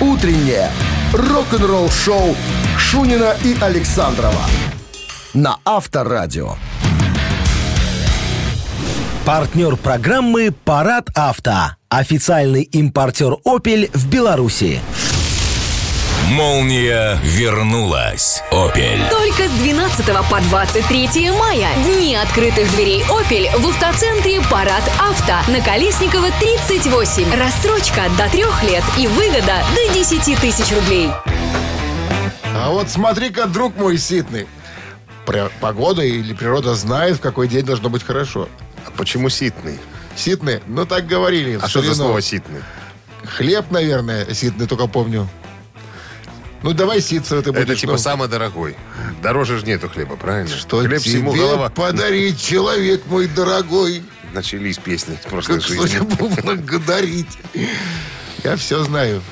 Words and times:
Утреннее 0.00 0.70
рок-н-ролл-шоу 1.12 2.34
Шунина 2.78 3.34
и 3.44 3.54
Александрова 3.60 4.46
на 5.34 5.58
Авторадио. 5.66 6.54
Партнер 9.26 9.76
программы 9.76 10.52
«Парад 10.64 11.10
авто». 11.14 11.76
Официальный 11.90 12.62
импортер 12.62 13.36
«Опель» 13.44 13.90
в 13.92 14.08
Беларуси. 14.08 14.80
Молния 16.30 17.18
вернулась. 17.24 18.40
Опель. 18.52 19.00
Только 19.10 19.48
с 19.48 19.50
12 19.50 20.06
по 20.30 20.40
23 20.40 21.32
мая. 21.32 21.68
Дни 21.84 22.14
открытых 22.14 22.70
дверей 22.70 23.02
«Опель» 23.10 23.50
в 23.50 23.68
автоцентре 23.68 24.40
«Парад 24.48 24.88
Авто» 25.00 25.50
на 25.50 25.60
Колесникова 25.60 26.28
38. 26.38 27.34
Рассрочка 27.34 28.02
до 28.16 28.28
трех 28.30 28.62
лет 28.62 28.84
и 28.96 29.08
выгода 29.08 29.56
до 29.74 29.92
10 29.92 30.40
тысяч 30.40 30.72
рублей. 30.72 31.10
А 32.54 32.70
вот 32.70 32.88
смотри-ка, 32.88 33.46
друг 33.46 33.76
мой 33.76 33.98
ситный. 33.98 34.46
Погода 35.60 36.02
или 36.02 36.32
природа 36.32 36.76
знает, 36.76 37.16
в 37.16 37.20
какой 37.20 37.48
день 37.48 37.64
должно 37.64 37.90
быть 37.90 38.04
хорошо. 38.04 38.48
А 38.86 38.92
почему 38.92 39.30
ситный? 39.30 39.80
Ситный? 40.14 40.60
Ну, 40.68 40.86
так 40.86 41.08
говорили. 41.08 41.58
А 41.60 41.66
что 41.66 41.82
за 41.82 41.96
слово 41.96 42.22
ситный? 42.22 42.60
Хлеб, 43.24 43.72
наверное, 43.72 44.32
ситный, 44.32 44.68
только 44.68 44.86
помню. 44.86 45.28
Ну, 46.62 46.72
давай 46.74 47.00
ситцевый 47.00 47.42
ты 47.42 47.52
будешь. 47.52 47.64
Это 47.64 47.76
типа 47.76 47.92
ну. 47.92 47.98
самый 47.98 48.28
дорогой. 48.28 48.76
Дороже 49.22 49.58
же 49.58 49.66
нету 49.66 49.88
хлеба, 49.88 50.16
правильно? 50.16 50.54
Что 50.54 50.80
Хлеб 50.80 51.00
всему 51.00 51.32
тебе 51.32 51.42
голова. 51.42 51.70
подарить, 51.70 52.40
человек 52.40 53.06
мой 53.06 53.26
дорогой? 53.28 54.02
Начались 54.32 54.78
песни 54.78 55.16
в 55.22 55.28
прошлой 55.28 55.56
Как 55.60 55.64
жизни. 55.64 55.98
судьбу 55.98 56.28
благодарить. 56.42 57.38
Я 58.44 58.56
все 58.56 58.82
знаю. 58.84 59.22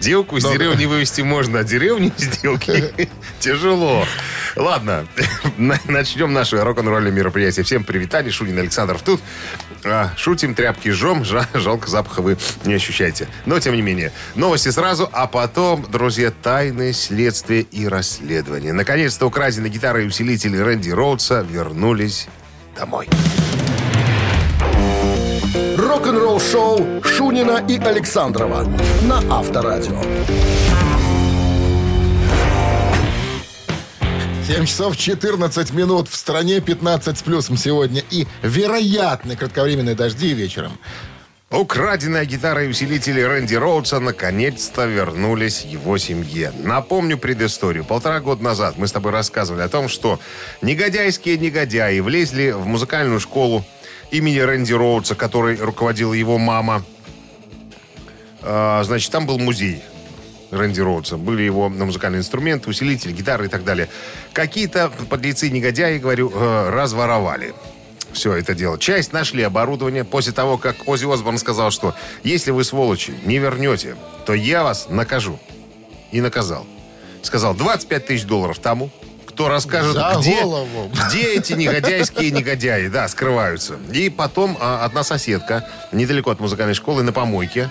Девку 0.00 0.36
из 0.36 0.44
деревни 0.44 0.86
вывести 0.86 1.20
можно, 1.22 1.60
а 1.60 1.64
деревни 1.64 2.12
из 2.16 2.24
сделки 2.24 2.92
тяжело. 3.40 4.04
Ладно, 4.56 5.06
на- 5.58 5.78
начнем 5.86 6.32
наше 6.32 6.60
рок-н-ролльное 6.62 7.10
мероприятие. 7.10 7.64
Всем 7.64 7.84
привитание, 7.84 8.32
Шунин 8.32 8.58
Александров 8.58 9.02
тут. 9.02 9.20
А, 9.84 10.12
Шутим, 10.16 10.54
тряпки 10.54 10.88
жжем, 10.90 11.22
жа- 11.22 11.46
жалко 11.54 11.88
запаха 11.90 12.22
вы 12.22 12.36
не 12.64 12.74
ощущаете. 12.74 13.28
Но, 13.46 13.58
тем 13.58 13.74
не 13.74 13.82
менее, 13.82 14.12
новости 14.36 14.70
сразу, 14.70 15.08
а 15.12 15.26
потом, 15.26 15.84
друзья, 15.90 16.30
тайны, 16.30 16.92
следствие 16.92 17.62
и 17.62 17.86
расследование. 17.88 18.72
Наконец-то 18.72 19.26
украденные 19.26 19.70
гитары 19.70 20.04
и 20.04 20.06
усилители 20.06 20.56
Рэнди 20.58 20.90
Роудса 20.90 21.40
вернулись 21.48 22.28
домой. 22.76 23.08
Рок-н-ролл-шоу 25.90 27.02
Шунина 27.02 27.64
и 27.68 27.76
Александрова 27.76 28.62
на 29.02 29.18
Авторадио. 29.28 30.00
7 34.46 34.66
часов 34.66 34.96
14 34.96 35.72
минут. 35.72 36.08
В 36.08 36.14
стране 36.14 36.60
15 36.60 37.18
с 37.18 37.22
плюсом 37.24 37.56
сегодня. 37.56 38.04
И 38.08 38.28
вероятны 38.44 39.34
кратковременные 39.34 39.96
дожди 39.96 40.32
вечером. 40.32 40.78
Украденная 41.50 42.24
гитара 42.24 42.64
и 42.64 42.68
усилители 42.68 43.20
Рэнди 43.20 43.56
Роудса 43.56 43.98
наконец-то 43.98 44.86
вернулись 44.86 45.64
его 45.64 45.98
семье. 45.98 46.52
Напомню 46.62 47.18
предысторию. 47.18 47.84
Полтора 47.84 48.20
года 48.20 48.44
назад 48.44 48.78
мы 48.78 48.86
с 48.86 48.92
тобой 48.92 49.10
рассказывали 49.10 49.62
о 49.62 49.68
том, 49.68 49.88
что 49.88 50.20
негодяйские 50.62 51.36
негодяи 51.36 51.98
влезли 51.98 52.52
в 52.52 52.64
музыкальную 52.64 53.18
школу 53.18 53.64
имени 54.10 54.38
Рэнди 54.38 54.72
Роудса, 54.72 55.14
которой 55.14 55.56
руководила 55.56 56.12
его 56.12 56.38
мама. 56.38 56.82
А, 58.42 58.82
значит, 58.84 59.10
там 59.10 59.26
был 59.26 59.38
музей 59.38 59.82
Рэнди 60.50 60.80
Роудса. 60.80 61.16
Были 61.16 61.42
его 61.42 61.68
музыкальные 61.68 62.20
инструменты, 62.20 62.70
усилители, 62.70 63.12
гитары 63.12 63.46
и 63.46 63.48
так 63.48 63.64
далее. 63.64 63.88
Какие-то 64.32 64.90
подлецы-негодяи, 65.08 65.98
говорю, 65.98 66.30
э, 66.34 66.70
разворовали 66.70 67.54
все 68.12 68.34
это 68.34 68.54
дело. 68.54 68.78
Часть 68.78 69.12
нашли 69.12 69.42
оборудование 69.42 70.04
после 70.04 70.32
того, 70.32 70.58
как 70.58 70.88
Ози 70.88 71.10
Осборн 71.12 71.38
сказал, 71.38 71.70
что 71.70 71.94
если 72.24 72.50
вы, 72.50 72.64
сволочи, 72.64 73.14
не 73.24 73.38
вернете, 73.38 73.96
то 74.26 74.34
я 74.34 74.64
вас 74.64 74.88
накажу. 74.88 75.38
И 76.12 76.20
наказал. 76.20 76.66
Сказал, 77.22 77.54
25 77.54 78.06
тысяч 78.06 78.24
долларов 78.24 78.58
тому, 78.58 78.90
кто 79.40 79.48
расскажет, 79.48 79.94
За 79.94 80.16
где, 80.18 80.42
голову. 80.42 80.90
где 80.92 81.34
эти 81.36 81.54
негодяйские 81.54 82.30
негодяи, 82.30 82.88
да, 82.88 83.08
скрываются. 83.08 83.78
И 83.90 84.10
потом 84.10 84.56
а, 84.60 84.84
одна 84.84 85.02
соседка, 85.02 85.66
недалеко 85.92 86.30
от 86.30 86.40
музыкальной 86.40 86.74
школы, 86.74 87.02
на 87.02 87.12
помойке, 87.12 87.70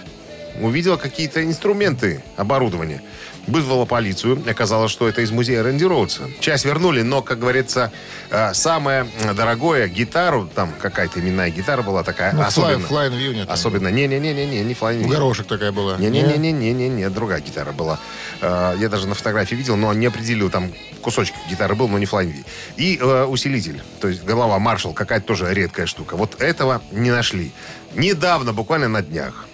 увидела 0.59 0.97
какие-то 0.97 1.44
инструменты, 1.44 2.24
оборудование. 2.38 3.02
Вызвала 3.49 3.85
полицию. 3.85 4.41
Оказалось, 4.47 4.91
что 4.91 5.07
это 5.07 5.21
из 5.21 5.31
музея 5.31 5.63
Рэнди 5.63 5.83
Роудса. 5.83 6.23
Часть 6.39 6.65
вернули, 6.65 7.01
но, 7.01 7.21
как 7.21 7.39
говорится, 7.39 7.91
э, 8.29 8.53
самое 8.53 9.07
дорогое 9.35 9.87
гитару, 9.87 10.47
там 10.53 10.71
какая-то 10.79 11.19
именная 11.19 11.49
гитара 11.49 11.81
была 11.81 12.03
такая, 12.03 12.33
Ну, 12.33 12.41
особенно. 12.41 12.85
Fly- 12.85 13.09
Flying 13.09 13.17
View, 13.17 13.45
там. 13.45 13.53
Особенно, 13.53 13.87
не-не-не-не-не, 13.89 14.61
не 14.61 14.73
Flying 14.73 15.01
View. 15.03 15.07
Горошек 15.07 15.47
такая 15.47 15.71
была. 15.71 15.97
Не-не-не-не-не-не, 15.97 17.09
другая 17.09 17.41
гитара 17.41 17.71
была. 17.71 17.99
Э, 18.41 18.75
Я 18.79 18.89
даже 18.89 19.07
на 19.07 19.15
фотографии 19.15 19.55
видел, 19.55 19.75
но 19.77 19.93
не 19.93 20.05
определил, 20.05 20.49
там 20.49 20.71
кусочек 21.01 21.35
гитары 21.49 21.75
был, 21.75 21.87
но 21.87 21.97
не 21.97 22.05
флайнви. 22.05 22.43
И 22.77 22.97
э, 23.01 23.23
усилитель, 23.25 23.81
то 23.99 24.07
есть 24.07 24.23
голова 24.23 24.59
Маршал, 24.59 24.93
какая-то 24.93 25.25
тоже 25.25 25.53
редкая 25.53 25.85
штука. 25.87 26.16
Вот 26.16 26.41
этого 26.41 26.81
не 26.91 27.11
нашли. 27.11 27.51
Недавно, 27.95 28.53
буквально 28.53 28.87
на 28.87 29.01
днях, 29.01 29.45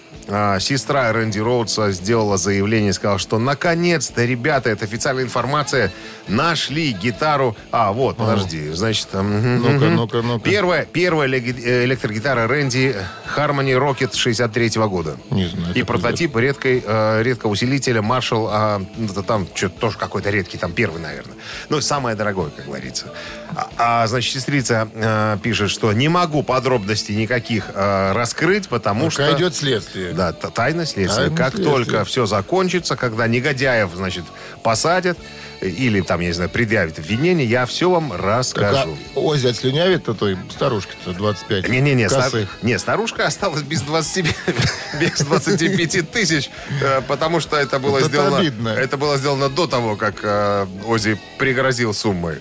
сестра 0.59 1.11
Рэнди 1.11 1.39
Роудса 1.39 1.91
сделала 1.91 2.37
заявление 2.37 2.89
и 2.89 2.93
сказала, 2.93 3.19
что 3.19 3.39
наконец-то, 3.39 4.25
ребята, 4.25 4.69
это 4.69 4.85
официальная 4.85 5.23
информация, 5.23 5.91
нашли 6.27 6.91
гитару. 6.91 7.55
А, 7.71 7.91
вот, 7.91 8.17
подожди, 8.17 8.69
значит... 8.71 9.09
Ну-ка, 9.13 9.89
ну-ка, 9.89 10.21
ну-ка. 10.21 10.43
Первая, 10.43 10.85
первая 10.85 11.29
э, 11.29 11.85
электрогитара 11.85 12.47
Рэнди 12.47 12.95
Harmony 13.35 13.77
Rocket 13.77 14.15
63 14.15 14.69
года. 14.87 15.17
Не 15.31 15.47
знаю, 15.47 15.73
И 15.73 15.83
прототип 15.83 16.35
редкой, 16.37 16.83
э, 16.85 17.23
редкого 17.23 17.51
усилителя 17.51 18.01
Marshall, 18.01 18.49
а, 18.51 18.81
ну, 18.97 19.05
это 19.05 19.23
там 19.23 19.47
что-то 19.53 19.79
тоже 19.79 19.97
какой-то 19.97 20.29
редкий, 20.29 20.57
там 20.57 20.73
первый, 20.73 21.01
наверное. 21.01 21.35
Ну, 21.69 21.81
самое 21.81 22.15
дорогое, 22.15 22.49
как 22.49 22.65
говорится. 22.65 23.07
А, 23.55 23.69
а, 23.77 24.07
значит, 24.07 24.33
сестрица 24.33 24.87
э, 24.93 25.37
пишет, 25.41 25.69
что 25.69 25.91
не 25.93 26.09
могу 26.09 26.43
подробностей 26.43 27.15
никаких 27.15 27.71
э, 27.73 28.11
раскрыть, 28.13 28.67
потому 28.67 29.05
Пока 29.05 29.27
что... 29.27 29.37
идет 29.37 29.55
следствие. 29.55 30.13
Да, 30.15 30.31
тайна 30.33 30.85
следствия. 30.85 31.23
Тайна 31.25 31.35
как 31.35 31.53
следствия. 31.55 31.71
только 31.71 32.05
все 32.05 32.25
закончится, 32.25 32.95
когда 32.95 33.27
негодяев, 33.27 33.89
значит, 33.93 34.23
посадят 34.63 35.17
или 35.61 36.01
там, 36.01 36.19
я 36.19 36.27
не 36.27 36.33
знаю, 36.33 36.49
предъявят 36.49 36.99
обвинение, 36.99 37.47
я 37.47 37.65
все 37.65 37.89
вам 37.89 38.09
Так, 38.11 38.21
расскажу. 38.21 38.97
а 39.15 39.19
Ози 39.19 39.47
отслюнявит-то 39.47 40.13
той 40.13 40.37
старушке-то 40.51 41.13
25 41.13 41.69
Не-не-не, 41.69 42.09
стар- 42.09 42.31
не, 42.61 42.77
старушка 42.77 43.25
осталась 43.25 43.61
без 43.63 43.81
20, 43.81 44.25
без 44.99 45.19
25 45.21 46.11
тысяч, 46.11 46.49
э, 46.81 47.01
потому 47.07 47.39
что 47.39 47.55
это 47.57 47.79
было 47.79 47.97
это 47.99 48.07
сделано, 48.09 48.37
обидно. 48.39 48.69
это 48.69 48.97
было 48.97 49.17
сделано 49.17 49.49
до 49.49 49.65
того, 49.67 49.95
как 49.95 50.15
э, 50.23 50.67
Ози 50.85 51.17
пригрозил 51.39 51.93
суммой. 51.93 52.39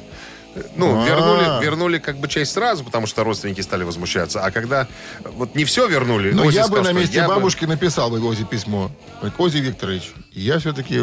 Ну, 0.76 1.02
А. 1.02 1.06
вернули, 1.06 1.64
вернули 1.64 1.98
как 1.98 2.18
бы 2.18 2.28
часть 2.28 2.52
сразу, 2.52 2.84
потому 2.84 3.06
что 3.06 3.24
родственники 3.24 3.60
стали 3.60 3.82
возмущаться. 3.84 4.44
А 4.44 4.50
когда 4.50 4.86
вот 5.24 5.54
не 5.54 5.64
все 5.64 5.86
вернули, 5.88 6.32
Ну, 6.32 6.44
я 6.50 6.64
сказал, 6.64 6.82
бы 6.84 6.88
на 6.92 6.92
месте 6.92 7.26
бабушки 7.26 7.64
написал 7.64 8.10
бы 8.10 8.24
Ози 8.24 8.44
письмо. 8.44 8.90
Ози 9.38 9.58
Викторович, 9.58 10.12
я 10.32 10.58
все-таки 10.58 10.98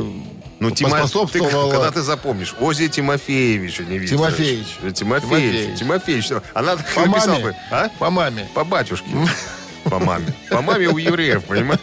Ну, 0.60 0.72
Тима, 0.72 1.06
ты, 1.08 1.40
когда 1.40 1.92
ты 1.92 2.02
запомнишь, 2.02 2.56
Ози 2.60 2.88
Тимофеевич, 2.88 3.80
а 3.80 3.84
не 3.84 3.98
Викторович. 3.98 4.10
Тимофеевич. 4.38 4.68
Тимофеевич. 4.96 5.80
Тимофеевич. 5.80 5.80
Тимофеевич. 5.80 6.32
Она 6.54 6.76
так 6.78 6.86
По 6.94 7.06
написала 7.06 7.32
маме. 7.34 7.44
бы. 7.44 7.56
А? 7.72 7.90
По 8.00 8.10
маме. 8.10 8.48
По 8.54 8.64
батюшке. 8.64 9.08
По 9.84 10.00
маме. 10.00 10.34
По 10.50 10.62
маме 10.62 10.88
у 10.88 10.98
евреев, 10.98 11.44
понимаешь? 11.46 11.82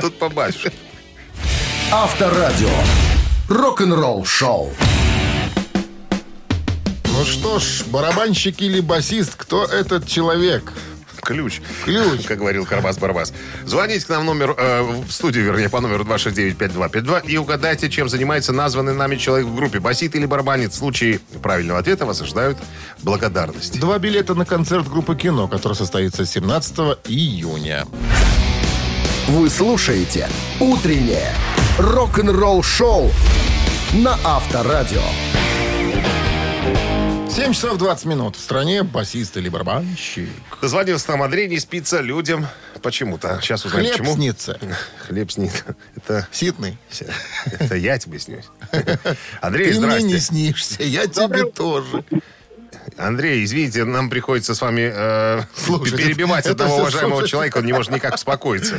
Тут 0.00 0.18
по 0.18 0.28
батюшке. 0.28 0.72
Авторадио. 1.92 2.70
Рок-н-ролл 3.48 4.24
шоу. 4.24 4.72
Ну 7.12 7.24
что 7.26 7.58
ж, 7.58 7.84
барабанщик 7.86 8.62
или 8.62 8.80
басист, 8.80 9.34
кто 9.36 9.64
этот 9.64 10.06
человек? 10.06 10.72
Ключ. 11.20 11.60
Ключ. 11.84 12.24
Как 12.26 12.38
говорил 12.38 12.64
Карбас-Барбас. 12.64 13.32
Звоните 13.64 14.06
к 14.06 14.08
нам 14.08 14.22
в 14.22 14.24
номер, 14.24 14.54
э, 14.58 14.82
в 14.82 15.12
студию, 15.12 15.44
вернее, 15.44 15.68
по 15.68 15.80
номеру 15.80 16.04
269-5252 16.04 17.20
и 17.26 17.36
угадайте, 17.36 17.90
чем 17.90 18.08
занимается 18.08 18.52
названный 18.52 18.94
нами 18.94 19.16
человек 19.16 19.46
в 19.46 19.54
группе. 19.54 19.78
Басит 19.78 20.16
или 20.16 20.26
барабанит. 20.26 20.72
В 20.72 20.74
случае 20.74 21.20
правильного 21.42 21.78
ответа 21.78 22.06
вас 22.06 22.20
ожидают 22.22 22.58
благодарности. 23.02 23.78
Два 23.78 23.98
билета 23.98 24.34
на 24.34 24.44
концерт 24.44 24.88
группы 24.88 25.14
«Кино», 25.14 25.46
который 25.46 25.74
состоится 25.74 26.26
17 26.26 26.76
июня. 27.06 27.86
Вы 29.28 29.48
слушаете 29.48 30.28
«Утреннее 30.58 31.32
рок-н-ролл 31.78 32.62
шоу» 32.62 33.12
на 33.92 34.18
Авторадио. 34.24 35.02
7 37.34 37.52
часов 37.54 37.78
20 37.78 38.04
минут. 38.06 38.36
В 38.36 38.40
стране 38.40 38.82
басист 38.82 39.36
или 39.38 39.48
барабанщик. 39.48 40.28
Дозвонился 40.60 41.10
нам 41.12 41.22
Андрей, 41.22 41.48
не 41.48 41.58
спится 41.58 42.00
людям 42.02 42.46
почему-то. 42.82 43.38
Сейчас 43.40 43.64
узнаем, 43.64 43.86
Хлеб 43.86 43.98
почему. 43.98 44.14
снится. 44.14 44.58
Хлеб 45.06 45.30
снит. 45.30 45.64
Это, 45.96 46.28
Ситный. 46.30 46.76
это 47.58 47.74
я 47.76 47.98
тебе 47.98 48.18
снюсь. 48.18 48.44
Андрей, 49.40 49.72
Ты 49.72 49.78
мне 49.78 49.86
здрасте. 49.88 50.08
не 50.08 50.18
снишься, 50.18 50.82
я 50.82 51.06
тебе 51.06 51.44
тоже. 51.46 52.04
Андрей, 52.98 53.42
извините, 53.44 53.84
нам 53.84 54.10
приходится 54.10 54.54
с 54.54 54.60
вами 54.60 54.90
э, 54.92 55.40
перебивать 55.84 56.44
Это 56.44 56.64
одного 56.64 56.82
уважаемого 56.82 57.18
слушать. 57.20 57.30
человека, 57.30 57.58
он 57.58 57.64
не 57.66 57.72
может 57.72 57.92
никак 57.92 58.14
успокоиться. 58.14 58.78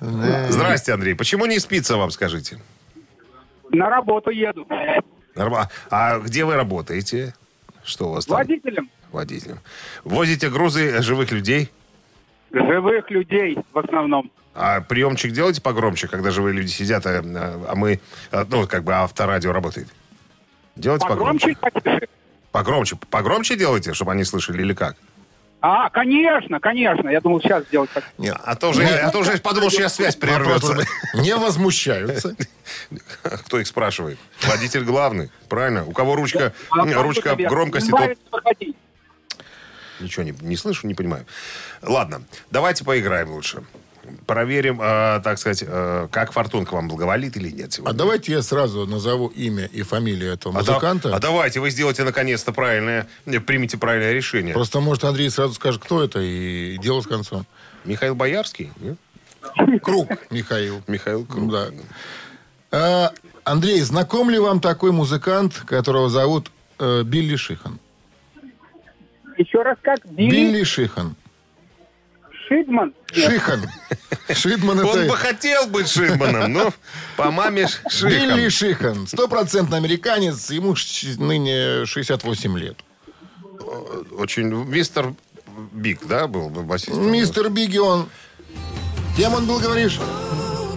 Здрасте, 0.00 0.94
Андрей. 0.94 1.14
Почему 1.14 1.44
не 1.44 1.58
спится 1.58 1.96
вам, 1.98 2.10
скажите? 2.10 2.58
На 3.70 3.90
работу 3.90 4.30
еду. 4.30 4.66
А 5.90 6.18
где 6.20 6.44
вы 6.44 6.54
работаете? 6.54 7.34
Что 7.84 8.08
у 8.08 8.12
вас 8.12 8.26
там? 8.26 8.38
Водителем 8.38 8.90
Водителем. 9.12 9.58
Возите 10.04 10.48
грузы 10.48 11.02
живых 11.02 11.30
людей? 11.32 11.70
живых 12.52 13.10
людей 13.10 13.58
в 13.72 13.78
основном. 13.78 14.30
А 14.54 14.80
приемчик 14.82 15.32
делаете 15.32 15.62
погромче, 15.62 16.08
когда 16.08 16.30
живые 16.30 16.54
люди 16.54 16.68
сидят, 16.68 17.06
а, 17.06 17.22
а 17.68 17.74
мы, 17.74 18.00
а, 18.30 18.44
ну, 18.48 18.66
как 18.66 18.84
бы 18.84 18.92
авторадио 18.92 19.52
работает? 19.52 19.88
Делайте 20.76 21.06
погромче. 21.06 21.54
Погромче 21.54 21.82
потише. 21.82 22.08
Погромче. 22.50 22.96
Погромче 23.10 23.56
делайте, 23.56 23.94
чтобы 23.94 24.12
они 24.12 24.24
слышали, 24.24 24.60
или 24.60 24.74
как? 24.74 24.96
А, 25.62 25.90
конечно, 25.90 26.58
конечно. 26.58 27.08
Я 27.08 27.20
думал, 27.20 27.40
сейчас 27.40 27.64
сделать 27.66 27.88
так. 27.90 28.04
Нет. 28.18 28.36
А 28.44 28.56
то 28.56 28.70
уже, 28.70 28.84
а 28.84 29.10
то 29.10 29.20
уже 29.20 29.38
подумал, 29.38 29.70
что 29.70 29.78
сейчас 29.78 29.94
связь 29.94 30.16
прервется. 30.16 30.76
Не 31.14 31.36
возмущаются. 31.36 32.34
Кто 33.22 33.60
их 33.60 33.68
спрашивает? 33.68 34.18
Водитель 34.42 34.82
главный, 34.82 35.30
правильно? 35.48 35.84
У 35.86 35.92
кого 35.92 36.16
ручка, 36.16 36.52
А 36.70 36.84
ручка 37.02 37.36
громкости? 37.36 37.92
Ничего 40.00 40.24
не, 40.24 40.34
не 40.40 40.56
слышу, 40.56 40.88
не 40.88 40.94
понимаю. 40.94 41.26
Ладно, 41.80 42.24
давайте 42.50 42.84
поиграем 42.84 43.30
лучше. 43.30 43.62
Проверим, 44.26 44.80
э, 44.80 45.20
так 45.22 45.38
сказать, 45.38 45.62
э, 45.66 46.08
как 46.10 46.32
фортунка 46.32 46.74
вам 46.74 46.88
благоволит 46.88 47.36
или 47.36 47.50
нет 47.50 47.68
А 47.68 47.70
сегодня. 47.72 47.94
давайте 47.96 48.32
я 48.32 48.42
сразу 48.42 48.86
назову 48.86 49.28
имя 49.28 49.66
и 49.66 49.82
фамилию 49.82 50.32
этого 50.32 50.58
А 50.58 50.62
да- 50.64 50.72
музыканта. 50.72 51.14
а 51.14 51.20
давайте 51.20 51.60
вы 51.60 51.70
сделаете 51.70 52.02
наконец-то 52.04 52.52
правильное, 52.52 53.06
не, 53.26 53.38
примите 53.40 53.78
правильное 53.78 54.12
решение. 54.12 54.54
Просто, 54.54 54.80
может, 54.80 55.04
Андрей 55.04 55.30
сразу 55.30 55.54
скажет, 55.54 55.82
кто 55.82 56.02
это, 56.02 56.20
и 56.20 56.78
дело 56.78 57.00
с 57.00 57.06
концом. 57.06 57.46
Михаил 57.84 58.14
Боярский? 58.14 58.70
нет? 58.80 58.96
Круг 59.82 60.08
Михаил. 60.30 60.82
Михаил 60.86 61.24
Круг. 61.24 61.50
Да. 61.50 61.66
А, 62.70 63.12
Андрей, 63.44 63.80
знаком 63.82 64.30
ли 64.30 64.38
вам 64.38 64.60
такой 64.60 64.92
музыкант, 64.92 65.62
которого 65.66 66.08
зовут 66.08 66.50
э, 66.78 67.02
Билли 67.04 67.36
Шихан? 67.36 67.78
Еще 69.36 69.62
раз 69.62 69.76
как? 69.82 69.98
Билли, 70.06 70.30
Билли 70.30 70.62
Шихан. 70.64 71.16
Шидман? 72.52 72.94
Шихан. 73.12 73.60
Шидман 74.34 74.78
Он 74.80 74.84
бы 74.84 75.00
это... 75.00 75.16
хотел 75.16 75.66
быть 75.66 75.88
Шидманом, 75.88 76.52
но 76.52 76.72
по 77.16 77.30
маме 77.30 77.66
Ш- 77.66 78.08
Билли 78.08 78.48
Шихан. 78.48 78.50
Шихан. 78.50 79.06
Стопроцентный 79.06 79.78
американец. 79.78 80.50
Ему 80.50 80.74
ныне 81.18 81.86
68 81.86 82.58
лет. 82.58 82.76
Очень... 84.12 84.48
Мистер 84.64 85.14
Биг, 85.72 86.06
да, 86.06 86.26
был 86.26 86.50
бы 86.50 86.62
басистом? 86.62 87.10
Мистер 87.10 87.48
Бигги, 87.48 87.78
он... 87.78 88.08
Кем 89.16 89.34
он 89.34 89.46
был, 89.46 89.58
говоришь? 89.58 89.98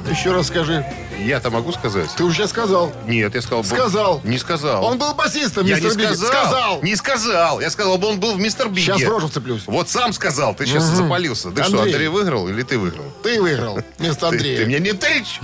Еще 0.10 0.32
раз 0.32 0.48
скажи. 0.48 0.86
Я-то 1.20 1.50
могу 1.50 1.72
сказать? 1.72 2.10
Ты 2.16 2.24
уже 2.24 2.48
сказал. 2.48 2.92
Нет, 3.08 3.34
я 3.36 3.42
сказал... 3.42 3.62
был- 3.64 3.70
Сказал. 3.70 4.22
Не 4.24 4.38
сказал. 4.38 4.84
Он 4.86 4.98
был 4.98 5.14
басистом, 5.14 5.66
Я 5.66 5.76
не 5.80 5.82
мистер 5.86 6.00
Бигги. 6.02 6.14
сказал. 6.16 6.28
Сказал. 6.44 6.82
Не 6.84 6.96
сказал. 6.96 7.62
Я 7.62 7.70
сказал, 7.70 8.04
он 8.06 8.20
был 8.20 8.34
в 8.36 8.40
мистер 8.40 8.68
Бигге. 8.70 8.82
Сейчас 8.94 9.02
в 9.02 9.10
рожу 9.10 9.28
вцеплюсь. 9.28 9.64
Вот 9.66 9.90
сам 9.90 10.14
сказал. 10.14 10.54
Ты 10.56 10.66
сейчас 10.66 10.84
запалился. 10.84 11.52
Ты 11.52 11.64
что, 11.64 11.78
Андрей. 11.78 11.94
Андрей 11.94 12.08
выиграл 12.10 12.48
или 12.50 12.62
ты 12.64 12.78
выиграл? 12.78 13.06
Ты 13.24 13.42
выиграл 13.42 13.80
вместо 13.98 14.22
Ты, 14.30 14.36
Андрея. 14.36 14.58
ты 14.60 14.66
мне 14.66 14.80
не 14.80 14.94
тычь! 14.94 15.40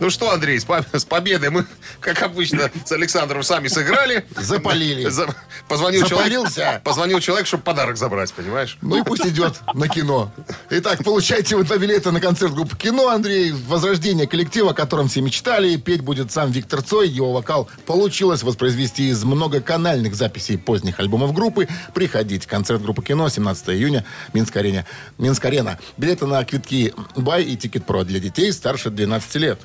Ну 0.00 0.10
что, 0.10 0.32
Андрей, 0.32 0.58
с, 0.58 0.66
с 0.92 1.04
победой 1.04 1.50
мы, 1.50 1.66
как 2.00 2.20
обычно, 2.22 2.70
с 2.84 2.92
Александром 2.92 3.42
сами 3.42 3.68
сыграли. 3.68 4.26
Запалили. 4.36 5.08
За- 5.08 5.34
позвонил 5.68 6.06
Запалился. 6.06 6.54
человек, 6.56 6.82
позвонил 6.82 7.20
человек, 7.20 7.46
чтобы 7.46 7.62
подарок 7.62 7.96
забрать, 7.96 8.32
понимаешь? 8.32 8.76
Ну 8.82 8.96
и 9.00 9.02
пусть 9.02 9.26
идет 9.26 9.54
на 9.72 9.88
кино. 9.88 10.32
Итак, 10.70 11.02
получайте 11.04 11.56
вот 11.56 11.70
билеты 11.78 12.10
на 12.10 12.20
концерт 12.20 12.52
группы 12.54 12.76
«Кино». 12.76 13.08
Андрей, 13.08 13.52
возрождение 13.52 14.26
коллектива, 14.26 14.72
о 14.72 14.74
котором 14.74 15.08
все 15.08 15.20
мечтали. 15.20 15.76
Петь 15.76 16.00
будет 16.00 16.32
сам 16.32 16.50
Виктор 16.50 16.82
Цой. 16.82 17.08
Его 17.08 17.32
вокал 17.32 17.68
получилось 17.86 18.42
воспроизвести 18.42 19.08
из 19.10 19.22
многоканальных 19.24 20.14
записей 20.14 20.58
поздних 20.58 20.98
альбомов 21.00 21.32
группы. 21.32 21.68
Приходите. 21.94 22.48
Концерт 22.48 22.82
группы 22.82 23.02
«Кино» 23.02 23.28
17 23.28 23.70
июня. 23.70 24.04
Минск-арена. 24.32 24.84
Минск-арена. 25.18 25.78
Билеты 25.96 26.26
на 26.26 26.44
kvitki.by 26.44 27.44
и 27.44 27.56
«TicketPro» 27.56 28.04
для 28.04 28.18
детей 28.20 28.52
старше 28.52 28.90
12 28.90 29.34
лет. 29.36 29.60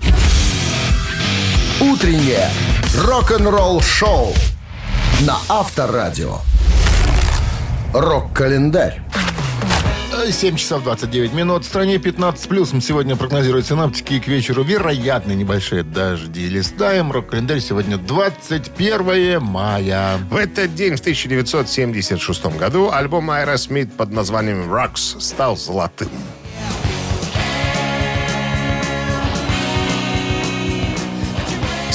Утреннее 1.81 2.49
рок-н-ролл-шоу 2.95 4.33
на 5.21 5.37
Авторадио. 5.47 6.39
Рок-календарь. 7.93 9.01
7 10.31 10.55
часов 10.57 10.83
29 10.83 11.33
минут. 11.33 11.63
В 11.63 11.67
стране 11.67 11.97
15 11.97 12.49
плюсом 12.49 12.81
сегодня 12.81 13.15
прогнозируют 13.15 13.65
синоптики. 13.67 14.13
И 14.13 14.19
к 14.19 14.27
вечеру 14.27 14.63
вероятны 14.63 15.31
небольшие 15.31 15.83
дожди. 15.83 16.47
Листаем. 16.47 17.11
Рок-календарь 17.11 17.59
сегодня 17.61 17.97
21 17.97 19.41
мая. 19.41 20.17
В 20.29 20.35
этот 20.35 20.75
день, 20.75 20.95
в 20.95 20.99
1976 20.99 22.45
году, 22.57 22.91
альбом 22.91 23.31
Aerosmith 23.31 23.91
под 23.95 24.11
названием 24.11 24.71
«Rocks» 24.71 25.19
стал 25.19 25.57
золотым. 25.57 26.09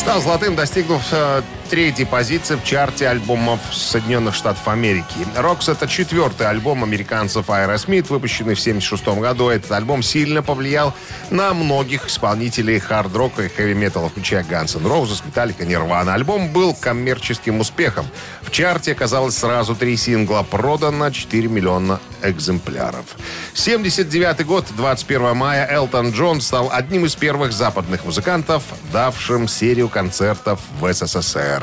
Стал 0.04 0.20
золотым, 0.20 0.54
достигнув 0.54 1.00
э, 1.12 1.40
третьей 1.70 2.04
позиции 2.04 2.56
в 2.56 2.62
чарте 2.62 3.08
альбомов 3.08 3.58
Соединенных 3.72 4.34
Штатов 4.34 4.68
Америки. 4.68 5.04
«Рокс»— 5.34 5.68
это 5.70 5.88
четвертый 5.88 6.46
альбом 6.46 6.84
американцев 6.84 7.48
Aerosmith, 7.48 8.08
выпущенный 8.10 8.54
в 8.54 8.60
1976 8.60 9.18
году. 9.20 9.48
Этот 9.48 9.72
альбом 9.72 10.02
сильно 10.02 10.42
повлиял 10.42 10.92
на 11.30 11.54
многих 11.54 12.08
исполнителей 12.08 12.78
хард-рока 12.78 13.44
и 13.44 13.48
хэви-металла, 13.48 14.10
включая 14.10 14.44
Guns 14.44 14.78
N' 14.78 14.86
Roses, 14.86 15.22
Metallica. 15.24 16.12
Альбом 16.12 16.52
был 16.52 16.74
коммерческим 16.74 17.60
успехом. 17.60 18.06
В 18.42 18.50
чарте 18.50 18.92
оказалось 18.92 19.36
сразу 19.36 19.74
три 19.74 19.96
сингла, 19.96 20.42
продано 20.42 21.10
4 21.10 21.48
миллиона 21.48 21.98
экземпляров. 22.22 23.06
79 23.54 24.44
год, 24.44 24.66
21 24.76 25.34
мая, 25.34 25.66
Элтон 25.70 26.10
Джон 26.10 26.40
стал 26.42 26.70
одним 26.70 27.06
из 27.06 27.16
первых 27.16 27.52
западных 27.52 28.04
музыкантов, 28.04 28.62
давшим 28.92 29.48
серию 29.48 29.88
концертов 29.94 30.58
в 30.80 30.92
СССР. 30.92 31.62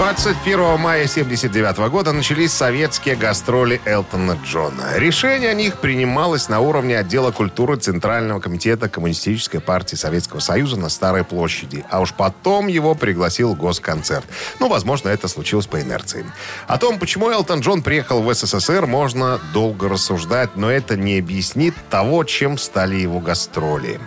21 0.00 0.78
мая 0.78 1.06
79 1.06 1.76
года 1.90 2.12
начались 2.12 2.54
советские 2.54 3.16
гастроли 3.16 3.82
Элтона 3.84 4.38
Джона. 4.46 4.94
Решение 4.96 5.50
о 5.50 5.54
них 5.54 5.76
принималось 5.76 6.48
на 6.48 6.60
уровне 6.60 6.96
отдела 6.96 7.32
культуры 7.32 7.76
Центрального 7.76 8.40
комитета 8.40 8.88
Коммунистической 8.88 9.60
партии 9.60 9.96
Советского 9.96 10.40
Союза 10.40 10.78
на 10.78 10.88
Старой 10.88 11.22
площади. 11.22 11.84
А 11.90 12.00
уж 12.00 12.14
потом 12.14 12.68
его 12.68 12.94
пригласил 12.94 13.54
Госконцерт. 13.54 14.24
Ну, 14.58 14.70
возможно, 14.70 15.10
это 15.10 15.28
случилось 15.28 15.66
по 15.66 15.78
инерции. 15.82 16.24
О 16.66 16.78
том, 16.78 16.98
почему 16.98 17.30
Элтон 17.30 17.60
Джон 17.60 17.82
приехал 17.82 18.22
в 18.22 18.34
СССР, 18.34 18.86
можно 18.86 19.38
долго 19.52 19.90
рассуждать, 19.90 20.56
но 20.56 20.70
это 20.70 20.96
не 20.96 21.18
объяснит 21.18 21.74
того, 21.90 22.24
чем 22.24 22.56
стали 22.56 22.96
его 22.96 23.20
гастроли. 23.20 24.00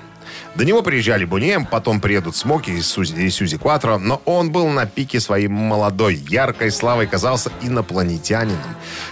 До 0.55 0.65
него 0.65 0.83
приезжали 0.83 1.25
Бунем, 1.25 1.65
потом 1.65 1.99
приедут 1.99 2.35
Смоки 2.35 2.69
и 2.69 2.81
Сузи, 2.81 3.15
и 3.15 3.29
Сьюзи 3.29 3.57
Кватро, 3.57 3.97
но 3.97 4.21
он 4.25 4.51
был 4.51 4.67
на 4.69 4.85
пике 4.85 5.19
своей 5.19 5.47
молодой, 5.47 6.15
яркой 6.15 6.69
славой, 6.71 7.07
казался 7.07 7.51
инопланетянином. 7.61 8.59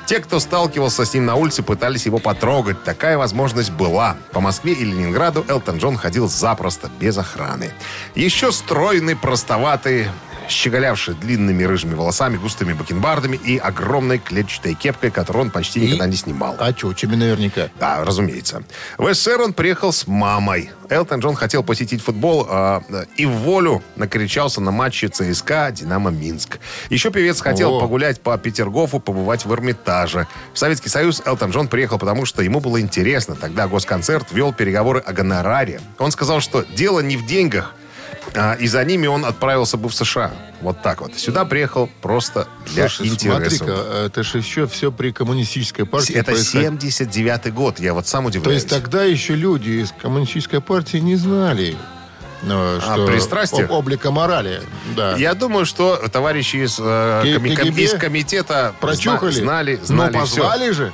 Те, 0.05 0.19
кто 0.19 0.39
сталкивался 0.39 1.03
с 1.03 1.13
ним 1.15 1.25
на 1.25 1.35
улице, 1.35 1.63
пытались 1.63 2.05
его 2.05 2.19
потрогать. 2.19 2.83
Такая 2.83 3.17
возможность 3.17 3.71
была. 3.71 4.17
По 4.33 4.39
Москве 4.39 4.73
и 4.73 4.85
Ленинграду 4.85 5.43
Элтон 5.47 5.77
Джон 5.77 5.97
ходил 5.97 6.29
запросто, 6.29 6.91
без 6.99 7.17
охраны. 7.17 7.71
Еще 8.13 8.51
стройный, 8.51 9.15
простоватый, 9.15 10.07
щеголявший 10.51 11.15
длинными 11.15 11.63
рыжими 11.63 11.93
волосами, 11.93 12.37
густыми 12.37 12.73
бакенбардами 12.73 13.37
и 13.37 13.57
огромной 13.57 14.19
клетчатой 14.19 14.73
кепкой, 14.73 15.11
которую 15.11 15.45
он 15.45 15.51
почти 15.51 15.81
никогда 15.81 16.07
не 16.07 16.15
снимал. 16.15 16.55
А 16.59 16.73
чучами 16.73 17.15
наверняка. 17.15 17.69
Да, 17.79 18.03
разумеется. 18.03 18.63
В 18.97 19.13
СССР 19.13 19.41
он 19.41 19.53
приехал 19.53 19.91
с 19.91 20.07
мамой. 20.07 20.71
Элтон 20.89 21.21
Джон 21.21 21.35
хотел 21.35 21.63
посетить 21.63 22.03
футбол 22.03 22.45
э, 22.49 22.81
и 23.15 23.25
в 23.25 23.31
волю 23.31 23.81
накричался 23.95 24.59
на 24.59 24.71
матче 24.71 25.07
ЦСКА 25.07 25.71
«Динамо 25.71 26.11
Минск». 26.11 26.59
Еще 26.89 27.11
певец 27.11 27.39
хотел 27.39 27.75
О. 27.75 27.79
погулять 27.79 28.19
по 28.19 28.37
Петергофу, 28.37 28.99
побывать 28.99 29.45
в 29.45 29.53
Эрмитаже. 29.53 30.27
В 30.53 30.59
Советский 30.59 30.89
Союз 30.89 31.21
Элтон 31.25 31.51
Джон 31.51 31.69
приехал, 31.69 31.97
потому 31.97 32.25
что 32.25 32.41
ему 32.41 32.59
было 32.59 32.81
интересно. 32.81 33.35
Тогда 33.35 33.67
госконцерт 33.67 34.31
вел 34.31 34.51
переговоры 34.51 34.99
о 34.99 35.13
гонораре. 35.13 35.79
Он 35.97 36.11
сказал, 36.11 36.41
что 36.41 36.63
дело 36.63 36.99
не 36.99 37.15
в 37.15 37.25
деньгах, 37.25 37.73
и 38.59 38.67
за 38.67 38.83
ними 38.85 39.07
он 39.07 39.25
отправился 39.25 39.77
бы 39.77 39.89
в 39.89 39.95
США. 39.95 40.31
Вот 40.61 40.81
так 40.81 41.01
вот. 41.01 41.17
Сюда 41.17 41.43
приехал 41.43 41.89
просто 42.01 42.47
для 42.67 42.87
Слушай, 42.87 43.11
интереса. 43.13 43.55
смотри-ка, 43.57 43.81
это 44.05 44.23
же 44.23 44.37
еще 44.37 44.67
все 44.67 44.91
при 44.91 45.11
коммунистической 45.11 45.85
партии 45.85 46.13
Это 46.15 46.31
происходило. 46.31 46.71
79-й 46.73 47.51
год. 47.51 47.79
Я 47.79 47.93
вот 47.93 48.07
сам 48.07 48.23
То 48.25 48.29
удивляюсь. 48.29 48.61
есть 48.63 48.69
тогда 48.69 49.03
еще 49.03 49.35
люди 49.35 49.69
из 49.81 49.91
коммунистической 49.99 50.61
партии 50.61 50.97
не 50.97 51.15
знали, 51.15 51.75
ну, 52.43 52.79
что 52.79 53.07
пристрастиях? 53.07 53.65
об- 53.69 53.71
облика 53.75 54.11
морали. 54.11 54.61
Да. 54.95 55.15
Я 55.17 55.33
думаю, 55.33 55.65
что 55.65 55.95
товарищи 56.11 56.57
из, 56.57 56.77
э, 56.79 56.83
К- 57.23 57.39
коми- 57.39 57.81
из 57.83 57.93
комитета 57.93 58.73
Прочухали? 58.79 59.31
зна- 59.31 59.43
знали, 59.43 59.77
Но 59.81 59.85
знали 59.85 60.13
позвали 60.13 60.63
всё. 60.65 60.73
же. 60.73 60.93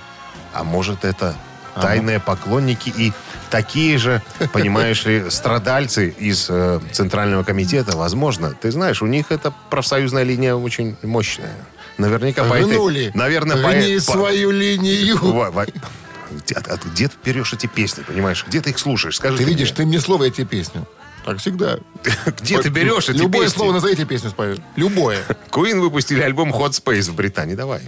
А 0.53 0.63
может, 0.63 1.03
это 1.05 1.36
тайные 1.81 2.19
поклонники 2.19 2.89
и 2.96 3.13
такие 3.50 3.98
же, 3.98 4.22
понимаешь 4.53 5.05
ли, 5.05 5.29
страдальцы 5.29 6.10
из 6.10 6.48
э, 6.50 6.79
Центрального 6.91 7.43
комитета, 7.43 7.96
возможно. 7.98 8.53
Ты 8.60 8.72
знаешь, 8.72 9.01
у 9.01 9.05
них 9.07 9.27
эта 9.31 9.53
профсоюзная 9.69 10.24
линия 10.24 10.55
очень 10.55 10.96
мощная. 11.03 11.53
Наверняка 11.98 12.43
по 12.43 12.53
этой... 12.53 12.74
Гнули. 12.74 13.12
Наверное, 13.13 13.57
Гни 13.57 13.96
по- 13.96 14.01
свою 14.13 14.51
линию. 14.51 15.17
Во- 15.22 15.48
от- 15.48 16.67
от- 16.67 16.86
где 16.86 17.07
ты 17.07 17.15
берешь 17.24 17.53
эти 17.53 17.67
песни, 17.67 18.03
понимаешь? 18.03 18.46
Где 18.48 18.62
ты 18.62 18.69
их 18.72 18.79
слушаешь? 18.79 19.15
Скажи 19.15 19.38
Ты 19.38 19.43
мне. 19.43 19.53
видишь, 19.53 19.72
ты 19.72 19.86
мне 19.86 20.00
слово 20.00 20.25
эти 20.25 20.43
песни. 20.43 20.84
Так 21.25 21.39
всегда. 21.39 21.77
Где 22.41 22.62
ты 22.62 22.69
берешь 22.69 23.10
эти 23.10 23.17
Любое 23.17 23.43
песни? 23.48 23.57
слово 23.57 23.74
назови 23.74 23.93
эти 23.93 24.05
песни 24.05 24.29
спою. 24.29 24.57
Любое. 24.77 25.19
Queen 25.51 25.79
выпустили 25.79 26.22
альбом 26.22 26.53
Hot 26.53 26.72
Space 26.72 27.10
в 27.10 27.15
Британии. 27.15 27.55
Давай. 27.55 27.81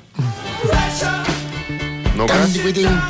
Ну-ка. 2.19 2.33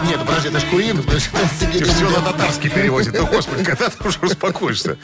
Нет, 0.05 0.19
подожди, 0.23 0.49
это 0.49 0.59
ж 0.59 0.65
Куин. 0.65 1.01
Ты 1.01 1.83
все 1.83 2.09
на 2.11 2.21
татарский 2.21 2.69
переводит. 2.69 3.15
Ну, 3.17 3.25
господи, 3.25 3.63
когда 3.63 3.89
ты 3.89 4.07
уже 4.07 4.19
успокоишься? 4.21 4.99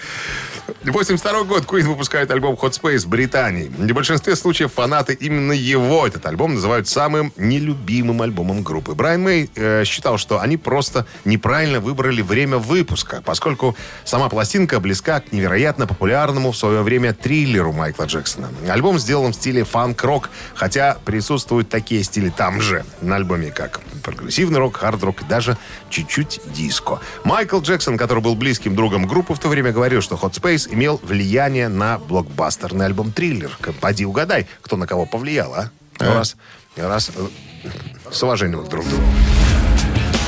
82 0.84 1.44
год 1.44 1.64
Queen 1.66 1.84
выпускает 1.84 2.30
альбом 2.32 2.56
Hot 2.56 2.80
Space 2.80 3.00
в 3.00 3.08
Британии. 3.08 3.68
В 3.68 3.94
большинстве 3.94 4.36
случаев 4.36 4.74
фанаты 4.74 5.14
именно 5.14 5.52
его, 5.52 6.06
этот 6.06 6.26
альбом, 6.26 6.56
называют 6.56 6.88
самым 6.88 7.34
нелюбимым 7.38 8.22
альбомом 8.22 8.62
группы. 8.62 8.94
Брайан 8.94 9.24
Мэй 9.24 9.50
э, 9.56 9.84
считал, 9.86 10.18
что 10.18 10.40
они 10.40 10.58
просто 10.58 11.06
неправильно 11.24 11.80
выбрали 11.80 12.22
время 12.22 12.58
выпуска, 12.58 13.22
поскольку 13.26 13.76
сама 14.04 14.30
пластинка 14.30 14.80
близка 14.80 15.20
к 15.20 15.32
невероятно 15.32 15.88
популярному 15.88 16.52
в 16.52 16.58
свое 16.58 16.82
время 16.82 17.14
триллеру 17.14 17.72
Майкла 17.72 18.06
Джексона. 18.06 18.50
Альбом 18.70 19.00
сделан 19.00 19.32
в 19.32 19.36
стиле 19.36 19.64
фанк-рок, 19.64 20.30
хотя 20.54 20.98
присутствуют 21.06 21.70
такие 21.70 22.04
стили 22.04 22.30
там 22.30 22.62
же 22.62 22.86
на 23.02 23.16
альбоме, 23.16 23.52
как 23.52 23.82
прогрессивный 24.02 24.60
рок, 24.60 24.78
хард-рок 24.78 25.22
и 25.22 25.26
даже 25.26 25.58
чуть-чуть 25.90 26.42
диско. 26.46 27.00
Майкл 27.24 27.60
Джексон, 27.60 27.98
который 27.98 28.22
был 28.22 28.36
близким 28.36 28.76
другом 28.76 29.08
группы 29.08 29.34
в 29.34 29.40
то 29.40 29.48
время, 29.48 29.72
говорил, 29.72 30.02
что 30.02 30.16
Hot 30.16 30.34
Space 30.34 30.74
имел 30.74 31.00
влияние 31.04 31.68
на 31.68 31.98
блокбастерный 31.98 32.86
альбом 32.86 33.12
«Триллер». 33.12 33.52
Поди 33.82 34.06
угадай, 34.06 34.48
кто 34.62 34.78
на 34.78 34.88
кого 34.88 35.06
повлиял, 35.06 35.54
а? 35.54 35.70
Ну, 36.00 36.14
раз, 36.14 36.36
раз, 36.76 37.12
э, 37.16 37.70
с 38.12 38.22
уважением 38.24 38.68
друг 38.68 38.86
к 38.86 38.90
другу. 38.90 39.04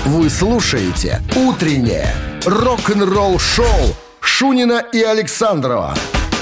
Вы 0.05 0.29
слушаете 0.29 1.21
«Утреннее 1.35 2.13
рок-н-ролл-шоу» 2.45 3.95
Шунина 4.21 4.83
и 4.93 5.01
Александрова 5.01 5.93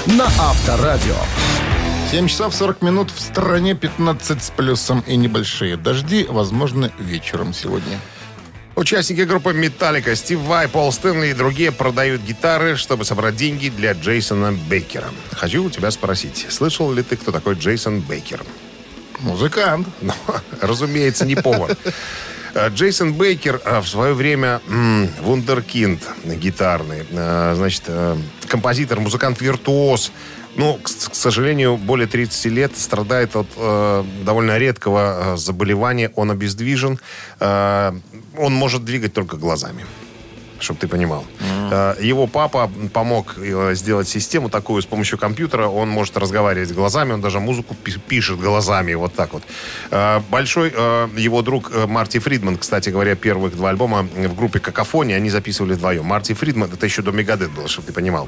на 0.06 0.26
Авторадио. 0.26 1.16
7 2.10 2.28
часов 2.28 2.54
40 2.54 2.82
минут 2.82 3.10
в 3.10 3.20
стране 3.20 3.74
15 3.74 4.42
с 4.42 4.50
плюсом 4.50 5.02
и 5.08 5.16
небольшие 5.16 5.76
дожди, 5.76 6.24
возможно, 6.28 6.92
вечером 6.98 7.52
сегодня. 7.52 7.98
Участники 8.76 9.22
группы 9.22 9.52
«Металлика» 9.52 10.14
Стив 10.14 10.38
Вай, 10.40 10.68
Пол 10.68 10.92
Стэнли 10.92 11.28
и 11.28 11.32
другие 11.34 11.72
продают 11.72 12.22
гитары, 12.22 12.76
чтобы 12.76 13.04
собрать 13.04 13.34
деньги 13.34 13.70
для 13.70 13.92
Джейсона 13.92 14.52
Бейкера. 14.52 15.08
Хочу 15.32 15.64
у 15.64 15.70
тебя 15.70 15.90
спросить, 15.90 16.46
слышал 16.48 16.92
ли 16.92 17.02
ты, 17.02 17.16
кто 17.16 17.32
такой 17.32 17.54
Джейсон 17.54 18.00
Бейкер? 18.00 18.44
Музыкант. 19.20 19.88
Ну, 20.00 20.12
разумеется, 20.60 21.26
не 21.26 21.34
повар. 21.34 21.76
Э, 22.56 22.70
Джейсон 22.70 23.12
Бейкер 23.12 23.60
э, 23.64 23.80
в 23.80 23.86
свое 23.86 24.14
время 24.14 24.62
м, 24.68 25.08
вундеркинд 25.20 26.00
гитарный, 26.24 27.04
э, 27.10 27.54
значит, 27.54 27.82
композитор, 28.48 29.00
музыкант-виртуоз. 29.00 30.12
Ну, 30.56 30.78
к, 30.82 30.84
к 30.86 31.14
сожалению, 31.14 31.76
более 31.76 32.06
30 32.06 32.44
лет 32.46 32.76
страдает 32.76 33.36
от 33.36 33.46
э, 33.56 34.04
довольно 34.24 34.58
редкого 34.58 35.34
э, 35.34 35.36
заболевания. 35.36 36.10
Он 36.16 36.30
обездвижен. 36.30 36.98
Э, 37.40 37.92
он 38.38 38.54
может 38.54 38.84
двигать 38.84 39.12
только 39.12 39.36
глазами 39.36 39.84
чтобы 40.58 40.80
ты 40.80 40.88
понимал. 40.88 41.26
Э, 41.70 41.96
Его 42.00 42.26
папа 42.26 42.70
помог 42.94 43.34
э, 43.36 43.74
сделать 43.74 44.08
систему 44.08 44.48
такую 44.48 44.80
с 44.80 44.86
помощью 44.86 45.18
компьютера. 45.18 45.68
Он 45.68 45.90
может 45.90 46.16
разговаривать 46.16 46.72
глазами, 46.72 47.12
он 47.12 47.20
даже 47.20 47.40
музыку 47.40 47.74
пи- 47.74 47.98
пишет 48.08 48.40
глазами, 48.40 48.94
вот 48.94 49.12
так 49.12 49.34
вот. 49.34 49.42
Большой 50.30 50.70
его 50.70 51.42
друг 51.42 51.70
Марти 51.86 52.18
Фридман, 52.18 52.56
кстати 52.56 52.88
говоря, 52.88 53.14
первых 53.16 53.54
два 53.54 53.68
альбома 53.68 54.02
в 54.02 54.34
группе 54.34 54.58
«Какофония» 54.58 55.16
они 55.16 55.28
записывали 55.28 55.74
вдвоем. 55.74 56.06
Марти 56.06 56.32
Фридман, 56.32 56.70
это 56.72 56.86
еще 56.86 57.02
до 57.02 57.12
Мегадет 57.12 57.50
было, 57.50 57.68
чтобы 57.68 57.88
ты 57.88 57.92
понимал. 57.92 58.26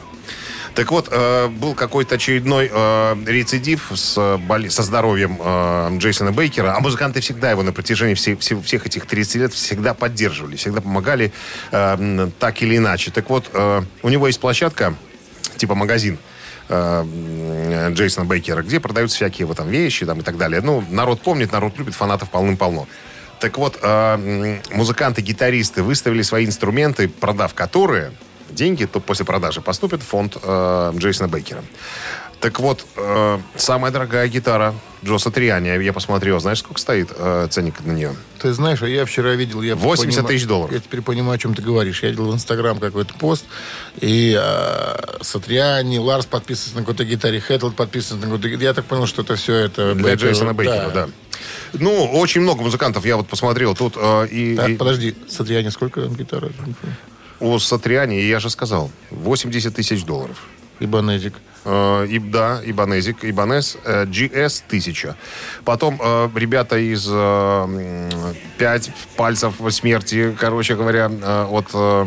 Так 0.79 0.93
вот, 0.93 1.09
э, 1.11 1.49
был 1.49 1.75
какой-то 1.75 2.15
очередной 2.15 2.71
э, 2.73 3.17
рецидив 3.27 3.91
с, 3.93 4.17
э, 4.17 4.37
боли- 4.37 4.69
со 4.69 4.85
здоровьем 4.85 5.37
Джейсона 5.99 6.31
Бейкера, 6.31 6.77
а 6.77 6.79
музыканты 6.79 7.21
всегда 7.21 7.51
его 7.51 7.65
на 7.65 7.73
протяжении 7.73 8.15
все- 8.15 8.37
все- 8.37 8.63
всех 8.63 8.87
этих 8.87 9.05
30 9.05 9.41
лет 9.41 9.53
всегда 9.53 9.93
поддерживали, 9.93 10.55
всегда 10.55 10.81
помогали 10.81 11.33
так 11.73 12.63
или 12.63 12.77
иначе. 12.77 13.11
Так 13.11 13.29
вот, 13.29 13.51
у 14.05 14.09
него 14.09 14.29
есть 14.29 14.39
площадка, 14.39 14.95
типа 15.57 15.75
магазин, 15.75 16.17
Джейсона 16.71 18.25
Бейкера, 18.25 18.63
где 18.63 18.79
продаются 18.79 19.17
всякие 19.17 19.47
вот 19.47 19.57
там 19.57 19.69
вещи 19.69 20.07
там, 20.07 20.21
и 20.21 20.23
так 20.23 20.37
далее. 20.37 20.61
Ну, 20.61 20.85
народ 20.91 21.21
помнит, 21.23 21.51
народ 21.51 21.77
любит, 21.77 21.97
фанатов 21.97 22.31
полным-полно. 22.31 22.87
Так 23.41 23.59
вот, 23.59 23.83
музыканты-гитаристы 23.83 25.83
выставили 25.83 26.23
свои 26.23 26.47
инструменты, 26.47 27.09
продав 27.09 27.55
которые, 27.55 28.13
деньги 28.51 28.85
то 28.85 29.01
после 29.01 29.25
продажи 29.25 29.61
поступят 29.61 30.03
в 30.03 30.07
фонд 30.07 30.37
э, 30.43 30.93
Джейсона 30.97 31.29
Бейкера. 31.29 31.63
Так 32.41 32.61
вот, 32.61 32.87
э, 32.97 33.39
самая 33.57 33.91
дорогая 33.91 34.29
гитара 34.29 34.73
Джо 35.05 35.19
Сатриани, 35.19 35.83
я 35.83 35.93
посмотрел, 35.93 36.39
знаешь, 36.39 36.61
сколько 36.61 36.81
стоит 36.81 37.09
э, 37.17 37.49
ценник 37.51 37.85
на 37.85 37.91
нее? 37.91 38.15
Ты 38.39 38.53
знаешь, 38.53 38.81
а 38.83 38.89
я 38.89 39.05
вчера 39.07 39.33
видел... 39.35 39.61
Я 39.61 39.75
80 39.75 40.07
понимаю- 40.17 40.29
тысяч 40.29 40.47
долларов. 40.47 40.73
Я 40.73 40.79
теперь 40.81 41.03
понимаю, 41.03 41.35
о 41.35 41.39
чем 41.39 41.55
ты 41.55 41.63
говоришь. 41.63 42.03
Я 42.05 42.11
видел 42.11 42.31
в 42.31 42.35
Инстаграм 42.35 42.79
какой-то 42.79 43.15
пост, 43.15 43.45
и 44.01 44.39
э, 44.41 45.19
Сатриани, 45.21 45.99
Ларс 45.99 46.27
подписывается 46.27 46.77
на 46.77 46.83
какой-то 46.83 47.05
гитаре, 47.05 47.41
Хэтлд 47.41 47.75
подписывается 47.75 48.29
на 48.29 48.37
какой-то... 48.37 48.63
Я 48.65 48.73
так 48.73 48.85
понял, 48.85 49.07
что 49.07 49.23
это 49.23 49.35
все 49.35 49.55
это... 49.55 49.95
Для 49.95 50.05
Бейкер, 50.05 50.27
Джейсона 50.29 50.55
Бейкера, 50.55 50.91
да. 50.91 51.09
Ну, 51.73 52.05
очень 52.13 52.41
много 52.41 52.63
музыкантов, 52.63 53.05
я 53.05 53.17
вот 53.17 53.27
посмотрел 53.27 53.75
тут. 53.75 53.95
э, 53.97 54.29
и, 54.29 54.57
Так, 54.57 54.69
и 54.69 54.77
подожди, 54.77 55.17
Сатриани 55.29 55.71
сколько 55.71 56.03
гитара? 56.03 56.51
У 57.41 57.59
Сатриани, 57.59 58.15
я 58.21 58.41
же 58.41 58.51
сказал, 58.51 58.91
80 59.11 59.75
тысяч 59.75 60.05
долларов. 60.05 60.37
Ибанезик. 60.81 61.35
Э, 61.65 62.07
И, 62.09 62.19
да, 62.21 62.61
Ибанезик, 62.65 63.25
Ибанез, 63.25 63.77
э, 63.85 64.05
GS 64.07 64.63
1000. 64.69 65.15
Потом 65.65 66.01
э, 66.03 66.29
ребята 66.37 66.77
из 66.79 67.07
э, 67.11 68.09
«Пять 68.59 68.91
пальцев 69.17 69.55
смерти», 69.71 70.37
короче 70.39 70.77
говоря, 70.77 71.11
э, 71.11 71.47
от 71.51 71.67
э, 71.75 72.03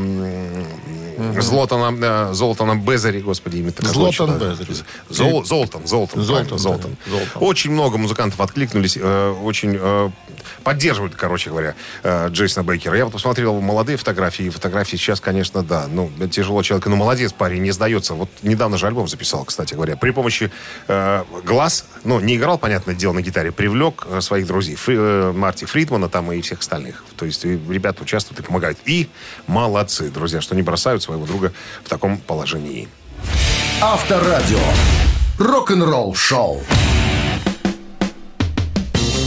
м, 1.18 1.42
Злотана, 1.42 2.30
э, 2.32 2.34
Золтана 2.34 2.76
Безари, 2.76 3.20
господи, 3.22 3.58
имя 3.58 3.72
такое. 3.72 4.12
Что-то. 4.12 4.34
Безари. 4.38 4.74
Зол- 5.10 5.44
Золтан, 5.46 5.86
Золтан, 5.86 6.24
Золтан, 6.24 6.58
Золтан. 6.58 6.98
Золтан. 7.10 7.30
Очень 7.42 7.72
много 7.72 7.98
музыкантов 7.98 8.40
откликнулись, 8.40 8.98
э, 9.00 9.32
очень 9.44 9.78
э, 9.80 10.10
поддерживают, 10.64 11.16
короче 11.16 11.50
говоря, 11.50 11.76
э, 12.04 12.30
Джейсона 12.30 12.64
Бейкера. 12.64 12.98
Я 12.98 13.06
вот 13.06 13.14
посмотрел 13.14 13.60
молодые 13.62 13.98
фотографии, 13.98 14.46
и 14.46 14.50
фотографии 14.50 14.98
сейчас, 14.98 15.20
конечно, 15.20 15.64
да, 15.64 15.88
ну, 15.88 16.10
тяжело 16.30 16.62
человека, 16.64 16.90
но 16.90 16.96
молодец 16.96 17.34
парень, 17.34 17.62
не 17.62 17.72
сдается. 17.72 18.14
Вот 18.14 18.30
недавно 18.44 18.78
же 18.78 18.88
альбом 18.88 19.08
записал, 19.08 19.46
кстати 19.46 19.74
говоря, 19.74 19.96
при 19.98 20.12
помощи 20.12 20.52
э, 20.88 21.24
глаз, 21.44 21.86
ну, 22.04 22.20
не 22.20 22.36
играл, 22.36 22.58
понятное 22.58 22.96
дело, 22.96 23.14
на 23.14 23.22
гитаре, 23.22 23.52
привлек 23.52 24.06
э, 24.10 24.22
своих 24.22 24.48
друзей, 24.48 24.76
Фри- 24.76 24.98
э, 24.98 25.32
Марти 25.32 25.66
Фридмана 25.66 26.10
там 26.10 26.32
и 26.32 26.42
всех 26.42 26.60
остальных. 26.60 27.04
То 27.18 27.26
есть 27.26 27.46
и 27.46 27.60
ребята 27.70 28.04
участвуют 28.04 28.40
и 28.40 28.44
помогают. 28.44 28.78
И 28.86 29.10
молодцы, 29.48 30.10
друзья, 30.10 30.42
что 30.42 30.56
не 30.56 30.62
бросают 30.62 31.04
своего 31.04 31.26
друга 31.26 31.54
в 31.84 31.90
таком 31.90 32.18
положении. 32.18 32.88
Авторадио. 33.82 34.60
рок-н-ролл 35.38 36.14
шоу. 36.16 36.62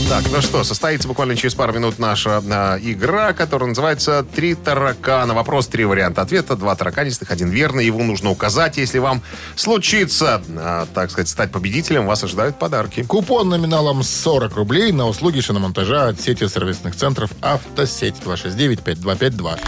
Так, 0.07 0.23
ну 0.31 0.39
что, 0.39 0.63
состоится 0.63 1.07
буквально 1.07 1.35
через 1.35 1.55
пару 1.55 1.73
минут 1.73 1.97
наша 1.97 2.43
а, 2.47 2.77
игра, 2.77 3.33
которая 3.33 3.69
называется 3.69 4.23
«Три 4.23 4.53
таракана». 4.53 5.33
Вопрос, 5.33 5.67
три 5.67 5.83
варианта 5.83 6.21
ответа, 6.21 6.55
два 6.55 6.75
тараканистых, 6.75 7.31
один 7.31 7.49
верный. 7.49 7.87
Его 7.87 8.03
нужно 8.03 8.29
указать. 8.29 8.77
Если 8.77 8.99
вам 8.99 9.23
случится, 9.55 10.43
а, 10.57 10.85
так 10.93 11.09
сказать, 11.09 11.27
стать 11.27 11.51
победителем, 11.51 12.05
вас 12.05 12.23
ожидают 12.23 12.59
подарки. 12.59 13.01
Купон 13.01 13.49
номиналом 13.49 14.03
40 14.03 14.55
рублей 14.55 14.91
на 14.91 15.07
услуги 15.07 15.39
шиномонтажа 15.39 16.09
от 16.09 16.21
сети 16.21 16.47
сервисных 16.47 16.95
центров 16.95 17.31
«Автосеть» 17.41 18.15
269-5252. 18.23 19.59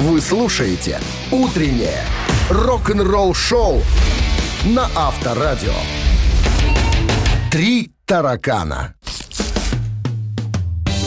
Вы 0.00 0.20
слушаете 0.20 1.00
«Утреннее 1.30 2.02
рок-н-ролл-шоу» 2.50 3.80
на 4.64 4.90
Авторадио. 4.96 5.72
«Три 7.52 7.93
таракана». 8.06 8.94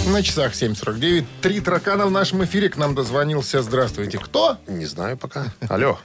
На 0.07 0.23
часах 0.23 0.53
7.49. 0.53 1.25
Три 1.41 1.59
таракана 1.59 2.05
в 2.05 2.11
нашем 2.11 2.43
эфире. 2.45 2.69
К 2.69 2.77
нам 2.77 2.95
дозвонился. 2.95 3.61
Здравствуйте. 3.61 4.17
Кто? 4.19 4.57
Не 4.67 4.85
знаю 4.85 5.17
пока. 5.17 5.47
Алло. 5.69 5.99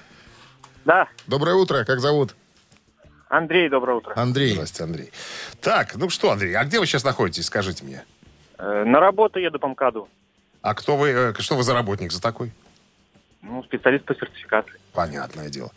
Да, 0.85 1.09
Доброе 1.29 1.55
утро. 1.55 1.85
Как 1.85 2.01
зовут? 2.01 2.35
Андрей, 3.29 3.69
доброе 3.69 3.99
утро. 3.99 4.13
Андрей. 4.17 4.53
Здравствуйте, 4.55 4.85
Андрей. 4.85 5.13
Так, 5.61 5.95
ну 5.95 6.11
что, 6.11 6.33
Андрей, 6.33 6.55
а 6.55 6.65
где 6.65 6.81
вы 6.81 6.87
сейчас 6.87 7.05
находитесь, 7.05 7.47
скажите 7.47 7.85
мне? 7.85 8.05
Э, 8.59 8.85
На 8.85 8.99
работу 9.01 9.39
еду 9.39 9.59
по 9.61 9.69
МКАДу. 9.69 10.09
А 10.61 10.75
кто 10.75 10.97
вы, 10.97 11.09
э, 11.11 11.35
что 11.39 11.55
вы 11.57 11.63
за 11.63 11.73
работник 11.73 12.11
за 12.13 12.21
такой? 12.21 12.53
Ну, 13.41 13.63
специалист 13.63 14.05
по 14.05 14.15
сертификации. 14.15 14.75
Понятное 14.93 15.49
дело. 15.49 15.73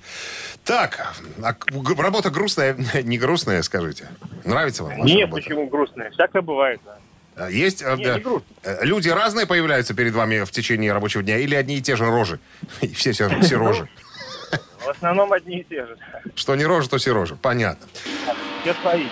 Так, 0.65 1.15
а 1.41 1.55
работа 2.01 2.29
грустная, 2.29 2.75
не 3.03 3.17
грустная, 3.17 3.62
скажите. 3.62 4.10
Нравится 4.43 4.84
вам? 4.84 5.00
ваша 5.00 5.03
Нет, 5.03 5.22
работа? 5.22 5.41
почему 5.41 5.67
грустное? 5.67 6.12
Всякое 6.12 6.41
бывает, 6.41 6.81
да. 6.86 6.98
А 7.38 7.50
Есть 7.50 7.81
э, 7.81 7.95
Не, 7.98 8.05
да, 8.05 8.19
не 8.19 8.41
э, 8.63 8.86
люди 8.86 9.10
разные 9.10 9.45
появляются 9.45 9.93
перед 9.93 10.13
вами 10.13 10.43
в 10.43 10.51
течение 10.51 10.93
рабочего 10.93 11.24
дня 11.24 11.38
или 11.38 11.55
одни 11.55 11.77
и 11.77 11.81
те 11.81 11.95
же 11.95 12.05
рожи? 12.05 12.39
И 12.81 12.93
все, 12.93 13.12
все, 13.12 13.29
все 13.41 13.57
рожи. 13.57 13.89
В 14.79 14.89
основном 14.89 15.34
одни 15.34 15.62
и 15.62 15.63
те 15.63 15.84
же. 15.86 15.98
Что 16.36 16.55
не 16.55 16.63
рожи, 16.63 16.88
то 16.88 16.98
все 16.98 17.12
рожи. 17.12 17.36
Понятно. 17.36 17.88
Все 18.62 18.74
свои. 18.75 19.07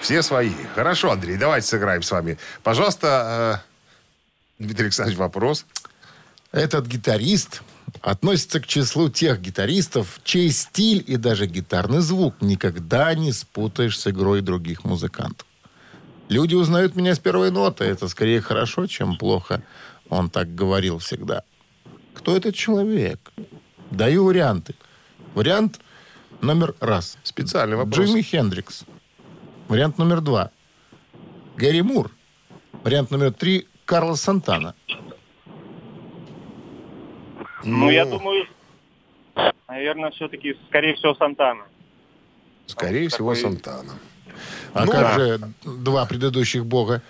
Все 0.00 0.22
свои. 0.22 0.50
Хорошо, 0.74 1.12
Андрей, 1.12 1.36
давайте 1.36 1.68
сыграем 1.68 2.02
с 2.02 2.10
вами. 2.10 2.36
Пожалуйста, 2.64 3.62
э, 4.58 4.64
Дмитрий 4.64 4.86
Александрович, 4.86 5.18
вопрос. 5.18 5.66
Этот 6.50 6.86
гитарист 6.86 7.62
относится 8.00 8.60
к 8.60 8.66
числу 8.66 9.08
тех 9.08 9.40
гитаристов, 9.40 10.20
чей 10.24 10.50
стиль 10.50 11.02
и 11.06 11.16
даже 11.16 11.46
гитарный 11.46 12.00
звук 12.00 12.34
никогда 12.40 13.14
не 13.14 13.32
спутаешь 13.32 13.98
с 13.98 14.06
игрой 14.06 14.40
других 14.40 14.84
музыкантов. 14.84 15.46
Люди 16.28 16.54
узнают 16.54 16.96
меня 16.96 17.14
с 17.14 17.18
первой 17.18 17.50
ноты. 17.50 17.84
Это 17.84 18.08
скорее 18.08 18.40
хорошо, 18.40 18.86
чем 18.86 19.16
плохо. 19.16 19.62
Он 20.08 20.30
так 20.30 20.54
говорил 20.54 20.98
всегда. 20.98 21.42
Кто 22.14 22.36
этот 22.36 22.54
человек? 22.54 23.32
Даю 23.90 24.24
варианты. 24.24 24.74
Вариант 25.34 25.80
номер 26.40 26.74
раз. 26.80 27.18
Специальный 27.22 27.76
вопрос. 27.76 27.96
Джимми 27.96 28.22
Хендрикс. 28.22 28.84
Вариант 29.68 29.98
номер 29.98 30.20
два. 30.20 30.50
Гэри 31.56 31.82
Мур. 31.82 32.10
Вариант 32.82 33.10
номер 33.10 33.32
три. 33.32 33.68
Карлос 33.84 34.22
Сантана. 34.22 34.74
Ну, 37.64 37.90
я 37.90 38.04
думаю, 38.04 38.46
наверное, 39.68 40.10
все-таки, 40.10 40.56
скорее 40.68 40.94
всего, 40.94 41.14
Сантана. 41.14 41.64
Скорее 42.66 43.08
всего, 43.08 43.34
такой- 43.34 43.42
Сантана. 43.42 43.92
А 44.72 44.84
Ну 44.84 44.92
как 44.92 45.00
да. 45.00 45.14
же 45.18 45.40
два 45.64 46.06
предыдущих 46.06 46.64
бога? 46.66 47.02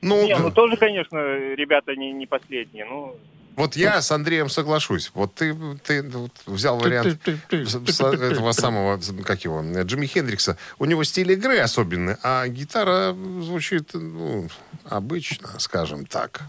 Ну, 0.00 0.26
Не, 0.26 0.36
ну 0.38 0.50
тоже, 0.50 0.76
конечно, 0.76 1.18
ребята 1.54 1.94
не, 1.94 2.12
не 2.12 2.26
последние. 2.26 2.84
Ну, 2.86 3.16
вот 3.56 3.76
я 3.76 4.00
с 4.00 4.10
Андреем 4.12 4.48
соглашусь. 4.48 5.10
Вот 5.12 5.34
ты, 5.34 5.54
ты 5.84 6.02
вот 6.02 6.32
взял 6.46 6.78
вариант 6.78 7.18
этого 7.50 8.52
самого, 8.52 8.98
как 9.24 9.44
его, 9.44 9.62
Джимми 9.82 10.06
Хендрикса. 10.06 10.56
У 10.78 10.84
него 10.86 11.04
стиль 11.04 11.32
игры 11.32 11.58
особенный, 11.58 12.16
а 12.22 12.46
гитара 12.48 13.12
звучит, 13.40 13.90
ну, 13.92 14.48
обычно, 14.88 15.58
скажем 15.58 16.06
так. 16.06 16.42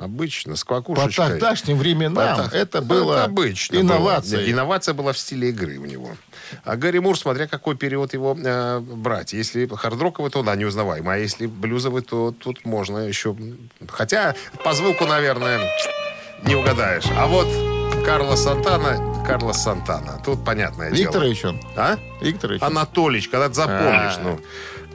Обычно, 0.00 0.56
с 0.56 0.64
По 0.64 0.80
квакушечкой. 0.80 1.28
тогдашним 1.28 1.76
временам 1.76 2.40
Это- 2.46 2.56
это 2.56 2.80
было 2.80 3.22
обычно 3.24 3.76
инновацией. 3.76 4.44
было. 4.44 4.50
Инновация 4.52 4.94
была 4.94 5.12
в 5.12 5.18
стиле 5.18 5.50
игры 5.50 5.78
у 5.78 5.84
него. 5.84 6.16
А 6.64 6.76
Гарри 6.76 6.98
Мур, 7.00 7.18
смотря 7.18 7.46
какой 7.46 7.76
период 7.76 8.14
его 8.14 8.34
э, 8.42 8.78
брать. 8.80 9.34
Если 9.34 9.66
хардроковый, 9.66 10.30
то 10.30 10.42
да, 10.42 10.56
неузнаваемый. 10.56 11.14
А 11.16 11.18
если 11.18 11.46
блюзовый, 11.46 12.00
то 12.02 12.32
тут 12.32 12.64
можно 12.64 12.98
еще... 12.98 13.36
Хотя 13.88 14.34
по 14.64 14.72
звуку, 14.72 15.04
наверное, 15.04 15.60
не 16.44 16.54
угадаешь. 16.56 17.04
А 17.18 17.26
вот 17.26 17.46
Карлос 18.06 18.42
Сантана, 18.42 19.24
Карлос 19.26 19.62
Сантана. 19.62 20.18
Тут 20.24 20.42
понятное 20.44 20.90
дело. 20.90 21.08
Викторович 21.08 21.44
он. 21.44 21.60
А? 21.76 21.98
Викторович. 22.22 22.62
Анатолич, 22.62 23.28
когда 23.28 23.48
ты 23.48 23.54
запомнишь, 23.54 24.16
А. 24.16 24.20
ну. 24.22 24.40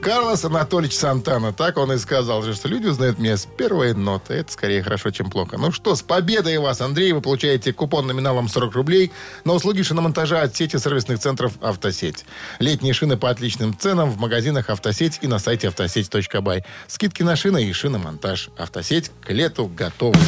Карлос 0.06 0.46
Анатольевич 0.46 0.96
Сантана. 0.96 1.52
Так 1.52 1.78
он 1.78 1.92
и 1.92 1.98
сказал, 1.98 2.44
что 2.54 2.68
люди 2.68 2.86
узнают 2.86 3.18
меня 3.18 3.38
с 3.38 3.48
первой 3.48 3.96
ноты. 3.96 4.36
Это 4.36 4.52
скорее 4.52 4.84
хорошо, 4.84 5.10
чем 5.10 5.32
плохо. 5.32 5.58
Ну 5.58 5.72
что, 5.72 5.96
с 5.96 6.04
победой 6.04 6.60
вас, 6.60 6.80
Андрей. 6.80 7.12
Вы 7.12 7.22
получаете 7.22 7.74
купон 7.74 8.06
номиналом 8.06 8.48
40 8.48 8.76
рублей 8.76 9.12
на 9.46 9.54
услуги 9.54 9.82
шиномонтажа 9.82 10.44
от 10.44 10.56
сети 10.56 10.78
сервисных 10.78 11.18
центров 11.18 11.54
«Автосеть». 11.60 12.24
Летние 12.60 12.94
шины 12.94 13.18
по 13.18 13.32
отличным 13.32 13.76
ценам 13.76 14.12
в 14.12 14.20
магазинах 14.20 14.70
«Автосеть» 14.70 15.18
и 15.22 15.28
на 15.28 15.40
сайте 15.40 15.70
автосеть.бай. 15.70 16.64
Скидки 16.86 17.24
на 17.24 17.36
шины 17.36 17.64
и 17.64 17.74
шиномонтаж. 17.74 18.50
«Автосеть» 18.60 19.10
к 19.26 19.32
лету 19.32 19.72
готовы. 19.76 20.20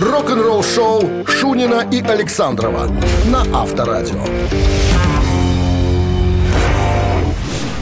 Рок-н-ролл 0.00 0.62
шоу 0.62 1.26
Шунина 1.26 1.88
и 1.90 2.00
Александрова 2.02 2.86
на 3.26 3.40
Авторадио. 3.52 4.22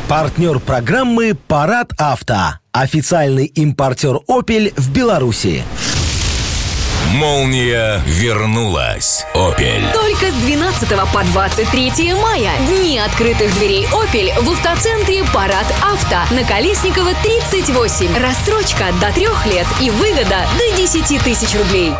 Партнер 0.08 0.58
программы 0.58 1.34
«Парад 1.34 1.92
авто». 1.96 2.58
Официальный 2.72 3.46
импортер 3.46 4.20
«Опель» 4.28 4.74
в 4.76 4.92
Беларуси. 4.92 5.62
Молния 7.14 8.02
вернулась. 8.04 9.24
Опель. 9.34 9.82
Только 9.94 10.30
с 10.30 10.34
12 10.44 10.88
по 11.10 11.24
23 11.32 12.14
мая. 12.14 12.50
Дни 12.68 12.98
открытых 12.98 13.54
дверей 13.54 13.86
«Опель» 13.94 14.30
в 14.42 14.50
автоцентре 14.50 15.24
«Парад 15.32 15.72
Авто» 15.82 16.34
на 16.34 16.44
Колесникова 16.44 17.12
38. 17.22 18.18
Рассрочка 18.18 18.92
до 19.00 19.10
трех 19.12 19.46
лет 19.46 19.66
и 19.80 19.88
выгода 19.90 20.44
до 20.58 20.76
10 20.76 21.22
тысяч 21.22 21.54
рублей. 21.58 21.92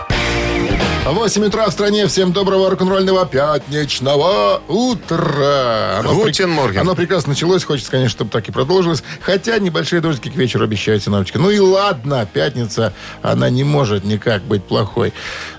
8 1.12 1.44
утра 1.44 1.66
в 1.66 1.70
стране. 1.70 2.06
Всем 2.06 2.32
доброго 2.32 2.70
рок-н-ролльного 2.70 3.26
пятничного 3.26 4.62
утра. 4.68 6.02
Гутен 6.02 6.48
морген. 6.50 6.80
Оно 6.80 6.94
прекрасно 6.94 7.30
началось. 7.30 7.62
Хочется, 7.62 7.90
конечно, 7.90 8.08
чтобы 8.08 8.30
так 8.30 8.48
и 8.48 8.52
продолжилось. 8.52 9.04
Хотя 9.20 9.58
небольшие 9.58 10.00
дождики 10.00 10.30
к 10.30 10.36
вечеру 10.36 10.64
обещают 10.64 11.02
синоптики. 11.02 11.36
Ну 11.36 11.50
и 11.50 11.58
ладно, 11.58 12.26
пятница, 12.32 12.94
она 13.20 13.50
не 13.50 13.64
может 13.64 14.04
никак 14.04 14.44
быть 14.44 14.64
плохой. 14.64 15.12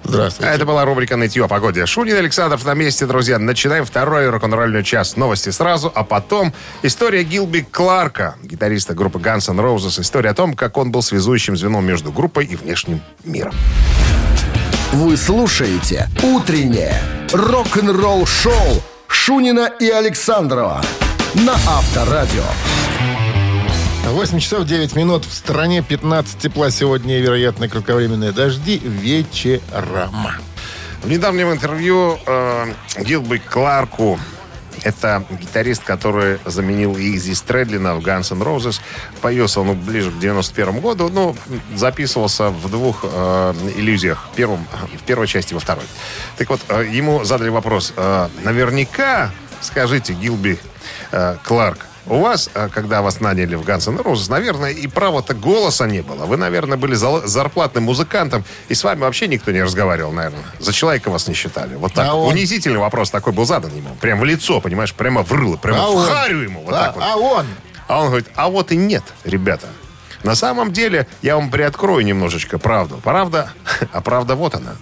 Здравствуйте. 0.04 0.52
Это 0.52 0.66
была 0.66 0.84
рубрика 0.84 1.16
«Нытье 1.16 1.46
о 1.46 1.48
погоде». 1.48 1.86
Шунин 1.86 2.18
Александров 2.18 2.66
на 2.66 2.74
месте, 2.74 3.06
друзья. 3.06 3.38
Начинаем 3.38 3.86
второй 3.86 4.28
рок-н-ролльный 4.30 4.84
час. 4.84 5.16
Новости 5.16 5.52
сразу, 5.52 5.92
а 5.94 6.04
потом 6.04 6.54
история 6.82 7.24
Гилби 7.24 7.62
Кларка, 7.70 8.36
гитариста 8.42 8.96
группы 8.96 9.20
Guns 9.20 9.48
N' 9.52 9.60
Roses. 9.60 10.02
История 10.02 10.32
о 10.32 10.34
том, 10.34 10.56
как 10.56 10.76
он 10.78 10.92
был 10.92 11.04
связующим 11.04 11.56
звеном 11.56 11.86
между 11.86 12.12
группой 12.12 12.46
и 12.46 12.56
внешним 12.56 13.02
миром. 13.24 13.54
Вы 14.96 15.18
слушаете 15.18 16.08
«Утреннее 16.24 16.98
рок-н-ролл-шоу» 17.34 18.82
Шунина 19.10 19.70
и 19.78 19.90
Александрова 19.90 20.82
на 21.34 21.52
Авторадио. 21.52 22.46
8 24.06 24.40
часов 24.40 24.64
9 24.64 24.96
минут. 24.96 25.26
В 25.26 25.34
стране 25.34 25.82
15 25.82 26.40
тепла 26.40 26.72
сегодня 26.72 27.20
и, 27.20 27.22
вероятно, 27.22 27.68
кратковременные 27.68 28.32
дожди 28.32 28.78
вечером. 28.78 30.30
В 31.04 31.10
недавнем 31.10 31.52
интервью 31.52 32.18
э, 32.26 32.68
Гилби 33.02 33.40
Кларку, 33.40 34.18
это 34.86 35.26
гитарист, 35.42 35.84
который 35.84 36.40
заменил 36.46 36.96
Изи 36.96 37.34
Стрэдлина 37.34 37.96
в 37.96 38.00
Guns 38.00 38.32
N' 38.32 38.42
Roses. 38.42 38.80
Появился 39.20 39.60
он 39.60 39.78
ближе 39.78 40.12
к 40.12 40.20
91 40.20 40.80
году, 40.80 41.10
но 41.10 41.36
записывался 41.76 42.50
в 42.50 42.70
двух 42.70 43.04
э, 43.04 43.54
иллюзиях. 43.76 44.30
В, 44.32 44.36
первом, 44.36 44.66
в 44.94 45.04
первой 45.04 45.28
части, 45.28 45.56
во 45.56 45.60
второй. 45.60 45.86
Так 46.38 46.50
вот, 46.50 46.62
э, 46.70 46.88
ему 46.90 47.24
задали 47.24 47.50
вопрос. 47.50 47.94
э, 47.98 48.30
наверняка, 48.44 49.32
скажите, 49.60 50.14
Гилби 50.14 50.60
э, 51.12 51.38
Кларк, 51.44 51.80
У 52.08 52.20
вас, 52.20 52.50
а, 52.54 52.70
когда 52.70 53.02
вас 53.02 53.20
наняли 53.20 53.56
в 53.56 53.62
Guns 53.64 53.88
N' 53.90 53.98
Roses, 53.98 54.30
наверное, 54.30 54.72
и 54.72 54.86
права-то 54.88 55.34
голоса 55.34 55.88
не 55.88 56.02
было. 56.02 56.26
Вы, 56.26 56.38
наверное, 56.38 56.78
были 56.78 56.94
зарплатным 56.94 57.86
музыкантом, 57.86 58.44
и 58.70 58.76
с 58.76 58.84
вами 58.84 59.02
вообще 59.02 59.28
никто 59.28 59.52
не 59.52 59.64
разговаривал, 59.64 60.12
наверное. 60.12 60.44
За 60.60 60.72
человека 60.72 61.10
вас 61.10 61.28
не 61.28 61.34
считали. 61.34 61.76
Вот 61.76 61.94
так. 61.94 62.08
А 62.08 62.14
он? 62.14 62.34
Унизительный 62.34 62.80
вопрос 62.80 63.10
такой 63.10 63.34
был 63.34 63.46
задан 63.46 63.76
ему. 63.76 63.96
Прям 64.02 64.20
в 64.20 64.24
лицо, 64.24 64.62
понимаешь, 64.62 64.94
прямо 64.94 65.24
в 65.24 65.32
рыло, 65.32 65.58
прямо 65.58 65.84
А 65.84 65.88
в 65.88 65.96
он? 65.96 66.06
харю 66.06 66.42
ему. 66.42 66.62
Вот 66.62 66.72
Да, 66.72 66.86
так 66.88 66.96
вот. 66.96 67.04
А 67.04 67.16
он? 67.18 67.46
А 67.88 68.02
он 68.02 68.08
говорит, 68.08 68.28
а 68.36 68.50
вот 68.50 68.72
и 68.72 68.78
нет, 68.78 69.04
ребята. 69.24 69.68
На 70.24 70.36
самом 70.36 70.72
деле, 70.74 71.08
я 71.22 71.36
вам 71.36 71.50
приоткрою 71.50 72.06
немножечко 72.06 72.58
правду. 72.60 73.00
Правда, 73.04 73.52
а 73.92 74.02
правда 74.02 74.36
вот 74.36 74.56
она. 74.56 74.76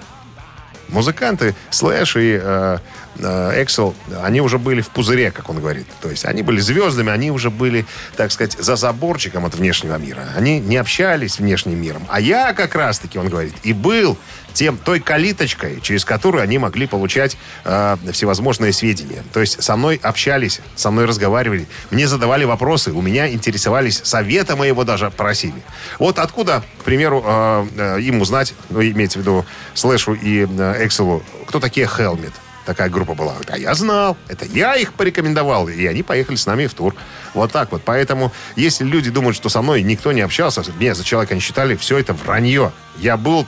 Музыканты 0.90 1.56
Слэш 1.70 2.18
и 2.18 2.40
э, 2.42 2.78
Эксел, 3.20 3.96
они 4.22 4.42
уже 4.42 4.58
были 4.58 4.82
в 4.82 4.90
пузыре, 4.90 5.32
как 5.32 5.50
он 5.50 5.60
говорит. 5.60 5.88
То 6.02 6.10
есть 6.10 6.26
они 6.26 6.42
были 6.42 6.60
звездами, 6.60 7.12
они 7.12 7.32
уже 7.32 7.50
были, 7.50 7.86
так 8.16 8.32
сказать, 8.32 8.58
за 8.60 8.76
заборчиком 8.76 9.46
от 9.46 9.56
внешнего 9.56 9.98
мира. 9.98 10.24
Они 10.36 10.60
не 10.60 10.78
общались 10.78 11.34
с 11.34 11.40
внешним 11.40 11.82
миром. 11.82 12.04
А 12.10 12.20
я 12.20 12.54
как 12.54 12.76
раз-таки, 12.76 13.20
он 13.20 13.30
говорит, 13.30 13.54
и 13.64 13.74
был 13.74 14.18
тем, 14.54 14.78
той 14.78 15.00
калиточкой, 15.00 15.82
через 15.82 16.06
которую 16.06 16.44
они 16.44 16.58
могли 16.58 16.88
получать 16.88 17.38
э, 17.66 17.98
всевозможные 18.12 18.72
сведения. 18.72 19.24
То 19.34 19.42
есть 19.42 19.62
со 19.62 19.76
мной 19.76 20.00
общались, 20.02 20.62
со 20.76 20.92
мной 20.92 21.06
разговаривали, 21.06 21.68
мне 21.92 22.08
задавали 22.08 22.46
вопросы, 22.46 22.92
у 22.92 23.02
меня 23.02 23.30
интересовались, 23.30 24.02
совета 24.04 24.56
моего 24.56 24.84
даже 24.84 25.10
просили. 25.12 25.62
Вот 26.00 26.20
откуда, 26.20 26.64
к 26.80 26.84
примеру, 26.84 27.24
э, 27.26 27.68
э, 27.78 28.02
им 28.02 28.22
узнать, 28.22 28.54
ну, 28.70 28.82
имеется 28.82 29.20
в 29.20 29.22
виду 29.22 29.46
Слэшу 29.74 30.14
и 30.14 30.48
э, 30.48 30.86
Экселу, 30.86 31.24
кто 31.48 31.60
такие 31.60 31.88
Хелмет? 31.88 32.34
Такая 32.66 32.90
группа 32.90 33.14
была. 33.14 33.36
А 33.48 33.58
я 33.58 33.74
знал. 33.74 34.18
Это 34.28 34.46
я 34.46 34.76
их 34.76 34.94
порекомендовал. 34.94 35.68
И 35.68 35.86
они 35.86 36.04
поехали 36.04 36.36
с 36.36 36.46
нами 36.46 36.68
в 36.68 36.74
тур. 36.74 36.96
Вот 37.34 37.52
так 37.52 37.72
вот. 37.72 37.82
Поэтому, 37.84 38.32
если 38.56 38.86
люди 38.86 39.10
думают, 39.10 39.36
что 39.36 39.50
со 39.50 39.62
мной 39.62 39.82
никто 39.82 40.12
не 40.12 40.22
общался, 40.22 40.64
меня 40.80 40.96
за 40.96 41.04
человека 41.04 41.36
не 41.36 41.42
считали, 41.42 41.76
все 41.76 41.98
это 41.98 42.14
вранье. 42.14 42.72
Я 42.98 43.18
был 43.18 43.46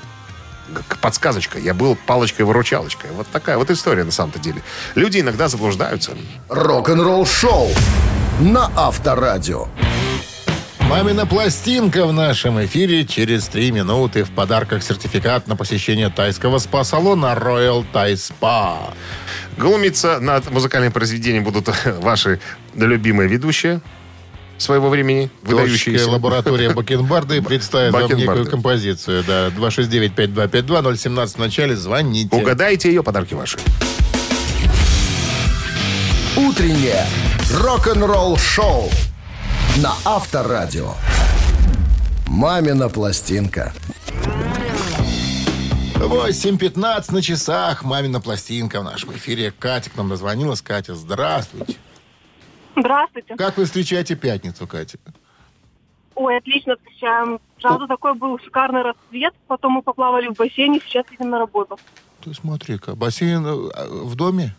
подсказочкой, 1.01 1.61
я 1.61 1.73
был 1.73 1.97
палочкой-выручалочкой. 2.07 3.11
Вот 3.11 3.27
такая 3.27 3.57
вот 3.57 3.69
история 3.69 4.03
на 4.03 4.11
самом-то 4.11 4.39
деле. 4.39 4.61
Люди 4.95 5.19
иногда 5.19 5.47
заблуждаются. 5.47 6.11
Рок-н-ролл 6.49 7.25
шоу 7.25 7.69
на 8.39 8.71
Авторадио. 8.75 9.67
Мамина 10.89 11.25
пластинка 11.25 12.05
в 12.05 12.13
нашем 12.13 12.63
эфире 12.65 13.05
через 13.05 13.47
три 13.47 13.71
минуты. 13.71 14.23
В 14.23 14.29
подарках 14.29 14.83
сертификат 14.83 15.47
на 15.47 15.55
посещение 15.55 16.09
тайского 16.09 16.59
спа-салона 16.59 17.35
Royal 17.39 17.83
Thai 17.91 18.13
Spa. 18.13 18.93
Глумиться 19.57 20.19
над 20.19 20.49
музыкальным 20.51 20.91
произведением 20.91 21.43
будут 21.43 21.69
ваши 22.01 22.39
любимые 22.75 23.27
ведущие 23.27 23.81
своего 24.57 24.89
времени, 24.89 25.29
выдающиеся. 25.41 26.09
лаборатория 26.09 26.69
Бакенбарды 26.73 27.41
представит 27.41 27.91
вам 27.91 28.11
некую 28.13 28.45
композицию. 28.45 29.23
Да, 29.27 29.47
269-5252, 29.49 30.97
017 30.97 31.35
в 31.35 31.39
начале, 31.39 31.75
звоните. 31.75 32.35
Угадайте 32.35 32.89
ее, 32.89 33.01
подарки 33.03 33.33
ваши. 33.33 33.57
Утреннее 36.37 37.05
рок-н-ролл 37.51 38.37
шоу 38.37 38.89
на 39.81 39.91
Авторадио. 40.05 40.93
Мамина 42.27 42.87
пластинка. 42.87 43.73
8.15 45.95 47.13
на 47.13 47.21
часах. 47.21 47.83
Мамина 47.83 48.21
пластинка 48.21 48.79
в 48.79 48.83
нашем 48.85 49.11
эфире. 49.13 49.51
Катя 49.51 49.89
к 49.89 49.97
нам 49.97 50.07
дозвонилась. 50.07 50.61
Катя, 50.61 50.95
здравствуйте. 50.95 51.75
Здравствуйте. 52.77 53.35
Как 53.35 53.57
вы 53.57 53.65
встречаете 53.65 54.15
пятницу, 54.15 54.65
Катя? 54.65 54.97
Ой, 56.15 56.37
отлично 56.37 56.77
встречаем. 56.77 57.39
Сразу 57.59 57.87
такой 57.87 58.13
был 58.13 58.39
шикарный 58.39 58.81
рассвет. 58.81 59.33
Потом 59.47 59.73
мы 59.73 59.81
поплавали 59.81 60.27
в 60.27 60.33
бассейне, 60.35 60.79
сейчас 60.85 61.05
едем 61.11 61.31
на 61.31 61.39
работу. 61.39 61.77
Ты 62.23 62.33
смотри-ка, 62.33 62.95
бассейн 62.95 63.45
э, 63.45 63.89
в 63.89 64.15
доме? 64.15 64.55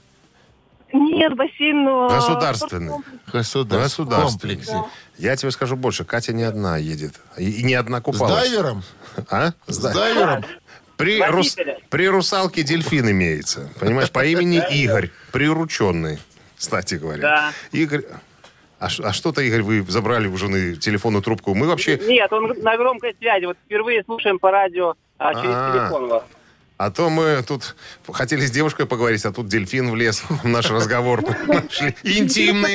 Нет, 0.97 1.35
бассейн... 1.37 1.87
э, 1.87 2.09
Государственный. 2.09 2.93
Государственный. 3.33 3.83
Государственный. 3.83 4.57
комплексе. 4.57 4.85
Я 5.19 5.37
тебе 5.37 5.51
скажу 5.51 5.77
больше. 5.77 6.05
Катя 6.05 6.33
не 6.33 6.43
одна 6.43 6.77
едет. 6.79 7.15
И, 7.37 7.63
не 7.63 7.75
одна 7.75 7.99
С 7.99 8.03
купалась. 8.03 8.49
дайвером? 8.49 8.83
А? 9.31 9.53
С 9.67 9.79
дайвером? 9.79 10.45
При, 10.97 11.21
рус- 11.21 11.57
при 11.91 12.09
русалке 12.09 12.63
дельфин 12.63 13.11
имеется. 13.11 13.71
Понимаешь, 13.79 14.11
по 14.11 14.25
имени 14.25 14.63
Игорь. 14.71 15.11
Прирученный, 15.33 16.19
кстати 16.57 16.95
говоря. 16.95 17.21
Да. 17.23 17.53
Игорь... 17.73 18.05
А, 18.79 18.89
а 19.05 19.13
что-то, 19.15 19.41
Игорь, 19.41 19.63
вы 19.63 19.83
забрали 19.89 20.27
у 20.29 20.37
жены 20.37 20.77
телефонную 20.77 21.23
трубку. 21.23 21.55
Мы 21.55 21.67
вообще... 21.67 21.99
Нет, 21.99 22.31
он 22.33 22.53
на 22.63 22.77
громкой 22.77 23.15
связи. 23.19 23.47
Вот 23.47 23.57
впервые 23.65 24.05
слушаем 24.05 24.39
по 24.39 24.51
радио 24.51 24.95
а, 25.19 25.33
через 25.35 25.51
А. 25.55 25.73
телефон 25.73 26.09
вас. 26.09 26.23
А 26.79 26.91
то 26.91 27.09
мы 27.09 27.43
тут 27.47 27.75
хотели 28.13 28.45
с 28.45 28.51
девушкой 28.51 28.87
поговорить, 28.87 29.25
а 29.25 29.33
тут 29.33 29.49
дельфин 29.49 29.91
влез 29.91 30.23
в 30.29 30.45
наш 30.49 30.71
разговор. 30.71 31.21
Интимный. 32.03 32.75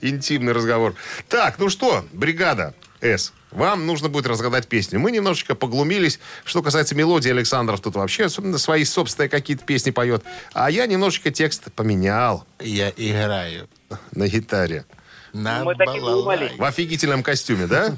Интимный 0.00 0.52
разговор. 0.52 0.94
Так, 1.28 1.58
ну 1.58 1.68
что, 1.68 2.04
бригада 2.12 2.74
С. 3.00 3.32
Вам 3.52 3.86
нужно 3.86 4.08
будет 4.08 4.26
разгадать 4.26 4.66
песню. 4.66 4.98
Мы 4.98 5.12
немножечко 5.12 5.54
поглумились. 5.54 6.18
Что 6.44 6.62
касается 6.62 6.94
мелодии, 6.96 7.30
Александров 7.30 7.80
тут 7.80 7.94
вообще 7.94 8.24
особенно 8.24 8.58
свои 8.58 8.84
собственные 8.84 9.28
какие-то 9.28 9.64
песни 9.64 9.90
поет. 9.90 10.24
А 10.54 10.70
я 10.70 10.86
немножечко 10.86 11.30
текст 11.30 11.70
поменял 11.72 12.46
Я 12.58 12.90
играю 12.96 13.68
на 14.12 14.26
гитаре. 14.26 14.86
на 15.34 15.62
Мы 15.62 15.76
так 15.76 15.94
и 15.94 16.00
думали. 16.00 16.50
В 16.58 16.64
офигительном 16.64 17.22
костюме, 17.22 17.66
да? 17.68 17.94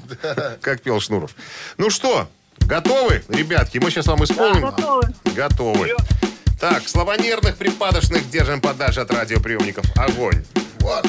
Как 0.61 0.81
пел 0.81 0.99
Шнуров. 0.99 1.33
Ну 1.77 1.89
что, 1.89 2.29
готовы, 2.65 3.23
ребятки? 3.29 3.77
Мы 3.77 3.91
сейчас 3.91 4.07
вам 4.07 4.23
исполним. 4.23 4.61
Да, 4.61 4.71
готовы. 4.71 5.13
Готовы. 5.35 5.95
Так, 6.59 6.87
слабонервных, 6.87 7.57
припадочных 7.57 8.29
держим 8.29 8.61
подальше 8.61 9.01
от 9.01 9.11
радиоприемников. 9.11 9.85
Огонь. 9.97 10.43
One, 10.79 11.05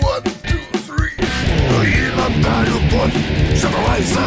one, 0.00 0.24
two, 0.42 0.60
three. 0.88 1.14
Иногда 1.84 2.64
любовь 2.64 3.14
забывается. 3.56 4.20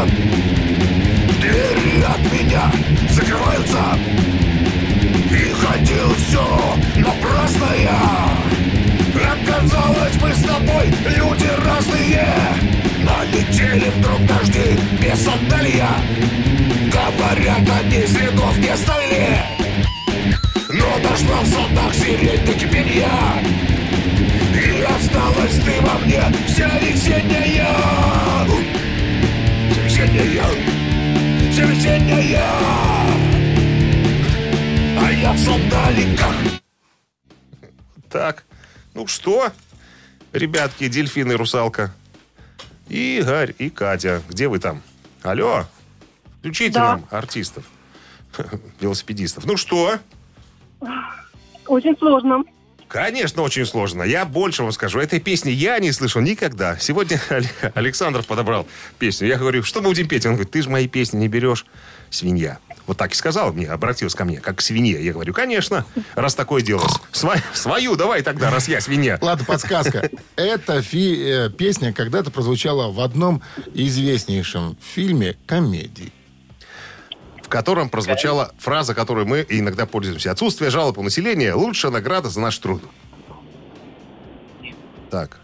Двери 1.41 2.03
от 2.03 2.19
меня 2.31 2.71
закрываются. 3.11 3.83
И 5.31 5.51
ходил 5.53 6.13
все 6.15 6.75
напрасно 6.97 7.67
я. 7.81 8.29
Оказалось, 9.15 10.15
мы 10.21 10.33
с 10.33 10.43
тобой 10.43 10.87
люди 11.05 11.49
разные. 11.65 12.74
Налетели 13.05 13.89
вдруг 13.97 14.25
дожди 14.25 14.77
без 15.01 15.27
отдалья. 15.27 15.89
Говорят, 16.91 17.69
они 17.79 18.05
следов 18.05 18.57
не 18.57 18.69
оставили. 18.69 19.37
Но 20.69 20.99
дошла 21.07 21.41
в 21.41 21.47
садах 21.47 21.93
сирень 21.93 22.45
до 22.45 22.53
кипения. 22.53 23.09
И 24.53 24.81
осталась 24.81 25.55
ты 25.63 25.81
во 25.81 25.99
мне 25.99 26.21
вся 26.47 26.69
весенняя 26.79 28.25
весенняя 29.95 30.45
Вся 31.51 31.65
весенняя 31.65 32.51
А 34.97 35.11
я 35.11 35.31
в 35.31 35.39
сандаликах 35.39 36.35
Так, 38.09 38.45
ну 38.93 39.07
что, 39.07 39.51
ребятки, 40.31 40.87
дельфин 40.87 41.31
и 41.31 41.35
русалка. 41.35 41.93
И 42.89 43.19
Игорь, 43.19 43.53
и 43.57 43.69
Катя. 43.69 44.21
Где 44.29 44.47
вы 44.47 44.59
там? 44.59 44.81
Алло, 45.23 45.65
включите 46.39 46.73
Да. 46.73 46.91
нам 46.97 47.07
артистов, 47.09 47.65
велосипедистов. 48.79 49.45
Ну 49.45 49.57
что? 49.57 49.97
Очень 51.67 51.97
сложно. 51.97 52.43
Конечно, 52.87 53.41
очень 53.41 53.65
сложно. 53.65 54.03
Я 54.03 54.25
больше 54.25 54.61
вам 54.61 54.71
скажу. 54.71 54.99
Этой 54.99 55.19
песни 55.19 55.49
я 55.49 55.79
не 55.79 55.91
слышал 55.91 56.21
никогда. 56.21 56.77
Сегодня 56.77 57.19
Александров 57.73 58.27
подобрал 58.27 58.67
песню. 58.99 59.27
Я 59.27 59.37
говорю, 59.37 59.63
что 59.63 59.81
мы 59.81 59.89
будем 59.89 60.07
петь? 60.07 60.25
Он 60.27 60.33
говорит, 60.33 60.51
ты 60.51 60.61
же 60.61 60.69
мои 60.69 60.87
песни 60.87 61.17
не 61.17 61.27
берешь, 61.27 61.65
свинья. 62.11 62.59
Вот 62.87 62.97
так 62.97 63.13
и 63.13 63.15
сказал 63.15 63.51
мне, 63.53 63.67
обратился 63.67 64.15
ко 64.15 64.25
мне, 64.25 64.39
как 64.39 64.57
к 64.57 64.61
свинье. 64.61 65.03
Я 65.03 65.13
говорю, 65.13 65.33
конечно, 65.33 65.85
раз 66.15 66.35
такое 66.35 66.61
дело. 66.61 66.83
Свою 67.11 67.95
давай 67.95 68.21
тогда, 68.21 68.51
раз 68.51 68.67
я 68.67 68.79
свинья. 68.81 69.17
Ладно, 69.21 69.43
подсказка. 69.45 70.09
Эта 70.35 70.81
фи- 70.81 71.23
э, 71.23 71.49
песня 71.49 71.93
когда-то 71.93 72.29
прозвучала 72.31 72.91
в 72.91 72.99
одном 72.99 73.41
известнейшем 73.73 74.77
фильме 74.81 75.35
комедии. 75.45 76.11
в 77.41 77.47
котором 77.47 77.89
прозвучала 77.89 78.51
фраза, 78.57 78.95
которой 78.95 79.23
мы 79.23 79.45
иногда 79.47 79.85
пользуемся. 79.85 80.31
Отсутствие 80.31 80.71
жалоб 80.71 80.97
у 80.97 81.03
населения– 81.03 81.53
лучшая 81.55 81.91
награда 81.91 82.27
за 82.29 82.39
наш 82.39 82.57
труд. 82.57 82.81
Так. 85.11 85.37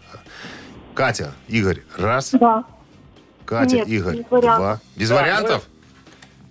Катя, 0.94 1.32
Игорь, 1.48 1.82
раз. 1.96 2.30
Да. 2.32 2.64
Катя, 3.46 3.76
Нет, 3.76 3.88
Игорь, 3.88 4.16
без 4.18 4.26
два. 4.28 4.80
Без 4.96 5.10
вариантов? 5.10 5.64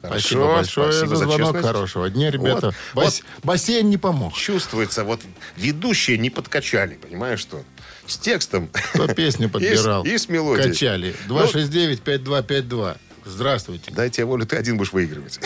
Спасибо 0.04 0.42
Хорошо, 0.42 0.56
большое 0.56 0.92
спасибо 0.94 1.16
за 1.16 1.24
звонок. 1.26 1.40
честность. 1.40 1.66
Хорошего 1.68 2.10
дня, 2.10 2.32
ребята. 2.32 2.74
Вот, 2.94 3.06
Бас- 3.06 3.22
Бассейн 3.44 3.90
не 3.90 3.98
помог. 3.98 4.34
Чувствуется, 4.34 5.04
вот 5.04 5.22
ведущие 5.58 6.18
не 6.18 6.30
подкачали, 6.30 6.96
понимаешь, 6.96 7.40
что? 7.40 7.64
с 8.08 8.18
текстом. 8.18 8.70
Кто 8.94 9.08
песню 9.08 9.48
подбирал? 9.52 10.04
И, 10.04 10.18
с 10.18 10.28
мелодией. 10.28 10.70
Качали. 10.70 11.16
Ну, 11.28 11.40
269-5252. 11.40 12.98
Здравствуйте. 13.26 13.92
Дайте 13.92 14.26
волю, 14.26 14.46
ты 14.46 14.58
один 14.58 14.78
будешь 14.78 14.92
выигрывать. 14.92 15.40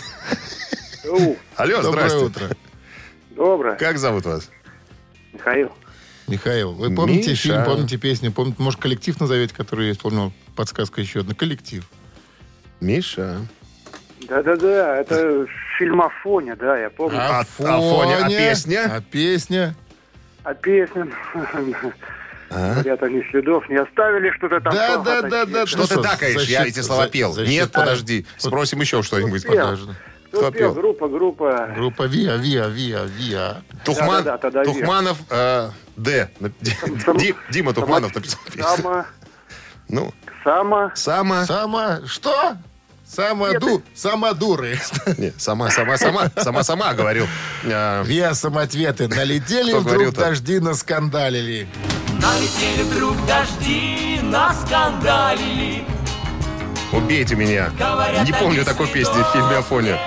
Алло, 1.55 1.81
Доброе 1.81 2.15
утро. 2.17 2.49
Доброе. 3.31 3.75
Как 3.75 3.97
зовут 3.99 4.25
вас? 4.25 4.49
Михаил. 5.33 5.71
Михаил, 6.27 6.71
вы 6.71 6.95
помните 6.95 7.31
Миша. 7.31 7.41
фильм, 7.49 7.65
помните 7.65 7.97
песню, 7.97 8.31
помните, 8.31 8.55
может, 8.63 8.79
коллектив 8.79 9.19
назовете, 9.19 9.53
который 9.53 9.87
я 9.87 9.91
исполнил? 9.91 10.33
Подсказка 10.55 11.01
еще 11.01 11.19
одна. 11.19 11.35
Коллектив. 11.35 11.83
Миша. 12.79 13.45
Да-да-да, 14.27 14.97
это 14.97 15.45
фильмофония, 15.77 16.55
да, 16.55 16.77
я 16.77 16.89
помню. 16.89 17.17
А- 17.19 17.41
а 17.41 17.43
фоне, 17.43 18.17
а 18.17 18.27
песня? 18.27 18.91
А 18.95 19.01
песня? 19.01 19.75
А 20.43 20.53
песня... 20.53 21.07
Говорят, 22.49 23.03
они 23.03 23.23
следов 23.31 23.67
не 23.69 23.75
оставили, 23.75 24.31
что-то 24.37 24.61
там. 24.61 24.73
Да, 24.73 24.97
да, 24.97 25.21
да, 25.23 25.45
да. 25.45 25.65
Что 25.65 25.87
ты 25.87 26.01
такаешь? 26.01 26.43
Я 26.43 26.65
эти 26.65 26.79
слова 26.81 27.07
пел. 27.07 27.35
Нет, 27.35 27.71
подожди. 27.71 28.25
Спросим 28.37 28.81
еще 28.81 29.01
что-нибудь. 29.01 29.45
Подожди. 29.45 29.91
Кто 30.31 30.51
пел? 30.51 30.73
Группа, 30.73 31.07
группа. 31.07 31.71
Группа 31.75 32.03
ВИА, 32.03 32.35
ВИА, 32.35 32.67
ВИА, 32.67 33.05
ВИА. 33.05 33.61
Тухман. 33.85 34.23
Тухманов, 34.65 35.17
э, 35.29 35.69
Д. 35.95 36.29
Дима 37.51 37.73
Тухманов 37.73 38.13
написал 38.13 38.41
песню. 38.45 38.63
Сама, 38.63 39.05
Ну, 39.87 40.13
сама. 40.43 40.91
сама... 40.95 41.45
Сама... 41.45 41.99
Что? 42.05 42.57
Самоду... 43.07 43.83
Самодуры. 43.93 44.79
Не, 45.17 45.31
сама, 45.37 45.69
сама, 45.69 45.97
сама, 45.97 46.31
сама, 46.41 46.63
сама 46.63 46.93
говорил. 46.93 47.27
А, 47.65 48.03
ВИА 48.03 48.33
самоответы. 48.33 49.07
Налетели 49.07 49.69
Кто 49.69 49.79
вдруг 49.79 49.93
говорил-то? 49.93 50.21
дожди, 50.21 50.59
наскандалили. 50.59 51.67
Налетели 52.21 52.83
вдруг 52.83 53.15
дожди, 53.25 54.19
наскандалили. 54.23 55.83
Убейте 56.91 57.35
меня. 57.35 57.71
Говорят, 57.77 58.25
Не 58.25 58.33
помню 58.33 58.63
такой 58.65 58.87
песни 58.87 59.21
в 59.21 59.31
фильме 59.33 59.57
Афония. 59.57 59.99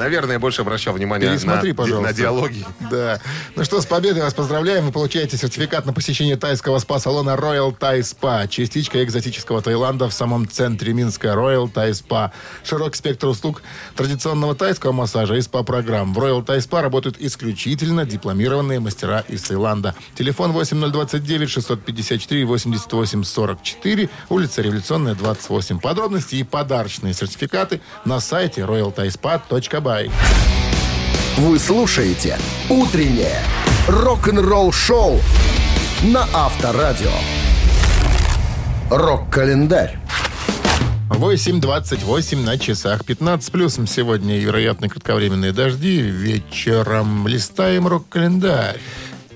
Наверное, 0.00 0.36
я 0.36 0.38
больше 0.38 0.62
обращал 0.62 0.94
внимание 0.94 1.28
Пересмотри, 1.28 1.72
на, 1.72 1.74
пожалуйста. 1.74 2.08
на 2.08 2.16
диалоги. 2.16 2.64
Да. 2.90 3.20
Ну 3.54 3.64
что, 3.64 3.82
с 3.82 3.86
победой 3.86 4.22
вас 4.22 4.32
поздравляем. 4.32 4.86
Вы 4.86 4.92
получаете 4.92 5.36
сертификат 5.36 5.84
на 5.84 5.92
посещение 5.92 6.38
тайского 6.38 6.78
спа-салона 6.78 7.36
Royal 7.36 7.76
Thai 7.78 8.00
Spa. 8.00 8.48
Частичка 8.48 9.04
экзотического 9.04 9.60
Таиланда 9.60 10.08
в 10.08 10.14
самом 10.14 10.48
центре 10.48 10.94
Минска. 10.94 11.28
Royal 11.28 11.70
Thai 11.70 11.90
Spa. 11.90 12.30
Широкий 12.64 12.96
спектр 12.96 13.26
услуг 13.26 13.60
традиционного 13.94 14.54
тайского 14.54 14.92
массажа 14.92 15.34
и 15.34 15.42
спа-программ. 15.42 16.14
В 16.14 16.18
Royal 16.18 16.42
Thai 16.46 16.60
Spa 16.60 16.80
работают 16.80 17.16
исключительно 17.18 18.06
дипломированные 18.06 18.80
мастера 18.80 19.22
из 19.28 19.42
Таиланда. 19.42 19.94
Телефон 20.14 20.52
8029 20.52 21.50
654 21.50 22.46
88 22.46 23.22
44. 23.22 24.08
Улица 24.30 24.62
Революционная, 24.62 25.14
28. 25.14 25.78
Подробности 25.78 26.36
и 26.36 26.42
подарочные 26.42 27.12
сертификаты 27.12 27.82
на 28.06 28.18
сайте 28.20 28.62
royalthaispa.by. 28.62 29.89
Вы 31.36 31.58
слушаете 31.58 32.38
«Утреннее 32.68 33.42
рок-н-ролл-шоу» 33.88 35.20
на 36.04 36.28
Авторадио. 36.32 37.10
Рок-календарь. 38.90 39.98
8.28 41.08 42.44
на 42.44 42.56
часах. 42.56 43.04
15 43.04 43.50
плюсом 43.50 43.86
сегодня 43.86 44.36
и 44.36 44.40
вероятно 44.40 44.88
кратковременные 44.88 45.52
дожди. 45.52 46.00
Вечером 46.00 47.26
листаем 47.26 47.88
рок-календарь. 47.88 48.78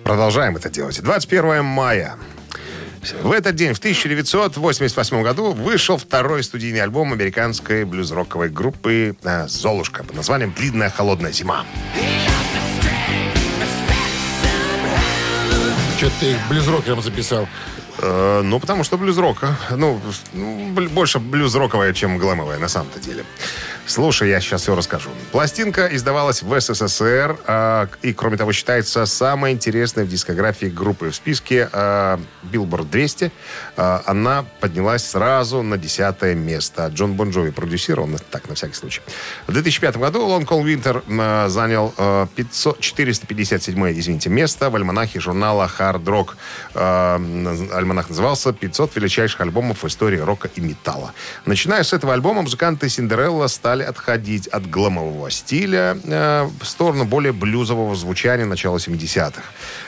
Продолжаем 0.05 0.57
это 0.57 0.71
делать. 0.71 1.03
21 1.03 1.65
мая. 1.65 2.17
В 3.13 3.33
этот 3.33 3.55
день, 3.55 3.75
в 3.75 3.79
1988 3.79 5.23
году, 5.23 5.53
вышел 5.53 5.99
второй 5.99 6.43
студийный 6.43 6.81
альбом 6.81 7.13
американской 7.13 7.85
блюз-роковой 7.85 8.49
группы 8.49 9.17
э, 9.23 9.49
«Золушка» 9.49 10.05
под 10.05 10.17
названием 10.17 10.53
«Длинная 10.57 10.91
холодная 10.91 11.33
зима». 11.33 11.65
Что-то 15.97 16.15
ты 16.21 16.33
их 16.33 16.39
блюз-рокером 16.49 17.03
записал. 17.03 17.49
Э, 17.99 18.43
ну, 18.43 18.59
потому 18.59 18.85
что 18.85 18.99
блюз-рока. 18.99 19.57
Ну, 19.71 20.01
больше 20.91 21.19
блюз-роковая, 21.19 21.93
чем 21.93 22.19
глэмовая, 22.19 22.59
на 22.59 22.69
самом-то 22.69 23.01
деле. 23.01 23.25
Слушай, 23.87 24.31
я 24.31 24.41
сейчас 24.41 24.63
все 24.63 24.75
расскажу. 24.75 25.11
Пластинка 25.31 25.87
издавалась 25.95 26.43
в 26.43 26.59
СССР 26.61 27.37
а, 27.47 27.89
и, 28.01 28.15
кроме 28.15 28.39
того, 28.39 28.51
считается 28.53 29.05
самой 29.05 29.53
интересной 29.53 30.05
в 30.05 30.09
дискографии 30.09 30.67
группы. 30.67 31.11
В 31.11 31.15
списке 31.15 31.69
Billboard 31.71 32.89
200 32.91 33.31
а, 33.77 34.03
она 34.07 34.47
поднялась 34.61 35.05
сразу 35.05 35.61
на 35.63 35.77
десятое 35.77 36.35
место. 36.35 36.87
Джон 36.87 37.13
Бон 37.13 37.31
Джови 37.31 37.51
продюсировал, 37.51 38.07
на- 38.09 38.19
так, 38.19 38.49
на 38.49 38.55
всякий 38.55 38.75
случай. 38.75 39.03
В 39.47 39.53
2005 39.53 39.99
году 39.99 40.27
Long 40.29 40.47
Cold 40.47 40.65
Winter 40.65 41.05
а, 41.21 41.49
занял 41.51 41.93
а, 41.99 42.27
500, 42.35 42.81
457 42.81 43.99
извините, 44.01 44.31
место 44.31 44.71
в 44.71 44.77
альманахе 44.77 45.21
журнала 45.21 45.71
Hard 45.79 46.05
Rock. 46.05 46.29
Наз- 46.75 47.71
альманах 47.73 48.09
назывался 48.09 48.51
«500 48.51 48.93
величайших 48.95 49.43
альбомов 49.43 49.83
в 49.83 49.87
истории 49.87 50.19
рока 50.19 50.49
и 50.55 50.61
металла». 50.63 51.13
Начиная 51.45 51.83
с 51.83 51.93
этого 51.93 52.15
альбома 52.15 52.41
музыканты 52.43 52.89
Синдерелла 52.89 53.47
стали 53.49 53.74
отходить 53.83 54.47
от 54.47 54.69
гламового 54.69 55.31
стиля 55.31 55.99
э, 56.05 56.49
в 56.61 56.65
сторону 56.65 57.05
более 57.05 57.33
блюзового 57.33 57.95
звучания 57.97 58.45
начала 58.45 58.77
70-х. 58.77 59.43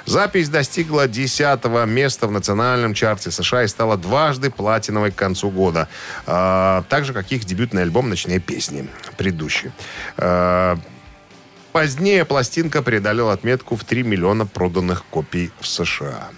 Запись 0.05 0.49
достигла 0.49 1.07
10 1.07 1.65
места 1.87 2.27
в 2.27 2.31
национальном 2.31 2.95
чарте 2.95 3.31
США 3.31 3.65
и 3.65 3.69
стала 3.69 3.97
дважды 3.97 4.51
платиновой 4.51 5.13
к 5.13 5.17
концу 5.17 5.51
года. 5.51 5.89
Э, 6.27 6.83
так 6.89 7.05
же, 7.05 7.13
как 7.13 7.31
их 7.33 7.45
дебютный 7.45 7.83
альбом 7.83 8.09
«Ночные 8.09 8.41
песни», 8.41 8.89
предыдущий. 9.17 9.71
Э, 10.17 10.77
Позднее 11.77 12.25
пластинка 12.25 12.81
преодолела 12.81 13.35
отметку 13.35 13.77
в 13.77 13.85
3 13.85 14.03
миллиона 14.03 14.47
проданных 14.47 15.05
копий 15.11 15.51
в 15.61 15.67
США. 15.67 16.31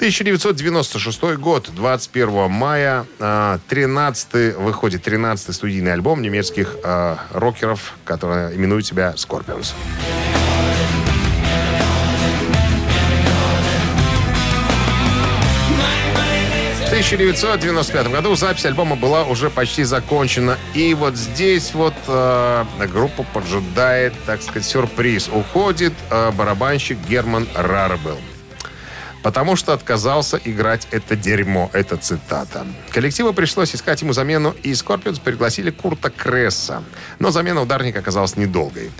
1996 0.00 1.36
год, 1.36 1.68
21 1.74 2.50
мая, 2.50 3.04
13 3.18 4.56
выходит 4.56 5.02
13 5.02 5.54
студийный 5.54 5.92
альбом 5.92 6.22
немецких 6.22 6.74
э, 6.82 7.16
рокеров, 7.32 7.92
которые 8.06 8.56
именуют 8.56 8.86
себя 8.86 9.12
Scorpions. 9.18 9.74
В 16.78 16.84
1995 16.86 18.06
году 18.08 18.34
запись 18.36 18.64
альбома 18.64 18.96
была 18.96 19.24
уже 19.24 19.50
почти 19.50 19.84
закончена. 19.84 20.56
И 20.72 20.94
вот 20.94 21.16
здесь 21.16 21.74
вот 21.74 21.94
э, 22.06 22.64
группа 22.90 23.22
поджидает, 23.34 24.14
так 24.24 24.40
сказать, 24.40 24.64
сюрприз. 24.64 25.28
Уходит 25.28 25.92
э, 26.08 26.30
барабанщик 26.30 26.96
Герман 27.06 27.46
Рарбел. 27.54 28.18
Потому 29.22 29.56
что 29.56 29.72
отказался 29.72 30.40
играть 30.44 30.88
это 30.90 31.16
дерьмо. 31.16 31.70
Это 31.72 31.96
цитата. 31.96 32.66
Коллективу 32.90 33.32
пришлось 33.32 33.74
искать 33.74 34.02
ему 34.02 34.12
замену, 34.12 34.54
и 34.62 34.74
Скорпионс 34.74 35.18
пригласили 35.18 35.70
Курта 35.70 36.10
Кресса. 36.10 36.82
Но 37.18 37.30
замена 37.30 37.60
ударника 37.62 37.98
оказалась 37.98 38.36
недолгой. 38.36 38.90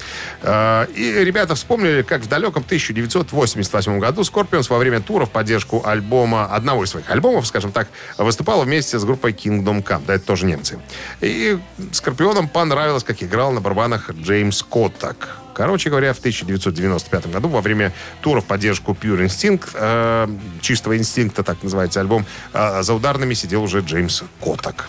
Э, 0.42 0.86
И 0.94 1.24
ребята 1.24 1.54
вспомнили, 1.54 2.02
как 2.02 2.22
в 2.22 2.28
далеком 2.28 2.62
1988 2.64 3.98
году 3.98 4.24
Скорпионс 4.24 4.68
во 4.70 4.78
время 4.78 5.00
тура 5.00 5.26
в 5.26 5.30
поддержку 5.30 5.82
альбома, 5.86 6.46
одного 6.46 6.84
из 6.84 6.90
своих 6.90 7.10
альбомов, 7.10 7.46
скажем 7.46 7.72
так, 7.72 7.88
выступал 8.18 8.62
вместе 8.62 8.98
с 8.98 9.04
группой 9.04 9.32
Kingdom 9.32 9.82
Come. 9.82 10.02
Да, 10.06 10.14
это 10.14 10.24
тоже 10.26 10.46
немцы. 10.46 10.78
И 11.20 11.58
Скорпионам 11.92 12.48
понравилось, 12.48 13.04
как 13.04 13.22
играл 13.22 13.52
на 13.52 13.60
барабанах 13.60 14.10
Джеймс 14.10 14.62
Коттак. 14.62 15.39
Короче 15.60 15.90
говоря, 15.90 16.14
в 16.14 16.18
1995 16.20 17.26
году 17.26 17.48
во 17.48 17.60
время 17.60 17.92
тура 18.22 18.40
в 18.40 18.46
поддержку 18.46 18.96
Pure 18.98 19.26
Instinct, 19.26 19.68
э, 19.74 20.26
чистого 20.62 20.96
инстинкта, 20.96 21.42
так 21.42 21.62
называется 21.62 22.00
альбом, 22.00 22.24
э, 22.54 22.82
за 22.82 22.94
ударными 22.94 23.34
сидел 23.34 23.62
уже 23.64 23.80
Джеймс 23.80 24.22
Коттак. 24.42 24.88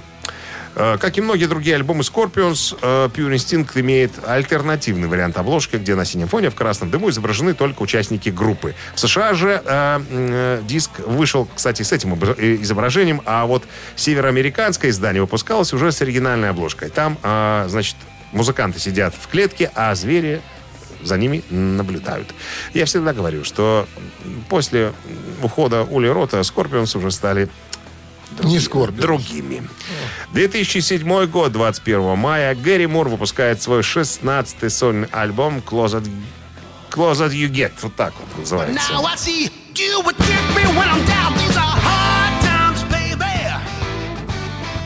Э, 0.76 0.98
Как 0.98 1.18
и 1.18 1.22
многие 1.22 1.48
другие 1.48 1.76
альбомы 1.76 2.04
Scorpions, 2.04 2.78
э, 2.82 3.10
Pure 3.14 3.36
Instinct 3.36 3.72
имеет 3.82 4.14
альтернативный 4.26 5.10
вариант 5.10 5.36
обложки, 5.36 5.76
где 5.76 5.96
на 5.96 6.06
синем 6.06 6.30
фоне 6.30 6.50
в 6.50 6.56
красном 6.56 6.90
дыму 6.90 7.10
изображены 7.10 7.54
только 7.54 7.82
участники 7.82 8.30
группы. 8.30 8.74
В 8.96 9.00
США 9.02 9.34
же 9.34 9.62
э, 9.66 10.02
э, 10.10 10.62
диск 10.66 10.92
вышел, 11.00 11.50
кстати, 11.54 11.82
с 11.84 11.92
этим 11.92 12.14
э, 12.14 12.60
изображением, 12.62 13.22
а 13.26 13.46
вот 13.46 13.66
североамериканское 13.98 14.90
издание 14.92 15.22
выпускалось 15.22 15.74
уже 15.74 15.92
с 15.92 16.02
оригинальной 16.02 16.50
обложкой. 16.50 16.92
Там, 16.92 17.18
э, 17.24 17.66
значит, 17.68 17.98
музыканты 18.32 18.80
сидят 18.80 19.14
в 19.20 19.28
клетке, 19.28 19.70
а 19.76 19.94
звери 19.96 20.42
за 21.04 21.18
ними 21.18 21.44
наблюдают. 21.50 22.34
Я 22.74 22.86
всегда 22.86 23.14
говорю, 23.14 23.44
что 23.44 23.88
после 24.50 24.94
ухода 25.42 25.84
Ули 25.84 26.08
Рота 26.08 26.44
Скорпионс 26.44 26.96
уже 26.96 27.12
стали 27.12 27.50
Не 28.44 28.60
Скорпионс. 28.60 29.02
другими. 29.02 29.68
2007 30.34 31.26
год, 31.28 31.52
21 31.52 32.18
мая, 32.18 32.56
Гэри 32.56 32.88
Мур 32.88 33.10
выпускает 33.10 33.62
свой 33.62 33.82
16-й 33.82 34.70
сольный 34.70 35.08
альбом 35.12 35.62
Close 35.66 35.96
as 35.96 36.08
close 36.90 37.18
as 37.18 37.30
you 37.32 37.50
get. 37.50 37.72
Вот 37.82 37.96
так 37.96 38.14
вот 38.20 38.40
называется. 38.40 38.76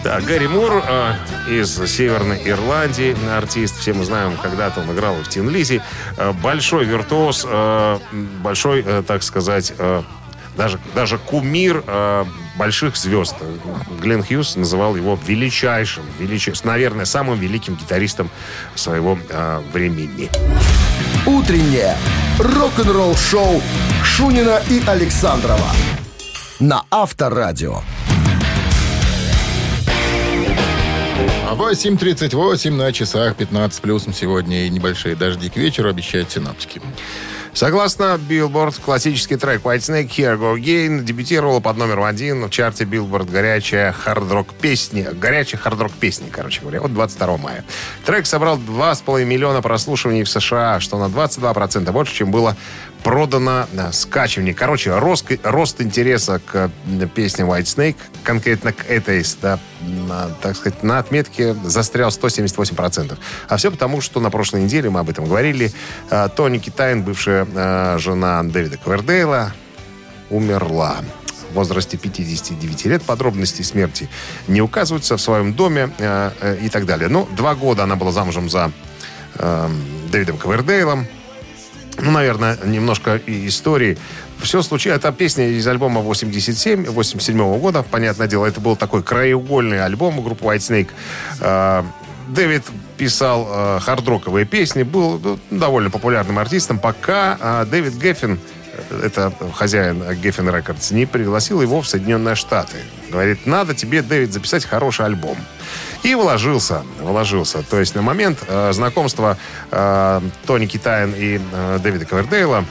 Да, 0.03 0.21
Гэри 0.21 0.47
Мур 0.47 0.83
э, 0.87 1.13
из 1.47 1.75
Северной 1.89 2.41
Ирландии, 2.45 3.15
артист. 3.31 3.79
Все 3.79 3.93
мы 3.93 4.05
знаем, 4.05 4.37
когда-то 4.41 4.81
он 4.81 4.91
играл 4.91 5.15
в 5.15 5.29
Тин 5.29 5.49
Лизи. 5.49 5.81
Э, 6.17 6.33
большой 6.33 6.85
виртуоз, 6.85 7.45
э, 7.47 7.99
большой, 8.41 8.83
э, 8.85 9.03
так 9.05 9.23
сказать, 9.23 9.73
даже, 10.57 10.79
даже 10.93 11.17
кумир 11.17 11.83
э, 11.85 12.25
больших 12.57 12.95
звезд. 12.95 13.35
Глен 14.01 14.23
Хьюз 14.23 14.55
называл 14.55 14.95
его 14.95 15.19
величайшим, 15.27 16.03
величайшим, 16.19 16.67
наверное, 16.67 17.05
самым 17.05 17.39
великим 17.39 17.75
гитаристом 17.75 18.29
своего 18.75 19.17
э, 19.29 19.61
времени. 19.73 20.29
Утреннее 21.25 21.97
рок-н-ролл-шоу 22.39 23.61
Шунина 24.03 24.61
и 24.69 24.81
Александрова 24.85 25.71
на 26.59 26.83
Авторадио. 26.89 27.81
8.38 31.53 32.71
на 32.71 32.91
часах 32.91 33.35
15 33.35 33.81
плюсом 33.81 34.13
сегодня 34.13 34.65
и 34.65 34.69
небольшие 34.69 35.15
дожди 35.15 35.49
к 35.49 35.57
вечеру 35.57 35.89
обещают 35.89 36.31
синаптики. 36.31 36.81
Согласно 37.53 38.19
Billboard, 38.29 38.81
классический 38.83 39.37
трек 39.37 39.61
White 39.61 39.77
Snake 39.77 40.09
Here 40.09 40.37
Go 40.37 40.59
Again 40.59 41.03
дебютировал 41.03 41.61
под 41.61 41.77
номером 41.77 42.03
один 42.03 42.43
в 42.43 42.49
чарте 42.49 42.83
Billboard 42.83 43.31
горячая 43.31 43.93
хард-рок 43.93 44.53
песни. 44.55 45.07
Горячая 45.13 45.61
хард-рок 45.61 45.93
песни, 45.93 46.27
короче 46.29 46.61
говоря, 46.61 46.81
от 46.81 46.93
22 46.93 47.37
мая. 47.37 47.63
Трек 48.05 48.25
собрал 48.25 48.57
2,5 48.57 49.23
миллиона 49.23 49.61
прослушиваний 49.61 50.23
в 50.23 50.29
США, 50.29 50.79
что 50.81 50.97
на 50.97 51.05
22% 51.05 51.89
больше, 51.91 52.13
чем 52.13 52.31
было 52.31 52.57
продано 53.05 53.67
на 53.71 53.91
скачивании. 53.91 54.53
Короче, 54.53 54.97
рост, 54.97 55.27
рост 55.43 55.79
интереса 55.79 56.41
к 56.43 56.71
э, 56.87 57.07
песне 57.13 57.45
White 57.45 57.65
Snake, 57.65 57.97
конкретно 58.23 58.73
к 58.73 58.89
этой, 58.89 59.23
да, 59.43 59.59
на, 59.81 60.29
так 60.41 60.55
сказать, 60.55 60.81
на 60.81 60.97
отметке 60.97 61.53
застрял 61.63 62.09
178%. 62.09 63.15
А 63.47 63.57
все 63.57 63.69
потому, 63.69 64.01
что 64.01 64.19
на 64.19 64.31
прошлой 64.31 64.63
неделе, 64.63 64.89
мы 64.89 65.01
об 65.01 65.09
этом 65.11 65.25
говорили, 65.25 65.71
э, 66.09 66.29
Тони 66.35 66.57
Китайн, 66.57 67.03
бывшая 67.03 67.45
э, 67.45 67.97
жена 67.99 68.41
Дэвида 68.41 68.77
Ковердейла, 68.77 69.53
умерла 70.31 70.97
в 71.51 71.53
возрасте 71.53 71.97
59 71.97 72.85
лет. 72.85 73.03
Подробности 73.03 73.61
смерти 73.61 74.09
не 74.47 74.63
указываются 74.63 75.15
в 75.17 75.21
своем 75.21 75.53
доме 75.53 75.91
э, 75.99 76.31
э, 76.41 76.57
и 76.63 76.69
так 76.69 76.87
далее. 76.87 77.07
Ну, 77.07 77.29
два 77.37 77.53
года 77.53 77.83
она 77.83 77.97
была 77.97 78.11
замужем 78.11 78.49
за 78.49 78.71
э, 79.35 79.69
Дэвидом 80.11 80.39
Ковердейлом. 80.39 81.05
Ну, 81.97 82.11
наверное, 82.11 82.57
немножко 82.65 83.19
истории. 83.25 83.97
Все 84.41 84.61
случилось. 84.61 84.97
Это 84.97 85.11
песня 85.11 85.47
из 85.47 85.65
альбома 85.67 86.01
87, 86.01 86.85
87 86.85 87.59
года. 87.59 87.83
Понятное 87.83 88.27
дело, 88.27 88.45
это 88.45 88.59
был 88.59 88.75
такой 88.75 89.01
краеугольный 89.01 89.83
альбом 89.83 90.21
группы 90.21 90.45
Whitesnake. 90.45 90.89
Э, 91.39 91.83
Дэвид 92.27 92.63
писал 92.97 93.47
э, 93.49 93.79
хардроковые 93.81 94.45
песни, 94.45 94.83
был 94.83 95.19
ну, 95.19 95.39
довольно 95.51 95.89
популярным 95.89 96.39
артистом, 96.39 96.79
пока 96.79 97.37
э, 97.39 97.65
Дэвид 97.69 97.93
Геффин, 97.93 98.39
это 99.03 99.31
хозяин 99.53 100.03
Geffen 100.21 100.49
Records, 100.49 100.91
не 100.91 101.05
пригласил 101.05 101.61
его 101.61 101.81
в 101.81 101.87
Соединенные 101.87 102.35
Штаты. 102.35 102.77
Говорит, 103.09 103.45
надо 103.45 103.73
тебе, 103.73 104.01
Дэвид, 104.01 104.33
записать 104.33 104.65
хороший 104.65 105.05
альбом. 105.05 105.37
И 106.05 106.13
вложился, 106.13 106.83
вложился. 107.01 107.63
То 107.63 107.79
есть 107.79 107.95
на 107.95 108.01
момент 108.01 108.37
э, 108.47 108.73
знакомства 108.73 109.37
э, 109.71 110.21
Тони 110.45 110.67
Китайн 110.67 111.13
и 111.17 111.39
э, 111.51 111.79
Дэвида 111.81 112.05
Ковердейла 112.05 112.63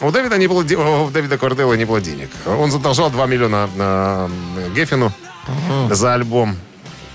у 0.00 0.10
Дэвида, 0.10 0.36
не 0.36 0.48
было, 0.48 0.62
у 0.62 1.10
Дэвида 1.10 1.38
Ковердейла 1.38 1.74
не 1.74 1.84
было 1.84 2.00
денег. 2.00 2.28
Он 2.44 2.72
задолжал 2.72 3.08
2 3.10 3.26
миллиона 3.26 3.70
э, 3.78 4.28
Геффину 4.74 5.12
за 5.90 6.14
альбом. 6.14 6.56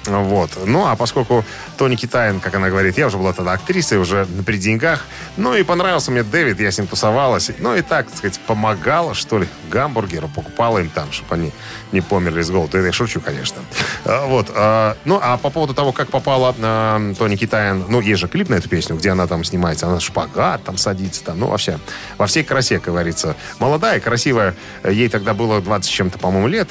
Вот. 0.07 0.51
Ну, 0.65 0.87
а 0.87 0.95
поскольку 0.95 1.43
Тони 1.77 1.95
Китайн, 1.95 2.39
как 2.39 2.55
она 2.55 2.69
говорит, 2.69 2.97
я 2.97 3.07
уже 3.07 3.17
была 3.17 3.33
тогда 3.33 3.53
актрисой, 3.53 3.97
уже 3.99 4.25
при 4.45 4.57
деньгах. 4.57 5.05
Ну, 5.35 5.53
и 5.53 5.63
понравился 5.63 6.11
мне 6.11 6.23
Дэвид, 6.23 6.59
я 6.59 6.71
с 6.71 6.77
ним 6.77 6.87
тусовалась. 6.87 7.51
Ну, 7.59 7.75
и 7.75 7.81
так, 7.81 8.07
так 8.07 8.17
сказать, 8.17 8.39
помогала, 8.47 9.13
что 9.13 9.39
ли, 9.39 9.47
гамбургеры, 9.69 10.27
покупала 10.27 10.79
им 10.79 10.89
там, 10.89 11.11
чтобы 11.11 11.35
они 11.35 11.51
не 11.91 12.01
померли 12.01 12.41
с 12.41 12.49
голода. 12.49 12.77
Это 12.77 12.87
я 12.87 12.93
шучу, 12.93 13.19
конечно. 13.21 13.57
А, 14.05 14.25
Вот. 14.27 14.51
а, 14.55 14.95
Ну, 15.05 15.19
а 15.21 15.37
по 15.37 15.49
поводу 15.49 15.73
того, 15.73 15.91
как 15.91 16.09
попала 16.09 16.55
а, 16.59 17.13
Тони 17.17 17.35
Китайн, 17.35 17.85
ну, 17.87 18.01
есть 18.01 18.19
же 18.21 18.27
клип 18.27 18.49
на 18.49 18.55
эту 18.55 18.69
песню, 18.69 18.95
где 18.95 19.11
она 19.11 19.27
там 19.27 19.43
снимается, 19.43 19.87
она 19.87 19.99
шпагат 19.99 20.63
там 20.63 20.77
садится, 20.77 21.23
там, 21.23 21.39
ну, 21.39 21.47
вообще, 21.47 21.79
во 22.17 22.27
всей 22.27 22.43
красе, 22.43 22.79
как 22.79 22.93
говорится. 22.93 23.35
Молодая, 23.59 23.99
красивая, 23.99 24.55
ей 24.83 25.09
тогда 25.09 25.33
было 25.33 25.61
20 25.61 25.85
с 25.89 25.93
чем-то, 25.93 26.19
по-моему, 26.19 26.47
лет. 26.47 26.69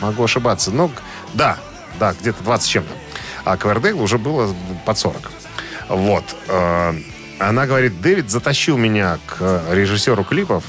Могу 0.00 0.24
ошибаться. 0.24 0.70
Ну, 0.70 0.90
да, 1.34 1.56
да, 1.98 2.14
где-то 2.20 2.42
20 2.42 2.64
с 2.64 2.68
чем-то. 2.68 2.92
А 3.44 3.56
Ковердейл 3.56 4.00
уже 4.02 4.18
было 4.18 4.54
под 4.84 4.98
40. 4.98 5.30
Вот. 5.88 6.24
э, 6.48 6.94
Она 7.38 7.66
говорит, 7.66 8.00
Дэвид 8.00 8.30
затащил 8.30 8.76
меня 8.76 9.18
к 9.26 9.62
режиссеру 9.70 10.24
клипов, 10.24 10.64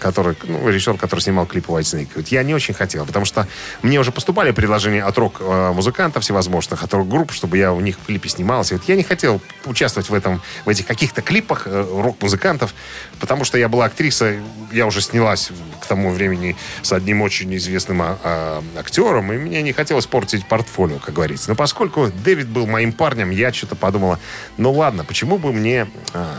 который, 0.00 0.36
ну, 0.44 0.68
режиссер, 0.68 0.96
который 0.96 1.20
снимал 1.20 1.46
клипы 1.46 1.70
White 1.70 1.82
Snake. 1.82 2.08
Говорит, 2.08 2.28
я 2.28 2.42
не 2.42 2.54
очень 2.54 2.74
хотел, 2.74 3.06
потому 3.06 3.24
что 3.24 3.46
мне 3.82 4.00
уже 4.00 4.10
поступали 4.10 4.50
предложения 4.50 5.04
от 5.04 5.16
рок-музыкантов 5.18 6.24
всевозможных, 6.24 6.82
от 6.82 6.92
рок-групп, 6.92 7.32
чтобы 7.32 7.58
я 7.58 7.72
у 7.72 7.80
них 7.80 7.98
в 7.98 8.06
клипе 8.06 8.28
снимался. 8.28 8.74
Вот 8.74 8.84
я 8.88 8.96
не 8.96 9.02
хотел 9.02 9.40
участвовать 9.64 10.08
в, 10.10 10.14
этом, 10.14 10.42
в 10.64 10.68
этих 10.68 10.86
каких-то 10.86 11.22
клипах 11.22 11.66
э, 11.66 12.02
рок-музыкантов, 12.02 12.74
потому 13.20 13.44
что 13.44 13.58
я 13.58 13.68
была 13.68 13.84
актриса, 13.84 14.36
я 14.72 14.86
уже 14.86 15.00
снялась 15.00 15.50
к 15.80 15.86
тому 15.86 16.10
времени 16.10 16.56
с 16.82 16.92
одним 16.92 17.22
очень 17.22 17.54
известным 17.56 18.02
а, 18.02 18.18
а, 18.22 18.64
актером, 18.78 19.32
и 19.32 19.36
мне 19.36 19.62
не 19.62 19.72
хотелось 19.72 20.06
портить 20.06 20.46
портфолио, 20.46 20.98
как 20.98 21.14
говорится. 21.14 21.50
Но 21.50 21.54
поскольку 21.54 22.08
Дэвид 22.24 22.48
был 22.48 22.66
моим 22.66 22.92
парнем, 22.92 23.30
я 23.30 23.52
что-то 23.52 23.76
подумала, 23.76 24.18
ну 24.56 24.72
ладно, 24.72 25.04
почему 25.04 25.38
бы 25.38 25.52
мне 25.52 25.86
а, 26.12 26.38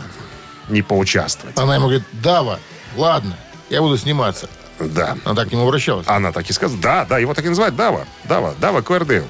не 0.68 0.82
поучаствовать? 0.82 1.58
Она 1.58 1.76
ему 1.76 1.86
говорит, 1.86 2.04
Дава, 2.12 2.58
ладно, 2.96 3.36
я 3.72 3.80
буду 3.80 3.96
сниматься. 3.96 4.48
Да. 4.78 5.16
Она 5.24 5.34
так 5.34 5.48
к 5.48 5.52
нему 5.52 5.66
обращалась. 5.66 6.06
Она 6.06 6.30
так 6.32 6.48
и 6.48 6.52
сказала. 6.52 6.80
Да, 6.80 7.04
да, 7.06 7.18
его 7.18 7.34
так 7.34 7.44
и 7.44 7.48
называют 7.48 7.74
Дава. 7.74 8.06
Дава, 8.24 8.54
Дава 8.60 8.82
Квердейл. 8.82 9.24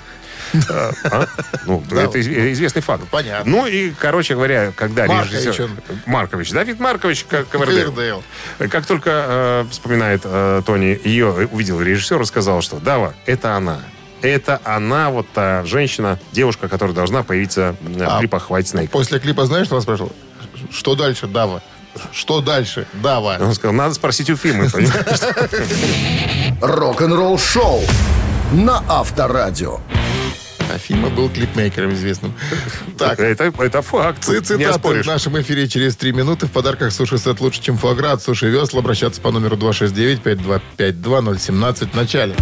А, 0.68 0.92
а? 1.04 1.26
Ну, 1.64 1.82
Дава. 1.88 2.00
это 2.02 2.18
из- 2.18 2.28
известный 2.28 2.82
факт. 2.82 3.04
Понятно. 3.10 3.50
Ну 3.50 3.66
и, 3.66 3.90
короче 3.92 4.34
говоря, 4.34 4.72
когда 4.76 5.06
Маркович 5.06 5.32
режиссер... 5.32 5.70
Маркович. 6.04 6.50
Давид 6.50 6.78
Маркович 6.80 7.24
Ковердейл. 7.24 8.22
Как 8.58 8.84
только 8.84 9.10
э, 9.10 9.64
вспоминает 9.70 10.22
э, 10.24 10.60
Тони, 10.66 11.00
ее 11.04 11.48
увидел 11.50 11.80
режиссер 11.80 12.20
и 12.20 12.24
сказал, 12.26 12.60
что 12.60 12.80
Дава, 12.80 13.14
это 13.24 13.54
она. 13.56 13.80
Это 14.20 14.60
она, 14.64 15.10
вот 15.10 15.26
та 15.32 15.64
женщина, 15.64 16.18
девушка, 16.32 16.68
которая 16.68 16.94
должна 16.94 17.22
появиться 17.22 17.74
э, 17.80 17.98
в 17.98 18.02
А 18.02 18.18
клипах 18.18 18.50
White 18.50 18.64
Snake. 18.64 18.88
После 18.88 19.20
клипа 19.20 19.46
знаешь, 19.46 19.66
что 19.66 19.76
он 19.76 19.82
спрашивал? 19.82 20.12
Что 20.70 20.94
дальше, 20.94 21.28
Дава? 21.28 21.62
Что 22.12 22.40
дальше, 22.40 22.86
Дава? 22.94 23.36
Он 23.40 23.54
сказал, 23.54 23.74
надо 23.74 23.94
спросить 23.94 24.30
у 24.30 24.36
Фимы? 24.36 24.68
Рок-н-ролл 26.60 27.38
шоу 27.38 27.82
на 28.52 28.82
Авторадио. 28.88 29.80
А 30.72 30.78
Фима 30.78 31.10
был 31.10 31.28
клипмейкером 31.28 31.92
известным. 31.92 32.32
Так, 32.96 33.18
Это, 33.20 33.52
это 33.58 33.82
факт. 33.82 34.26
Не 34.28 34.40
Цитаты 34.40 35.02
в 35.02 35.06
нашем 35.06 35.38
эфире 35.40 35.68
через 35.68 35.96
три 35.96 36.12
минуты. 36.12 36.46
В 36.46 36.50
подарках 36.50 36.92
суши-сет 36.92 37.40
лучше, 37.40 37.60
чем 37.60 37.76
фуагра 37.76 38.12
от 38.12 38.22
Суши 38.22 38.48
Весла. 38.48 38.80
Обращаться 38.80 39.20
по 39.20 39.30
номеру 39.30 39.56
269-5252-017 39.56 41.90
в 41.90 41.94
начале. 41.94 42.34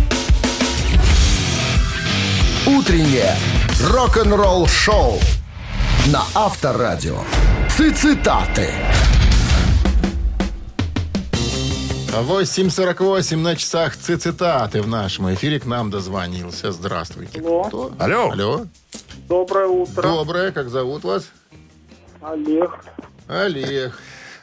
Утреннее 2.67 3.35
рок-н-ролл 3.83 4.69
шоу 4.69 5.19
на 6.07 6.23
Авторадио. 6.35 7.25
Цитаты. 7.97 8.71
8.48 12.13 13.37
на 13.37 13.55
часах 13.55 13.97
цитаты 13.97 14.83
в 14.83 14.89
нашем 14.89 15.33
эфире. 15.35 15.61
К 15.61 15.67
нам 15.67 15.91
дозвонился. 15.91 16.73
Здравствуйте. 16.73 17.39
Алло. 17.41 17.65
Кто? 17.65 17.93
Алло. 17.99 18.31
Алло. 18.33 18.67
Доброе 19.29 19.69
утро. 19.69 20.03
Доброе. 20.03 20.51
Как 20.51 20.69
зовут 20.71 21.05
вас? 21.05 21.31
Олег. 22.21 22.71
Олег. 23.29 23.97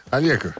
Олег, 0.09 0.57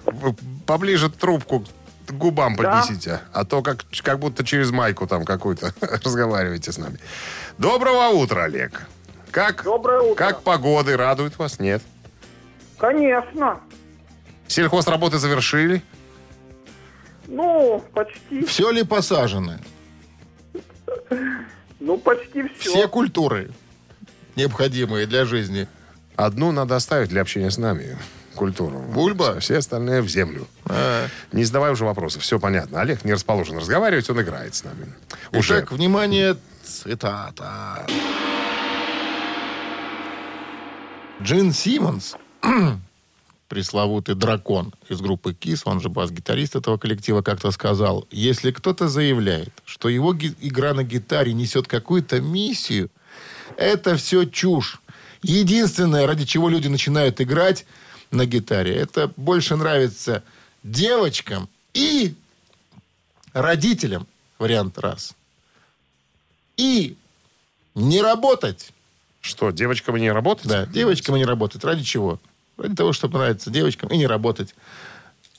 поближе 0.66 1.10
трубку 1.10 1.64
к 2.06 2.12
губам 2.12 2.58
поднесите, 2.58 3.22
а 3.32 3.46
то 3.46 3.62
как, 3.62 3.86
как 4.04 4.20
будто 4.20 4.44
через 4.44 4.72
майку 4.72 5.08
там 5.08 5.24
какую-то 5.24 5.74
разговариваете 6.04 6.74
с 6.74 6.78
нами. 6.78 7.00
Доброго 7.58 8.10
утра, 8.10 8.44
Олег. 8.44 8.86
Как, 9.32 9.64
Доброе 9.64 10.02
утро. 10.02 10.16
как 10.16 10.42
погоды 10.42 10.98
радует 10.98 11.38
вас? 11.40 11.60
Нет. 11.60 11.82
Конечно. 12.78 13.60
Сельхозработы 14.48 15.18
завершили? 15.18 15.82
Ну, 17.28 17.84
почти. 17.94 18.46
Все 18.46 18.72
ли 18.72 18.84
посажено? 18.84 19.54
Ну, 21.80 21.98
почти 21.98 22.44
все. 22.58 22.70
Все 22.70 22.88
культуры, 22.88 23.52
необходимые 24.36 25.06
для 25.06 25.26
жизни. 25.26 25.68
Одну 26.16 26.52
надо 26.52 26.76
оставить 26.76 27.10
для 27.10 27.22
общения 27.22 27.52
с 27.52 27.58
нами. 27.58 27.98
культуру. 28.36 28.80
Бульба? 28.80 29.32
А 29.38 29.40
Все 29.40 29.58
остальные 29.58 30.02
в 30.02 30.08
землю. 30.10 30.48
Не 31.32 31.44
задавай 31.44 31.72
уже 31.72 31.86
вопросов, 31.86 32.24
все 32.24 32.40
понятно. 32.40 32.82
Олег 32.82 33.04
не 33.06 33.14
расположен 33.14 33.58
разговаривать, 33.58 34.10
он 34.10 34.22
играет 34.22 34.56
с 34.56 34.64
нами. 34.64 34.88
Уже. 35.32 35.60
Итак, 35.60 35.72
внимание, 35.72 36.36
цитата. 36.64 37.86
Джин 41.22 41.52
Симмонс, 41.52 42.16
пресловутый 43.48 44.16
дракон 44.16 44.74
из 44.90 45.00
группы 45.02 45.34
Кис, 45.34 45.64
он 45.66 45.82
же 45.82 45.90
бас-гитарист 45.90 46.56
этого 46.56 46.78
коллектива, 46.78 47.22
как-то 47.22 47.52
сказал, 47.52 48.08
если 48.12 48.52
кто-то 48.52 48.88
заявляет, 48.88 49.52
что 49.66 49.90
его 49.90 50.16
игра 50.16 50.74
на 50.74 50.84
гитаре 50.84 51.34
несет 51.34 51.68
какую-то 51.68 52.22
миссию, 52.22 52.90
это 53.56 53.96
все 53.96 54.26
чушь. 54.26 54.82
Единственное, 55.22 56.06
ради 56.06 56.26
чего 56.26 56.50
люди 56.50 56.68
начинают 56.68 57.20
играть 57.22 57.66
на 58.12 58.26
гитаре, 58.26 58.76
это 58.76 59.12
больше 59.18 59.56
нравится 59.56 60.24
девочкам 60.64 61.50
и 61.74 62.14
родителям, 63.34 64.08
вариант 64.40 64.78
раз. 64.78 65.14
И 66.58 66.96
не 67.76 68.02
работать. 68.02 68.72
Что, 69.22 69.52
девочкам 69.52 69.98
не 69.98 70.12
работать? 70.12 70.48
Да, 70.48 70.66
девочкам 70.66 71.16
и 71.16 71.20
не 71.20 71.26
работать. 71.26 71.64
Ради 71.64 71.84
чего? 71.84 72.20
Ради 72.58 72.76
того, 72.76 72.94
чтобы 72.94 73.20
нравиться 73.20 73.50
девочкам 73.52 73.90
и 73.90 73.98
не 73.98 74.08
работать. 74.08 74.56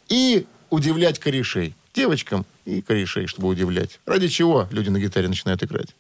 И 0.08 0.46
удивлять 0.70 1.18
корешей. 1.18 1.74
Девочкам 1.94 2.46
и 2.64 2.80
корешей, 2.82 3.26
чтобы 3.26 3.48
удивлять. 3.48 3.98
Ради 4.06 4.28
чего 4.28 4.68
люди 4.70 4.88
на 4.88 4.98
гитаре 5.00 5.28
начинают 5.28 5.62
играть? 5.62 5.94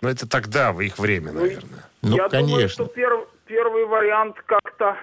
Ну, 0.00 0.08
это 0.08 0.26
тогда, 0.28 0.72
в 0.72 0.80
их 0.80 0.98
время, 0.98 1.32
наверное. 1.32 1.84
Ну, 2.02 2.16
Я 2.16 2.28
думаю, 2.28 2.46
конечно. 2.46 2.68
что 2.68 2.84
перв- 2.84 3.26
первый 3.46 3.86
вариант 3.86 4.36
как-то 4.44 4.96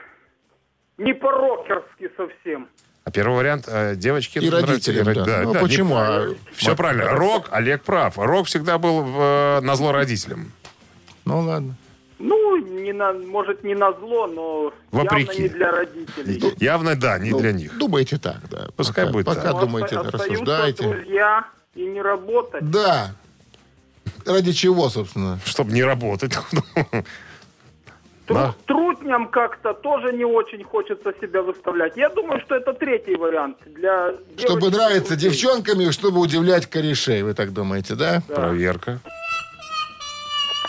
не 0.98 1.14
по-рокерски 1.14 2.12
совсем. 2.16 2.68
А 3.06 3.12
первый 3.12 3.36
вариант 3.38 3.66
э, 3.68 3.96
девочки 3.96 4.40
И 4.40 4.50
родителям, 4.50 5.26
да. 5.26 5.42
Ну, 5.42 5.54
почему? 5.56 5.96
А, 5.98 6.34
все 6.54 6.76
правильно. 6.76 7.10
Рок, 7.12 7.48
Олег 7.52 7.84
прав. 7.84 8.18
Рок 8.18 8.48
всегда 8.48 8.78
был 8.78 9.04
э, 9.06 9.60
на 9.62 9.76
зло 9.76 9.92
родителям. 9.92 10.52
Ну, 11.26 11.40
ладно. 11.42 11.76
Ну, 12.26 12.56
не 12.58 12.94
на, 12.94 13.12
может, 13.12 13.64
не 13.66 13.76
на 13.76 13.92
зло, 13.92 14.28
но 14.28 14.74
Вопреки. 14.92 15.26
явно 15.26 15.42
не 15.44 15.50
для 15.50 15.72
родителей. 15.72 16.54
Явно, 16.60 16.96
да, 16.96 17.20
не 17.20 17.32
Ну, 17.32 17.40
для 17.40 17.52
них. 17.52 17.78
Думайте 17.78 18.18
так, 18.18 18.38
да. 18.50 18.68
Пускай 18.78 19.04
пока, 19.06 19.14
будет 19.14 19.26
Пока 19.26 19.42
так. 19.42 19.54
Но 19.54 19.60
думаете, 19.60 19.98
рассуждайте. 19.98 20.84
друзья 20.88 21.46
и 21.76 21.86
не 21.86 22.02
работать. 22.02 22.70
Да. 22.72 23.14
Ради 24.26 24.54
чего, 24.54 24.88
собственно? 24.90 25.38
Чтобы 25.44 25.74
не 25.74 25.84
работать. 25.84 26.34
Тру- 28.26 28.36
Да. 28.36 28.56
Трутням 28.68 29.28
как-то 29.28 29.74
тоже 29.74 30.14
не 30.14 30.24
очень 30.24 30.64
хочется 30.64 31.14
себя 31.22 31.42
выставлять. 31.42 31.98
Я 31.98 32.08
думаю, 32.10 32.40
что 32.40 32.56
это 32.56 32.72
третий 32.74 33.18
вариант 33.18 33.58
для 33.66 34.14
Чтобы 34.38 34.70
нравиться 34.70 35.18
девчонками, 35.18 35.84
и 35.86 35.92
чтобы 35.92 36.22
удивлять 36.22 36.68
корешей, 36.68 37.22
вы 37.22 37.34
так 37.34 37.52
думаете, 37.52 37.96
да? 37.96 38.22
Проверка. 38.30 39.00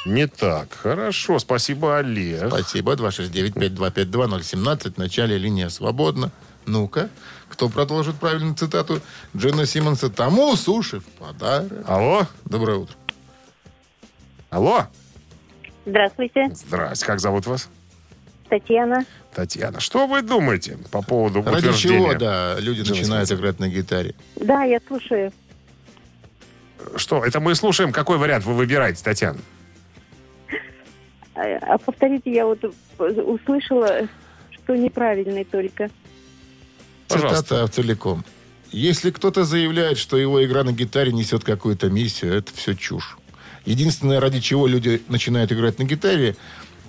Не 0.05 0.27
так. 0.27 0.73
Хорошо, 0.75 1.39
спасибо, 1.39 1.99
Олег. 1.99 2.49
Спасибо. 2.49 2.93
269-5252-017. 2.95 4.95
В 4.95 4.99
начале 4.99 5.39
линия 5.39 5.69
свободна. 5.71 6.31
Ну-ка, 6.67 7.09
кто 7.49 7.69
продолжит 7.69 8.17
правильную 8.17 8.55
цитату 8.55 9.01
Джина 9.37 9.67
Симмонса? 9.67 10.11
Тому 10.11 10.57
суши 10.57 11.01
в 11.01 11.05
подарок. 11.05 11.73
Алло? 11.87 12.27
Доброе 12.45 12.79
утро. 12.79 12.95
Алло? 14.51 14.87
Здравствуйте, 15.87 16.49
Здрасте, 16.55 17.05
как 17.05 17.21
зовут 17.21 17.47
вас? 17.47 17.69
Татьяна. 18.49 19.05
Татьяна. 19.35 19.81
Что 19.81 20.07
вы 20.07 20.23
думаете 20.23 20.79
по 20.91 21.03
поводу 21.03 21.43
Ради 21.43 21.67
утверждения? 21.67 21.99
чего, 21.99 22.15
да, 22.15 22.57
люди 22.61 22.81
Джина 22.83 22.97
начинают 22.97 23.29
Симмонса? 23.29 23.35
играть 23.35 23.61
на 23.61 23.69
гитаре? 23.69 24.15
Да, 24.37 24.63
я 24.65 24.81
слушаю. 24.87 25.33
Что, 26.97 27.25
это 27.25 27.41
мы 27.41 27.55
слушаем, 27.55 27.93
какой 27.93 28.19
вариант 28.19 28.45
вы 28.45 28.55
выбираете, 28.55 29.03
Татьяна? 29.03 29.39
А 31.35 31.75
а 31.75 31.79
повторите, 31.79 32.33
я 32.33 32.47
вот 32.47 32.65
услышала, 32.99 34.09
что 34.51 34.77
неправильный 34.77 35.45
только. 35.45 35.91
Пожалуйста. 37.09 37.43
Цитата 37.43 37.69
целиком. 37.69 38.25
Если 38.71 39.11
кто-то 39.11 39.45
заявляет, 39.45 39.99
что 39.99 40.17
его 40.17 40.45
игра 40.45 40.65
на 40.65 40.73
гитаре 40.73 41.13
несет 41.13 41.45
какую-то 41.45 41.91
миссию, 41.91 42.35
это 42.35 42.53
все 42.55 42.75
чушь. 42.75 43.19
Единственное, 43.65 44.21
ради 44.21 44.41
чего 44.41 44.67
люди 44.67 45.03
начинают 45.09 45.53
играть 45.53 45.79
на 45.79 45.85
гитаре, 45.85 46.37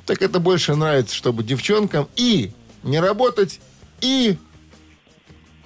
так 0.05 0.21
это 0.21 0.39
больше 0.39 0.75
нравится, 0.75 1.15
чтобы 1.15 1.43
девчонкам 1.43 2.07
и 2.15 2.51
не 2.83 2.99
работать, 2.99 3.59
и 4.01 4.37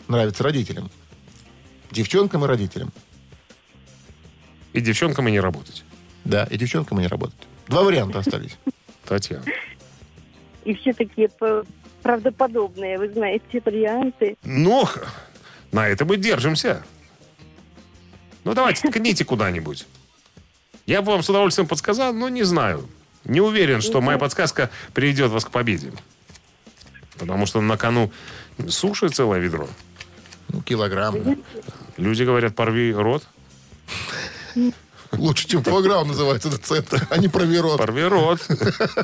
нравится 0.07 0.43
родителям. 0.43 0.89
Девчонкам 1.91 2.45
и 2.45 2.47
родителям. 2.47 2.91
И 4.73 4.81
девчонкам 4.81 5.27
и 5.27 5.31
не 5.31 5.39
работать. 5.39 5.83
Да, 6.25 6.45
и 6.45 6.57
девчонкам 6.57 6.99
и 6.99 7.01
не 7.01 7.07
работать. 7.07 7.39
Два 7.69 7.83
варианта 7.83 8.19
остались. 8.19 8.57
Татьяна. 9.05 9.45
И 10.65 10.73
все 10.73 10.93
такие 10.93 11.29
правдоподобные, 12.01 12.97
вы 12.97 13.09
знаете, 13.09 13.61
варианты. 13.63 14.37
Ну, 14.43 14.87
на 15.71 15.87
это 15.87 16.03
мы 16.03 16.17
держимся. 16.17 16.83
Ну, 18.43 18.53
давайте, 18.53 18.89
ткните 18.89 19.23
куда-нибудь. 19.23 19.85
Я 20.87 21.01
бы 21.03 21.11
вам 21.11 21.21
с 21.21 21.29
удовольствием 21.29 21.67
подсказал, 21.67 22.13
но 22.13 22.29
не 22.29 22.43
знаю. 22.43 22.89
Не 23.23 23.41
уверен, 23.41 23.81
что 23.81 24.01
моя 24.01 24.17
подсказка 24.17 24.71
приведет 24.93 25.29
вас 25.29 25.45
к 25.45 25.51
победе. 25.51 25.91
Потому 27.19 27.45
что 27.45 27.61
на 27.61 27.77
кону 27.77 28.11
суши 28.67 29.09
целое 29.09 29.39
ведро. 29.39 29.67
Ну, 30.47 30.61
килограмм. 30.61 31.37
Люди 31.97 32.23
говорят, 32.23 32.55
порви 32.55 32.93
рот. 32.93 33.27
Лучше, 35.11 35.47
чем 35.47 35.63
фуаграу 35.63 36.05
называется 36.05 36.49
этот 36.49 36.65
центр, 36.65 37.07
а 37.09 37.17
не 37.17 37.27
проверот. 37.27 37.77
Порви 37.77 38.03
рот. 38.03 38.39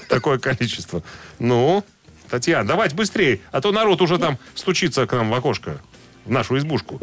Такое 0.07 0.37
количество. 0.37 1.01
Ну, 1.39 1.83
Татьяна, 2.29 2.67
давайте 2.67 2.95
быстрее, 2.95 3.41
а 3.51 3.61
то 3.61 3.71
народ 3.71 4.01
уже 4.01 4.17
там 4.17 4.37
стучится 4.53 5.07
к 5.07 5.13
нам 5.13 5.29
в 5.29 5.33
окошко, 5.33 5.81
в 6.25 6.31
нашу 6.31 6.57
избушку. 6.57 6.99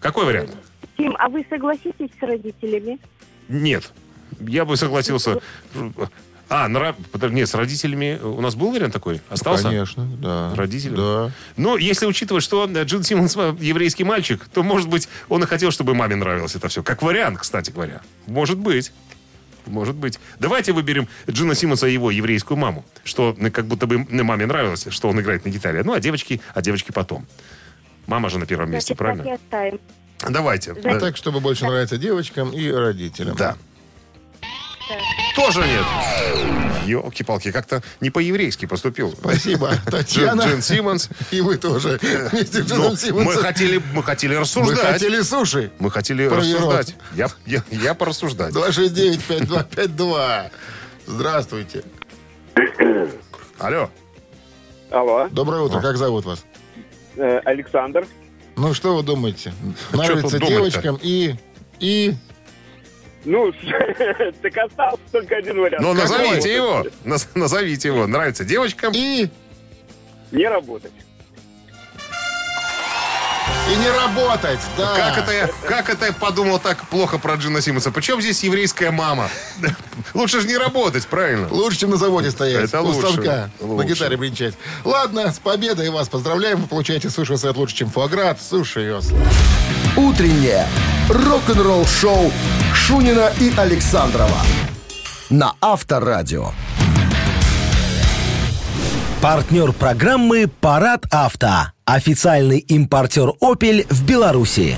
Какой 0.00 0.24
вариант? 0.24 0.56
Тим, 0.96 1.14
а 1.18 1.28
вы 1.28 1.46
согласитесь 1.48 2.10
с 2.18 2.22
родителями? 2.22 2.98
Нет. 3.48 3.92
Я 4.40 4.64
бы 4.64 4.76
согласился. 4.76 5.40
А, 6.50 6.94
подожди, 7.12 7.36
нет, 7.36 7.48
с 7.48 7.54
родителями 7.54 8.18
у 8.20 8.40
нас 8.40 8.56
был 8.56 8.72
вариант 8.72 8.92
такой? 8.92 9.20
Остался? 9.28 9.64
Конечно, 9.68 10.04
да. 10.04 10.52
Родители? 10.56 10.96
Да. 10.96 11.30
Ну, 11.56 11.76
если 11.76 12.06
учитывать, 12.06 12.42
что 12.42 12.68
э, 12.68 12.84
Джин 12.84 13.04
Симмонс 13.04 13.36
еврейский 13.36 14.02
мальчик, 14.02 14.44
то, 14.52 14.64
может 14.64 14.88
быть, 14.88 15.08
он 15.28 15.44
и 15.44 15.46
хотел, 15.46 15.70
чтобы 15.70 15.94
маме 15.94 16.16
нравилось 16.16 16.56
это 16.56 16.66
все. 16.66 16.82
Как 16.82 17.02
вариант, 17.02 17.38
кстати 17.38 17.70
говоря. 17.70 18.00
Может 18.26 18.58
быть. 18.58 18.92
Может 19.66 19.94
быть. 19.94 20.18
Давайте 20.40 20.72
выберем 20.72 21.06
Джина 21.30 21.54
Симмонса 21.54 21.86
и 21.86 21.92
его 21.92 22.10
еврейскую 22.10 22.58
маму. 22.58 22.84
Что 23.04 23.36
э, 23.38 23.50
как 23.50 23.66
будто 23.66 23.86
бы 23.86 23.98
маме 24.10 24.44
нравилось, 24.46 24.88
что 24.90 25.08
он 25.08 25.20
играет 25.20 25.44
на 25.44 25.50
гитаре. 25.50 25.84
Ну, 25.84 25.92
а 25.92 26.00
девочки, 26.00 26.40
а 26.52 26.62
девочки 26.62 26.90
потом. 26.90 27.28
Мама 28.08 28.28
же 28.28 28.40
на 28.40 28.46
первом 28.46 28.72
месте, 28.72 28.94
и 28.94 28.96
правильно? 28.96 29.34
оставим. 29.34 29.78
Давайте. 30.28 30.72
А 30.72 30.98
так, 30.98 31.16
чтобы 31.16 31.38
больше 31.38 31.64
нравиться 31.64 31.96
девочкам 31.96 32.50
и 32.50 32.68
родителям. 32.68 33.36
Да. 33.36 33.56
Тоже 35.40 35.60
нет. 35.66 35.84
Елки-палки, 36.86 37.50
как-то 37.52 37.82
не 38.00 38.10
по-еврейски 38.10 38.66
поступил. 38.66 39.12
Спасибо, 39.18 39.70
Татьяна. 39.90 40.42
Джин, 40.42 40.50
Джин 40.50 40.62
Симмонс. 40.62 41.08
И 41.30 41.40
вы 41.40 41.56
тоже. 41.56 41.98
Вместе 42.32 42.62
с 42.64 42.68
Ну, 42.70 42.94
мы 43.24 43.32
хотели, 43.34 43.80
мы 43.94 44.02
хотели 44.02 44.34
Мы 44.34 44.40
рассуждать. 44.40 44.78
хотели 44.92 45.22
суши. 45.22 45.70
Мы 45.78 45.90
хотели 45.90 46.28
Проверот. 46.28 46.74
рассуждать. 46.74 46.96
Я, 47.14 47.28
я, 47.46 47.62
я 47.70 47.94
порассуждать. 47.94 48.52
269-5252. 48.54 50.50
Здравствуйте. 51.06 51.84
Алло. 53.58 53.90
Алло, 54.90 55.28
Доброе 55.30 55.62
утро. 55.62 55.80
Как 55.80 55.96
зовут 55.96 56.24
вас? 56.24 56.44
э, 57.16 57.38
Александр. 57.44 58.06
Ну, 58.56 58.74
что 58.74 58.96
вы 58.96 59.02
думаете? 59.04 59.52
Нравится 59.92 60.38
девочкам 60.40 60.98
и... 61.00 61.36
И... 61.78 62.14
Ну, 63.24 63.52
так 64.42 64.56
остался 64.56 65.02
только 65.12 65.36
один 65.36 65.60
вариант. 65.60 65.82
Ну, 65.82 65.94
Какой? 65.94 66.02
назовите 66.18 66.54
его. 66.54 66.86
Наз- 67.04 67.28
назовите 67.34 67.88
его. 67.88 68.06
Нравится 68.06 68.44
девочкам. 68.44 68.92
И... 68.94 69.28
Не 70.32 70.48
работать. 70.48 70.92
И 73.70 73.76
не 73.76 73.88
работать, 73.90 74.58
да. 74.76 74.96
Как 74.96 75.18
это, 75.18 75.32
я, 75.32 75.48
как 75.68 75.90
это 75.90 76.06
я 76.06 76.12
подумал 76.12 76.58
так 76.58 76.88
плохо 76.88 77.18
про 77.18 77.34
Джина 77.34 77.60
Симмонса? 77.60 77.92
Причем 77.92 78.20
здесь 78.20 78.42
еврейская 78.42 78.90
мама? 78.90 79.28
Лучше 80.14 80.40
же 80.40 80.48
не 80.48 80.56
работать, 80.56 81.06
правильно? 81.06 81.46
Лучше, 81.50 81.78
чем 81.80 81.90
на 81.90 81.96
заводе 81.96 82.30
стоять. 82.32 82.64
Это 82.64 82.80
лучше. 82.80 83.12
станка 83.12 83.50
на 83.60 83.66
Лучше. 83.66 83.88
гитаре 83.88 84.16
бренчать. 84.16 84.54
Ладно, 84.84 85.30
с 85.32 85.38
победой 85.38 85.90
вас 85.90 86.08
поздравляем. 86.08 86.62
Вы 86.62 86.66
получаете 86.66 87.10
суши-сет 87.10 87.56
лучше, 87.56 87.76
чем 87.76 87.90
фуаград. 87.90 88.40
Суши 88.40 88.82
весла. 88.82 89.18
Утреннее 90.00 90.66
рок-н-ролл-шоу 91.10 92.32
Шунина 92.74 93.30
и 93.38 93.52
Александрова 93.54 94.38
на 95.28 95.52
Авторадио. 95.60 96.52
Партнер 99.20 99.72
программы 99.72 100.48
«Парад 100.48 101.04
авто». 101.10 101.72
Официальный 101.84 102.60
импортер 102.60 103.34
«Опель» 103.42 103.86
в 103.90 104.02
Беларуси. 104.06 104.76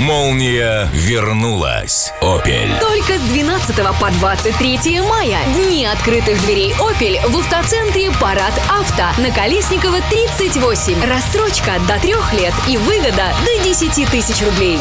Молния 0.00 0.88
вернулась. 0.92 2.12
Опель. 2.20 2.70
Только 2.80 3.16
с 3.16 3.22
12 3.28 3.76
по 4.00 4.10
23 4.10 5.00
мая. 5.02 5.38
Дни 5.54 5.86
открытых 5.86 6.40
дверей 6.44 6.72
Opel 6.74 7.20
в 7.30 7.38
автоцентре 7.38 8.10
Парад 8.20 8.52
Авто 8.68 9.22
на 9.22 9.30
Колесникова 9.30 9.98
38. 10.10 11.04
Рассрочка 11.08 11.72
до 11.86 11.98
трех 12.00 12.32
лет 12.34 12.52
и 12.68 12.76
выгода 12.76 13.32
до 13.44 13.64
10 13.64 14.10
тысяч 14.10 14.42
рублей. 14.44 14.78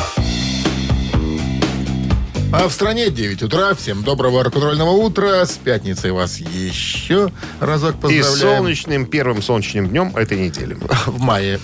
А 2.52 2.68
в 2.68 2.74
стране 2.74 3.10
9 3.10 3.44
утра. 3.44 3.76
Всем 3.76 4.04
доброго 4.04 4.44
рок-н-ролльного 4.44 4.92
утра. 4.92 5.46
С 5.46 5.54
пятницей 5.54 6.12
вас 6.12 6.38
еще 6.40 7.32
разок 7.60 7.96
И 7.96 8.02
поздравляем. 8.02 8.58
солнечным, 8.58 9.06
первым 9.06 9.42
солнечным 9.44 9.90
днем 9.90 10.16
этой 10.16 10.40
недели. 10.40 10.76
В 11.06 11.20
мае. 11.22 11.60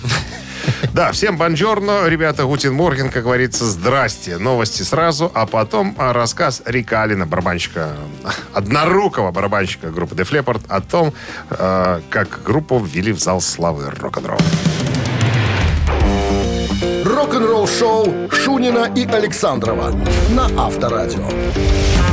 Да, 0.92 1.12
всем 1.12 1.36
бонжорно, 1.36 2.06
ребята, 2.08 2.44
Гутин 2.44 2.74
Морген, 2.74 3.10
как 3.10 3.24
говорится, 3.24 3.64
здрасте. 3.64 4.38
Новости 4.38 4.82
сразу, 4.82 5.30
а 5.34 5.46
потом 5.46 5.94
а, 5.98 6.12
рассказ 6.12 6.62
Рика 6.64 7.02
Алина, 7.02 7.26
барабанщика, 7.26 7.96
однорукого 8.52 9.30
барабанщика 9.30 9.90
группы 9.90 10.14
Def 10.14 10.30
Leppard, 10.30 10.62
о 10.68 10.80
том, 10.80 11.12
э, 11.50 12.00
как 12.10 12.42
группу 12.44 12.78
ввели 12.78 13.12
в 13.12 13.18
зал 13.18 13.40
славы 13.40 13.90
рок-н-ролл. 13.90 14.38
Рок-н-ролл 17.04 17.66
шоу 17.66 18.30
Шунина 18.30 18.90
и 18.94 19.04
Александрова 19.06 19.92
на 20.30 20.46
Авторадио. 20.66 22.09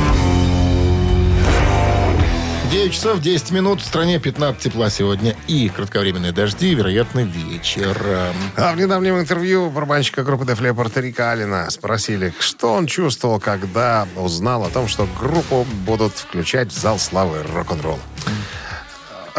9 2.70 2.92
часов 2.92 3.20
10 3.20 3.50
минут. 3.52 3.80
В 3.80 3.86
стране 3.86 4.18
15 4.18 4.60
тепла 4.62 4.90
сегодня. 4.90 5.34
И 5.46 5.70
кратковременные 5.70 6.32
дожди, 6.32 6.74
вероятно, 6.74 7.20
вечером. 7.20 8.34
А 8.56 8.74
в 8.74 8.76
недавнем 8.76 9.18
интервью 9.18 9.70
барабанщика 9.70 10.22
группы 10.22 10.44
Def 10.44 10.60
Leppard 10.60 11.00
Рика 11.00 11.32
Алина 11.32 11.70
спросили, 11.70 12.34
что 12.38 12.74
он 12.74 12.86
чувствовал, 12.86 13.40
когда 13.40 14.06
узнал 14.16 14.64
о 14.64 14.68
том, 14.68 14.86
что 14.86 15.08
группу 15.18 15.66
будут 15.86 16.12
включать 16.12 16.70
в 16.70 16.78
зал 16.78 16.98
славы 16.98 17.42
рок-н-ролла. 17.54 17.98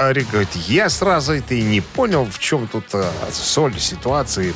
А 0.01 0.13
Рик 0.13 0.29
говорит, 0.29 0.55
я 0.55 0.87
сразу 0.89 1.33
это 1.33 1.55
и 1.55 1.61
не 1.61 1.81
понял, 1.81 2.23
в 2.25 2.39
чем 2.39 2.69
тут 2.69 2.85
э, 2.93 3.03
соль 3.33 3.77
ситуации, 3.77 4.51
э, 4.51 4.53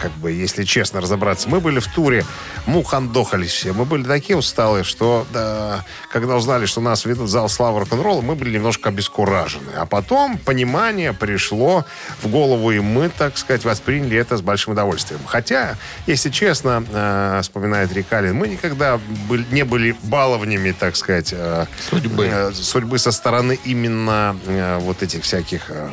как 0.00 0.12
бы, 0.12 0.30
если 0.30 0.62
честно 0.62 1.00
разобраться. 1.00 1.48
Мы 1.48 1.58
были 1.58 1.80
в 1.80 1.88
туре, 1.88 2.24
мухандохались 2.66 3.50
все. 3.50 3.72
Мы 3.72 3.86
были 3.86 4.04
такие 4.04 4.36
усталые, 4.36 4.84
что 4.84 5.26
да, 5.32 5.84
когда 6.12 6.36
узнали, 6.36 6.66
что 6.66 6.80
нас 6.80 7.06
ведут 7.06 7.24
в 7.26 7.28
зал 7.28 7.48
славы 7.48 7.80
рок-н-ролла, 7.80 8.20
мы 8.20 8.36
были 8.36 8.54
немножко 8.54 8.90
обескуражены. 8.90 9.72
А 9.76 9.84
потом 9.84 10.38
понимание 10.38 11.12
пришло 11.12 11.84
в 12.22 12.28
голову, 12.28 12.70
и 12.70 12.78
мы, 12.78 13.08
так 13.08 13.36
сказать, 13.36 13.64
восприняли 13.64 14.16
это 14.16 14.36
с 14.36 14.42
большим 14.42 14.74
удовольствием. 14.74 15.20
Хотя, 15.26 15.74
если 16.06 16.30
честно, 16.30 16.84
э, 16.88 17.40
вспоминает 17.42 17.92
Рикалин, 17.92 18.36
мы 18.36 18.46
никогда 18.46 19.00
были- 19.28 19.44
не 19.50 19.64
были 19.64 19.96
баловнями, 20.04 20.70
так 20.70 20.94
сказать, 20.94 21.30
э, 21.32 21.66
Судьбы. 21.90 22.28
э, 22.30 22.52
судьбы 22.52 23.00
со 23.00 23.10
стороны 23.10 23.58
именно 23.64 24.36
э, 24.46 24.83
вот 24.84 25.02
этих 25.02 25.24
всяких, 25.24 25.70
э, 25.70 25.90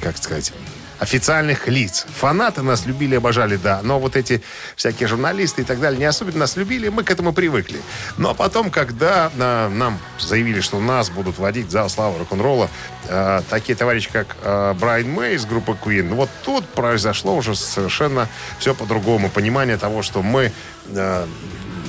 как 0.00 0.16
сказать, 0.16 0.52
официальных 0.98 1.68
лиц. 1.68 2.06
Фанаты 2.18 2.62
нас 2.62 2.86
любили, 2.86 3.16
обожали, 3.16 3.56
да. 3.56 3.80
Но 3.82 3.98
вот 3.98 4.16
эти 4.16 4.42
всякие 4.76 5.08
журналисты 5.08 5.62
и 5.62 5.64
так 5.64 5.80
далее 5.80 5.98
не 5.98 6.04
особенно 6.04 6.40
нас 6.40 6.56
любили, 6.56 6.88
мы 6.88 7.04
к 7.04 7.10
этому 7.10 7.32
привыкли. 7.32 7.80
Но 8.16 8.34
потом, 8.34 8.70
когда 8.70 9.30
э, 9.36 9.68
нам 9.68 9.98
заявили, 10.18 10.60
что 10.60 10.80
нас 10.80 11.10
будут 11.10 11.38
водить 11.38 11.66
в 11.66 11.70
зал 11.70 11.88
славы 11.88 12.18
рок-н-ролла, 12.18 12.68
э, 13.08 13.42
такие 13.48 13.76
товарищи, 13.76 14.10
как 14.12 14.36
э, 14.42 14.74
Брайан 14.78 15.10
Мэй 15.10 15.36
из 15.36 15.46
группы 15.46 15.76
Queen, 15.82 16.14
вот 16.14 16.30
тут 16.44 16.68
произошло 16.68 17.36
уже 17.36 17.54
совершенно 17.54 18.28
все 18.58 18.74
по-другому. 18.74 19.30
Понимание 19.30 19.76
того, 19.76 20.02
что 20.02 20.22
мы 20.22 20.52
э, 20.88 21.26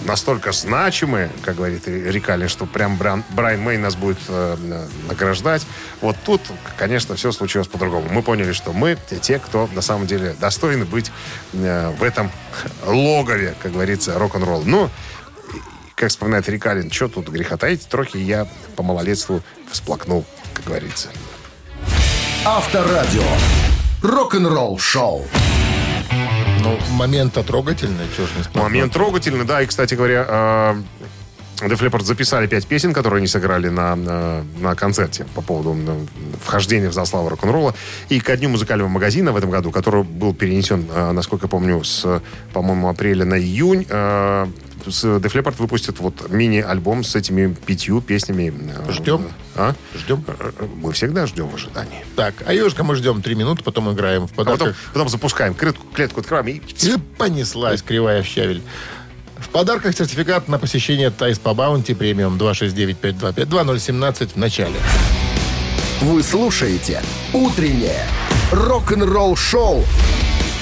настолько 0.09 0.51
значимы, 0.51 1.29
как 1.43 1.55
говорит 1.57 1.87
Рикали, 1.87 2.47
что 2.47 2.65
прям 2.65 2.97
Бран- 2.97 3.23
Брайан 3.29 3.61
Мэй 3.61 3.77
нас 3.77 3.95
будет 3.95 4.17
э, 4.27 4.57
награждать. 5.07 5.65
Вот 6.01 6.15
тут, 6.25 6.41
конечно, 6.77 7.15
все 7.15 7.31
случилось 7.31 7.67
по-другому. 7.67 8.07
Мы 8.09 8.23
поняли, 8.23 8.51
что 8.53 8.73
мы 8.73 8.97
те- 9.21 9.37
кто 9.37 9.69
на 9.73 9.81
самом 9.81 10.07
деле 10.07 10.35
достойны 10.39 10.85
быть 10.85 11.11
э, 11.53 11.93
в 11.99 12.03
этом 12.03 12.31
логове, 12.85 13.53
как 13.61 13.71
говорится, 13.73 14.17
рок-н-ролл. 14.17 14.63
Ну, 14.65 14.89
как 15.93 16.09
вспоминает 16.09 16.49
Рикалин, 16.49 16.89
что 16.91 17.07
тут 17.07 17.29
греха 17.29 17.57
таить, 17.57 17.87
трохи 17.87 18.17
я 18.17 18.47
по 18.75 18.81
малолетству 18.81 19.43
всплакнул, 19.71 20.25
как 20.55 20.65
говорится. 20.65 21.09
Авторадио. 22.45 23.21
Рок-н-ролл 24.01 24.79
шоу. 24.79 25.27
Ну, 26.61 26.77
момент-то 26.91 27.43
трогательный, 27.43 28.05
чего 28.15 28.27
ж 28.27 28.29
не 28.37 28.43
сказать. 28.43 28.61
Момент 28.61 28.93
трогательный, 28.93 29.45
да. 29.45 29.61
И, 29.61 29.65
кстати 29.65 29.95
говоря, 29.95 30.25
э, 30.27 30.75
Def 31.67 31.79
Leppard 31.79 32.03
записали 32.03 32.47
пять 32.47 32.67
песен, 32.67 32.93
которые 32.93 33.19
они 33.19 33.27
сыграли 33.27 33.69
на, 33.69 33.95
на, 33.95 34.43
на 34.59 34.75
концерте 34.75 35.25
по 35.35 35.41
поводу 35.41 35.75
вхождения 36.43 36.89
в 36.89 36.93
зал 36.93 37.05
славы 37.05 37.29
рок-н-ролла. 37.29 37.75
И 38.09 38.19
ко 38.19 38.37
дню 38.37 38.49
музыкального 38.49 38.89
магазина 38.89 39.31
в 39.31 39.37
этом 39.37 39.49
году, 39.49 39.71
который 39.71 40.03
был 40.03 40.33
перенесен, 40.33 40.87
э, 40.93 41.11
насколько 41.11 41.45
я 41.45 41.49
помню, 41.49 41.83
с, 41.83 42.21
по-моему, 42.53 42.89
апреля 42.89 43.25
на 43.25 43.39
июнь, 43.39 43.85
с 43.89 44.47
Def 44.89 45.31
Leppard 45.33 45.55
выпустят 45.57 45.99
вот 45.99 46.29
мини-альбом 46.29 47.03
с 47.03 47.15
этими 47.15 47.53
пятью 47.53 48.01
песнями. 48.01 48.53
Э, 48.87 48.91
Ждем? 48.91 49.29
А? 49.55 49.73
Ждем? 49.95 50.23
Мы 50.81 50.91
всегда 50.93 51.25
ждем 51.27 51.47
в 51.49 51.55
ожидании. 51.55 52.05
Так, 52.15 52.35
а 52.45 52.53
ежика 52.53 52.83
мы 52.83 52.95
ждем 52.95 53.21
три 53.21 53.35
минуты, 53.35 53.63
потом 53.63 53.91
играем 53.93 54.27
в 54.27 54.31
А 54.31 54.35
потом, 54.35 54.53
подарках. 54.57 54.77
потом 54.93 55.09
запускаем 55.09 55.53
клетку, 55.53 55.85
клетку 55.93 56.19
открываем 56.21 56.47
и... 56.47 56.61
И 56.85 56.95
понеслась 57.17 57.81
кривая 57.81 58.23
в 58.23 58.25
щавель. 58.25 58.61
В 59.37 59.49
подарках 59.49 59.95
сертификат 59.95 60.47
на 60.49 60.59
посещение 60.59 61.09
Тайс 61.11 61.39
по 61.39 61.53
Баунти 61.53 61.93
премиум 61.93 62.37
269-525-2017 62.37 64.29
в 64.33 64.35
начале. 64.35 64.75
Вы 66.01 66.23
слушаете 66.23 67.01
«Утреннее 67.33 68.03
рок-н-ролл-шоу» 68.51 69.83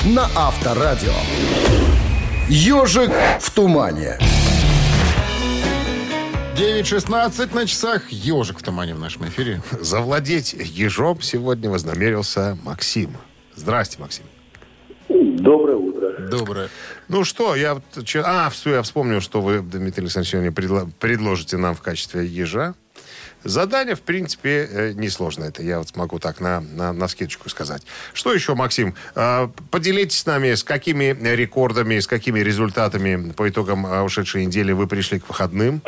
на 0.06 0.30
Авторадио. 0.36 1.14
«Ежик 2.50 3.12
в 3.42 3.52
тумане». 3.52 4.18
9.16 6.56 7.54
на 7.54 7.68
часах. 7.68 8.10
Ежик 8.10 8.60
в 8.60 8.64
тумане 8.64 8.96
в 8.96 9.00
нашем 9.00 9.28
эфире. 9.28 9.62
Завладеть 9.80 10.54
ежом 10.54 11.22
сегодня 11.22 11.70
вознамерился 11.70 12.58
Максим. 12.64 13.16
Здрасте, 13.56 13.98
Максим. 14.00 14.24
Доброе 15.10 15.76
утро. 15.78 16.28
Доброе. 16.30 16.70
Ну 17.10 17.24
что, 17.24 17.56
я... 17.56 17.82
А, 18.24 18.50
все, 18.50 18.76
я 18.76 18.82
вспомнил, 18.82 19.22
что 19.22 19.42
вы, 19.42 19.60
Дмитрий 19.60 20.04
Александрович, 20.04 20.32
сегодня 20.32 20.52
предло- 20.52 20.90
предложите 21.00 21.58
нам 21.58 21.76
в 21.76 21.82
качестве 21.82 22.26
ежа. 22.26 22.74
Задание, 23.44 23.96
в 23.96 24.02
принципе, 24.02 24.68
э, 24.70 24.92
несложно. 24.94 25.46
Это 25.46 25.64
я 25.64 25.78
вот 25.78 25.88
смогу 25.90 26.20
так 26.20 26.40
на, 26.42 26.60
на, 26.60 26.92
на 26.92 27.08
скидочку 27.08 27.50
сказать. 27.50 27.84
Что 28.14 28.34
еще, 28.34 28.56
Максим? 28.56 28.96
Э, 29.16 29.48
Поделитесь 29.72 30.20
с 30.20 30.26
нами, 30.26 30.54
с 30.54 30.64
какими 30.64 31.16
рекордами, 31.36 32.00
с 32.00 32.08
какими 32.08 32.40
результатами 32.40 33.32
по 33.32 33.48
итогам 33.48 33.86
э, 33.86 34.02
ушедшей 34.02 34.46
недели 34.46 34.72
вы 34.74 34.88
пришли 34.88 35.20
к 35.20 35.28
выходным? 35.30 35.82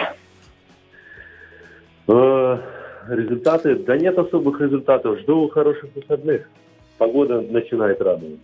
Э, 2.08 2.58
Результаты? 3.10 3.76
Да 3.76 3.97
нет 3.97 4.18
особых 4.18 4.62
результатов. 4.62 5.20
Жду 5.22 5.50
хороших 5.50 5.89
выходных. 5.95 6.43
Погода 6.97 7.41
начинает 7.41 8.00
радовать. 8.02 8.39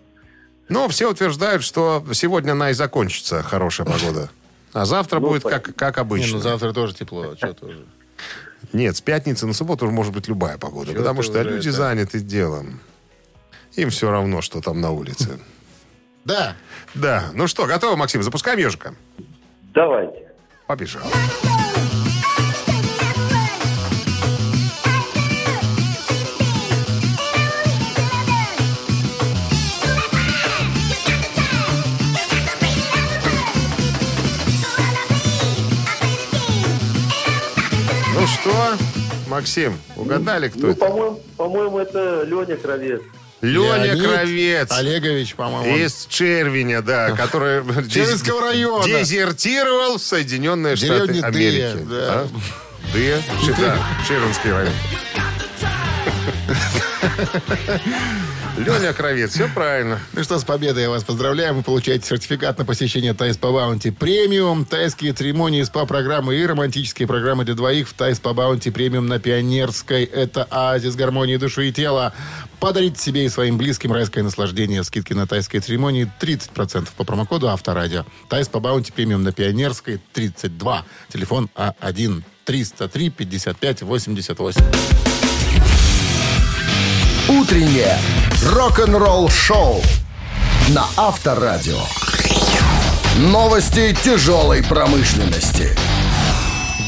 Ну, 0.70 0.88
все 0.88 1.12
утверждают, 1.12 1.64
что 1.64 2.04
сегодня 2.14 2.54
она 2.54 2.72
и 2.72 2.74
закончится, 2.74 3.44
хорошая 3.44 3.86
погода. 3.86 4.30
А 4.74 4.86
завтра 4.86 5.20
Ну, 5.20 5.28
будет 5.28 5.44
как, 5.44 5.76
как 5.76 5.98
Не, 5.98 6.02
обычно. 6.02 6.38
ну 6.38 6.40
завтра 6.42 6.74
тоже 6.74 6.96
тепло. 6.96 7.36
Что 7.36 7.54
тоже? 7.54 7.86
Нет, 8.74 8.98
с 8.98 9.02
пятницы 9.02 9.46
на 9.46 9.54
субботу 9.54 9.86
уже 9.86 9.94
может 9.94 10.14
быть 10.14 10.28
любая 10.28 10.58
погода, 10.58 10.92
Чё 10.92 10.98
потому 10.98 11.22
что 11.22 11.42
люди 11.42 11.70
это? 11.70 11.78
заняты 11.78 12.20
делом. 12.20 12.80
Им 13.76 13.90
все 13.90 14.10
равно, 14.10 14.42
что 14.42 14.62
там 14.62 14.80
на 14.82 14.92
улице. 14.92 15.40
Да. 16.24 16.56
Да. 16.94 17.26
Ну 17.34 17.48
что, 17.48 17.66
готовы, 17.66 17.98
Максим? 17.98 18.24
Запускаем 18.24 18.58
ежика? 18.60 18.96
Давайте. 19.74 20.32
Побежал. 20.68 21.04
Что, 38.46 38.78
Максим, 39.26 39.76
угадали, 39.96 40.50
кто 40.50 40.60
Ну, 40.60 40.70
это? 40.70 40.80
по-моему, 40.80 41.20
по-моему, 41.36 41.80
это 41.80 42.22
Леня 42.28 42.58
Кровец. 42.58 43.02
Леня 43.42 43.84
Леонид 43.86 44.04
Кровец. 44.06 44.72
Олегович, 44.72 45.34
по-моему. 45.34 45.76
Из 45.78 46.06
Червеня, 46.08 46.84
да, 46.84 47.10
который 47.14 47.64
Червинского 47.90 48.42
района. 48.42 48.86
дезертировал 48.86 49.98
в 49.98 50.02
Соединенные 50.04 50.76
Штаты 50.76 51.08
Деревня 51.08 51.26
Америки. 51.26 51.56
Дыя, 51.56 51.76
да. 51.90 51.98
А? 51.98 52.28
Дыя? 52.94 53.18
Да, 53.58 53.80
Червинский 54.08 54.52
район. 54.52 54.74
Леня 58.58 58.94
Кровец, 58.94 59.32
все 59.32 59.50
правильно. 59.50 60.00
Ну 60.14 60.24
что, 60.24 60.40
с 60.40 60.46
победой 60.46 60.84
я 60.84 60.90
вас 60.90 61.04
поздравляю. 61.04 61.56
Вы 61.56 61.62
получаете 61.62 62.08
сертификат 62.08 62.58
на 62.58 62.64
посещение 62.64 63.14
Thai 63.14 63.36
Spa 63.36 63.52
Bounty 63.52 63.92
Premium, 63.92 64.66
тайские 64.66 65.12
церемонии, 65.12 65.62
СПА-программы 65.62 66.38
и 66.38 66.46
романтические 66.46 67.06
программы 67.06 67.44
для 67.44 67.54
двоих 67.54 67.90
в 67.90 67.94
Thai 67.94 68.20
Spa 68.22 68.34
Bounty 68.34 68.72
Premium 68.72 69.08
на 69.08 69.20
Пионерской. 69.20 70.06
Это 70.06 70.48
оазис 70.50 70.96
гармонии 70.96 71.36
души 71.36 71.68
и 71.68 71.74
тела. 71.74 72.14
Подарите 72.62 72.98
себе 73.02 73.26
и 73.26 73.30
своим 73.30 73.58
близким 73.58 73.92
райское 73.92 74.24
наслаждение. 74.24 74.86
Скидки 74.86 75.12
на 75.12 75.28
тайские 75.28 75.62
церемонии 75.62 76.10
30% 76.22 76.88
по 76.96 77.04
промокоду 77.04 77.50
Авторадио. 77.50 78.06
Тайс 78.30 78.48
по 78.48 78.62
Баунти 78.62 78.94
Премиум 78.94 79.24
на 79.24 79.34
Пионерской 79.34 80.00
32. 80.14 80.86
Телефон 81.12 81.50
А1 81.56 82.24
303 82.46 83.10
55 83.10 83.82
88. 83.82 85.15
Утреннее 87.28 87.98
рок-н-ролл-шоу 88.54 89.82
на 90.70 90.86
Авторадио. 90.96 91.80
Новости 93.18 93.98
тяжелой 94.04 94.64
промышленности. 94.64 95.76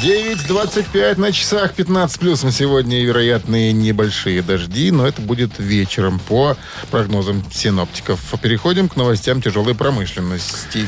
9.25 0.04 1.20
на 1.20 1.32
часах, 1.32 1.74
15 1.74 2.20
плюсом 2.20 2.52
сегодня 2.52 3.04
вероятные 3.04 3.74
небольшие 3.74 4.44
дожди, 4.44 4.92
но 4.92 5.08
это 5.08 5.24
будет 5.24 5.58
вечером 5.58 6.20
по 6.20 6.56
прогнозам 6.92 7.44
синоптиков. 7.52 8.20
Переходим 8.40 8.90
к 8.90 8.96
новостям 8.96 9.42
тяжелой 9.42 9.74
промышленности. 9.74 10.88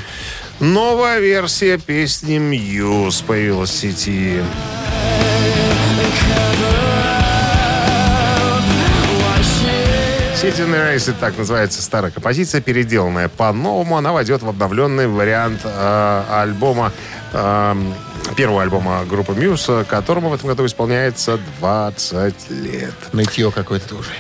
Новая 0.60 1.20
версия 1.20 1.80
песни 1.80 2.38
«Мьюз» 2.38 3.22
появилась 3.22 3.72
в 3.72 3.80
сети. 3.80 4.44
City 10.42 10.66
Race, 10.72 11.14
так 11.20 11.38
называется 11.38 11.82
старая 11.82 12.12
композиция, 12.12 12.62
переделанная 12.62 13.28
по-новому. 13.28 13.98
Она 13.98 14.14
войдет 14.14 14.42
в 14.42 14.48
обновленный 14.48 15.10
вариант 15.10 15.60
э, 15.66 16.24
альбома, 16.30 16.94
э, 17.34 17.76
первого 18.38 18.62
альбома 18.62 19.04
группы 19.04 19.34
Muse, 19.34 19.84
которому 19.84 20.30
в 20.30 20.34
этом 20.34 20.48
году 20.48 20.66
исполняется 20.66 21.38
20 21.60 22.52
лет. 22.52 22.94
Нытье 23.12 23.52
какое-то 23.52 23.96
уже. 23.96 24.12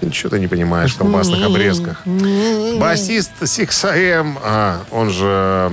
Ничего 0.00 0.30
ты 0.30 0.40
не 0.40 0.46
понимаешь 0.46 0.94
в 0.94 0.98
колбасных 0.98 1.44
обрезках. 1.44 2.06
Басист 2.06 3.32
Sixx:A.M., 3.42 4.38
а, 4.42 4.80
он 4.90 5.10
же 5.10 5.70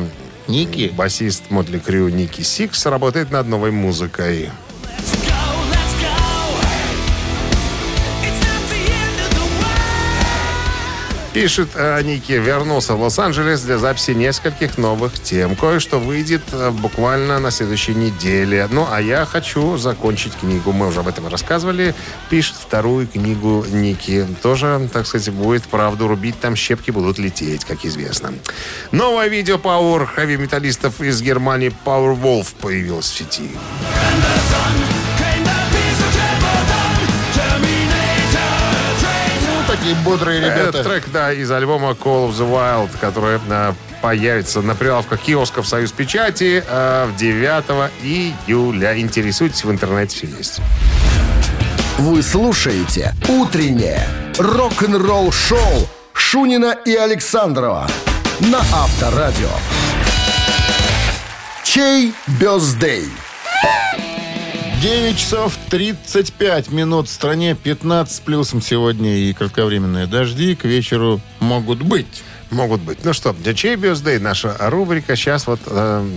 Ники, 0.47 0.91
басист 0.93 1.43
Mötley 1.49 1.79
Crüe 1.79 2.09
Ники 2.09 2.41
Сикс, 2.41 2.85
работает 2.87 3.31
над 3.31 3.47
новой 3.47 3.71
музыкой. 3.71 4.49
Пишет 11.37 11.69
э, 11.75 12.01
Ники, 12.01 12.31
вернулся 12.31 12.95
в 12.95 13.01
Лос-Анджелес 13.03 13.61
для 13.61 13.77
записи 13.77 14.09
нескольких 14.09 14.79
новых 14.79 15.19
тем. 15.19 15.55
Кое-что 15.55 15.99
выйдет 15.99 16.41
э, 16.51 16.71
буквально 16.71 17.37
на 17.37 17.51
следующей 17.51 17.93
неделе. 17.93 18.67
Ну, 18.71 18.87
а 18.89 18.99
я 18.99 19.23
хочу 19.23 19.77
закончить 19.77 20.33
книгу. 20.33 20.71
Мы 20.71 20.87
уже 20.87 21.01
об 21.01 21.07
этом 21.07 21.27
рассказывали. 21.27 21.93
Пишет 22.31 22.55
вторую 22.55 23.07
книгу 23.07 23.63
Ники. 23.69 24.25
Тоже, 24.41 24.89
так 24.91 25.05
сказать, 25.05 25.31
будет 25.31 25.61
правду 25.67 26.07
рубить. 26.07 26.39
Там 26.39 26.55
щепки 26.55 26.89
будут 26.89 27.19
лететь, 27.19 27.65
как 27.65 27.85
известно. 27.85 28.33
Новое 28.91 29.27
видео 29.27 29.57
Power 29.57 30.07
хэви-металлистов 30.07 31.01
из 31.01 31.21
Германии 31.21 31.71
Power 31.85 32.19
Wolf 32.19 32.55
появилось 32.59 33.11
в 33.11 33.15
сети. 33.15 33.51
Такие 39.77 39.95
бодрые 40.03 40.39
ребята. 40.39 40.79
Это 40.79 40.83
трек, 40.83 41.09
да, 41.11 41.33
из 41.33 41.49
альбома 41.51 41.91
Call 41.91 42.29
of 42.29 42.31
the 42.31 42.49
Wild, 42.49 42.89
который 42.99 43.39
э, 43.49 43.73
появится 44.01 44.61
на 44.61 44.75
прилавках 44.75 45.19
киосков 45.19 45.67
«Союз 45.67 45.91
Печати» 45.91 46.63
э, 46.67 47.09
9 47.17 47.91
июля. 48.03 48.99
Интересуйтесь, 48.99 49.63
в 49.63 49.71
интернете 49.71 50.17
все 50.17 50.27
есть. 50.37 50.61
Вы 51.97 52.21
слушаете 52.21 53.13
«Утреннее 53.27 54.07
рок-н-ролл-шоу» 54.37 55.87
Шунина 56.13 56.75
и 56.85 56.95
Александрова 56.95 57.87
на 58.39 58.59
Авторадио. 58.59 59.49
Чей 61.63 62.13
бездей? 62.39 63.09
9 64.81 65.17
часов 65.17 65.57
35 65.71 66.69
минут 66.71 67.07
в 67.07 67.11
стране, 67.11 67.55
15 67.55 68.15
с 68.15 68.19
плюсом 68.19 68.61
сегодня 68.61 69.17
и 69.17 69.33
кратковременные 69.33 70.05
дожди 70.05 70.55
к 70.55 70.65
вечеру 70.65 71.19
могут 71.39 71.81
быть. 71.81 72.23
Могут 72.51 72.81
быть. 72.81 73.03
Ну 73.03 73.11
что, 73.13 73.33
для 73.33 73.55
чей 73.55 73.75
Бёздей 73.75 74.19
наша 74.19 74.55
рубрика. 74.59 75.15
Сейчас 75.15 75.47
вот 75.47 75.59
э, 75.65 76.07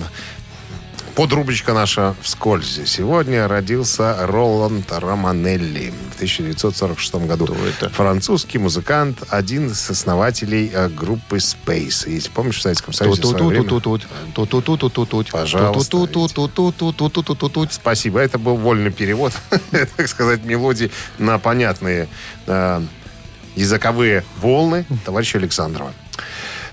подрубричка 1.21 1.75
наша 1.75 2.15
вскользь. 2.23 2.81
Сегодня 2.87 3.47
родился 3.47 4.17
Роланд 4.27 4.91
Романелли 4.91 5.93
в 6.13 6.15
1946 6.15 7.15
году. 7.27 7.45
Французский 7.91 8.57
музыкант, 8.57 9.19
один 9.29 9.67
из 9.67 9.91
основателей 9.91 10.71
э, 10.73 10.89
группы 10.89 11.37
Space. 11.37 12.09
Если 12.11 12.31
помнишь, 12.31 12.57
в 12.57 12.63
Советском 12.63 12.95
Союзе 12.95 13.21
в 13.21 13.25
свое 13.33 13.45
время- 13.51 13.69
Пожалуйста. 15.31 15.75
Спасибо. 17.75 18.19
Это 18.21 18.39
был 18.39 18.57
вольный 18.57 18.91
перевод, 18.91 19.35
так 19.99 20.09
сказать, 20.09 20.43
мелодии 20.45 20.91
на 21.19 21.39
понятные 21.39 22.09
языковые 23.57 24.25
волны 24.41 24.87
товарища 25.05 25.37
Александрова. 25.37 25.93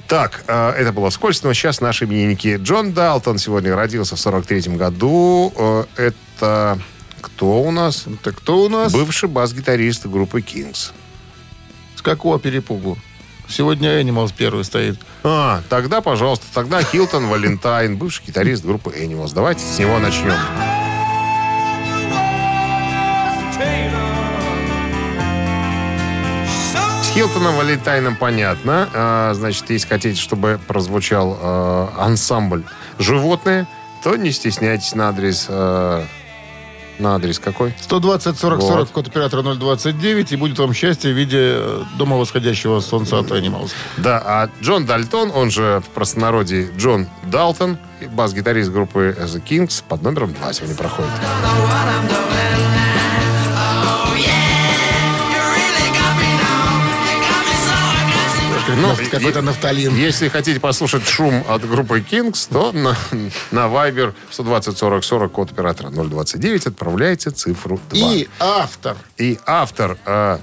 Так, 0.07 0.43
э, 0.47 0.69
это 0.71 0.93
было 0.93 1.09
вскользь, 1.09 1.43
но 1.43 1.53
сейчас 1.53 1.81
наши 1.81 2.05
именинники. 2.05 2.57
Джон 2.61 2.93
Далтон 2.93 3.37
сегодня 3.37 3.75
родился 3.75 4.15
в 4.15 4.19
43-м 4.19 4.77
году. 4.77 5.53
Э, 5.55 5.83
это 5.97 6.79
кто 7.21 7.61
у 7.61 7.71
нас? 7.71 8.05
Это 8.07 8.31
кто 8.31 8.63
у 8.63 8.69
нас? 8.69 8.93
Бывший 8.93 9.27
бас-гитарист 9.27 10.05
группы 10.05 10.39
Kings. 10.39 10.91
С 11.95 12.01
какого 12.01 12.39
перепугу? 12.39 12.97
Сегодня 13.49 14.01
Animals 14.01 14.33
первый 14.35 14.63
стоит. 14.63 14.99
А, 15.23 15.61
тогда, 15.69 16.01
пожалуйста, 16.01 16.45
тогда 16.53 16.81
Хилтон 16.83 17.27
Валентайн, 17.27 17.97
бывший 17.97 18.25
гитарист 18.25 18.63
группы 18.63 18.91
Animals. 18.91 19.31
Давайте 19.33 19.61
с 19.65 19.77
него 19.79 19.99
начнем. 19.99 20.35
С 27.17 27.19
Хилтоном 27.19 27.55
Валентайном 27.55 28.15
понятно. 28.15 28.87
А, 28.93 29.33
значит, 29.33 29.67
если 29.71 29.87
хотите, 29.87 30.21
чтобы 30.21 30.59
прозвучал 30.67 31.35
э, 31.41 31.87
ансамбль 31.97 32.63
«Животные», 32.99 33.65
то 34.03 34.15
не 34.15 34.31
стесняйтесь 34.31 34.93
на 34.93 35.09
адрес... 35.09 35.47
э, 35.49 36.03
на 36.99 37.15
адрес 37.15 37.39
какой? 37.39 37.73
120 37.81 38.37
40 38.37 38.61
Вот. 38.61 38.67
40, 38.67 38.91
код 38.91 39.07
оператора 39.07 39.41
029, 39.55 40.31
и 40.31 40.35
будет 40.35 40.59
вам 40.59 40.75
счастье 40.75 41.11
в 41.11 41.17
виде 41.17 41.55
э, 41.55 41.83
дома 41.97 42.17
восходящего 42.17 42.81
солнца 42.81 43.17
от 43.17 43.31
Animals. 43.31 43.71
Да, 43.97 44.21
а 44.23 44.49
Джон 44.61 44.85
Дальтон, 44.85 45.31
он 45.33 45.49
же 45.49 45.81
в 45.83 45.89
простонародье 45.89 46.69
Джон 46.77 47.07
Далтон, 47.23 47.79
бас-гитарист 48.11 48.69
группы 48.69 49.17
The 49.19 49.43
Kings, 49.43 49.83
под 49.87 50.03
номером 50.03 50.35
2 50.35 50.53
сегодня 50.53 50.75
проходит. 50.75 51.09
Ну, 58.75 58.95
какой-то 59.11 59.41
нафталин. 59.41 59.95
Если 59.95 60.27
хотите 60.27 60.59
послушать 60.59 61.05
шум 61.07 61.43
от 61.47 61.67
группы 61.67 61.99
Kings, 61.99 62.47
то 62.51 62.71
на, 62.71 62.97
на 63.51 63.67
Viber 63.67 64.13
120 64.31 64.77
40 64.77 65.03
40 65.03 65.31
код 65.31 65.51
оператора 65.51 65.89
029 65.89 66.67
отправляйте 66.67 67.29
цифру 67.31 67.79
2. 67.89 67.99
И 68.13 68.27
автор. 68.39 68.97
И 69.17 69.39
автор 69.45 69.97
э, 70.05 70.39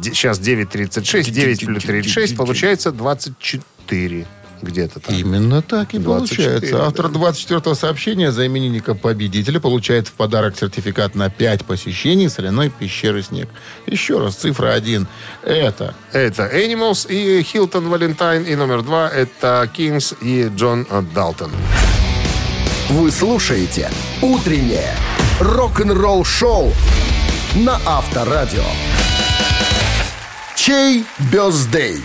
де- 0.00 0.14
сейчас 0.14 0.38
9.36, 0.40 1.30
9 1.30 1.66
плюс 1.66 1.82
36, 1.84 2.36
получается 2.36 2.90
24 2.92 4.26
где-то 4.62 5.00
там. 5.00 5.14
Именно 5.14 5.62
так 5.62 5.94
и 5.94 5.98
24, 5.98 6.50
получается. 6.50 6.86
Автор 6.86 7.06
24-го 7.06 7.74
сообщения 7.74 8.32
за 8.32 8.46
именинника 8.46 8.94
победителя 8.94 9.60
получает 9.60 10.08
в 10.08 10.12
подарок 10.12 10.56
сертификат 10.58 11.14
на 11.14 11.28
5 11.30 11.64
посещений 11.64 12.28
соляной 12.28 12.70
пещеры 12.70 13.22
«Снег». 13.22 13.48
Еще 13.86 14.18
раз, 14.18 14.36
цифра 14.36 14.72
1. 14.72 15.06
Это 15.42 15.94
Это 16.12 16.50
Animals 16.54 17.06
и 17.08 17.42
Хилтон 17.42 17.88
Валентайн. 17.88 18.44
И 18.44 18.54
номер 18.54 18.82
два 18.82 19.08
это 19.08 19.68
Kings 19.76 20.16
и 20.20 20.48
Джон 20.54 20.86
Далтон. 21.14 21.50
Вы 22.90 23.10
слушаете 23.10 23.90
«Утреннее 24.20 24.94
рок-н-ролл-шоу» 25.40 26.72
на 27.54 27.80
Авторадио. 27.86 28.64
Чей 30.54 31.04
бездей? 31.32 32.02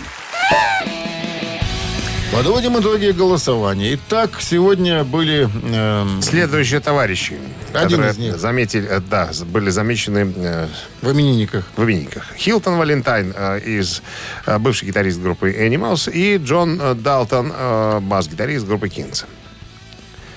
Подводим 2.38 2.78
итоги 2.78 3.10
голосования. 3.10 3.94
Итак, 3.94 4.30
сегодня 4.40 5.02
были... 5.02 5.48
эм, 5.74 6.22
Следующие 6.22 6.78
товарищи, 6.78 7.36
Один 7.74 8.04
из 8.04 8.16
них. 8.16 8.38
заметили, 8.38 8.86
э, 8.88 9.00
да, 9.00 9.30
были 9.46 9.70
замечены 9.70 10.32
э, 10.36 10.68
в 11.02 11.10
именинниках. 11.10 11.64
в 11.76 11.82
именинниках. 11.82 12.32
Хилтон 12.36 12.76
Валентайн 12.78 13.34
э, 13.36 13.58
из 13.58 14.02
э, 14.46 14.56
бывший 14.60 14.86
гитарист 14.86 15.18
группы 15.20 15.50
Animals 15.50 16.08
и 16.12 16.36
Джон 16.36 16.78
э, 16.80 16.94
Далтон, 16.94 17.52
э, 17.52 17.98
бас-гитарист 18.02 18.66
группы 18.66 18.88
Кингс. 18.88 19.24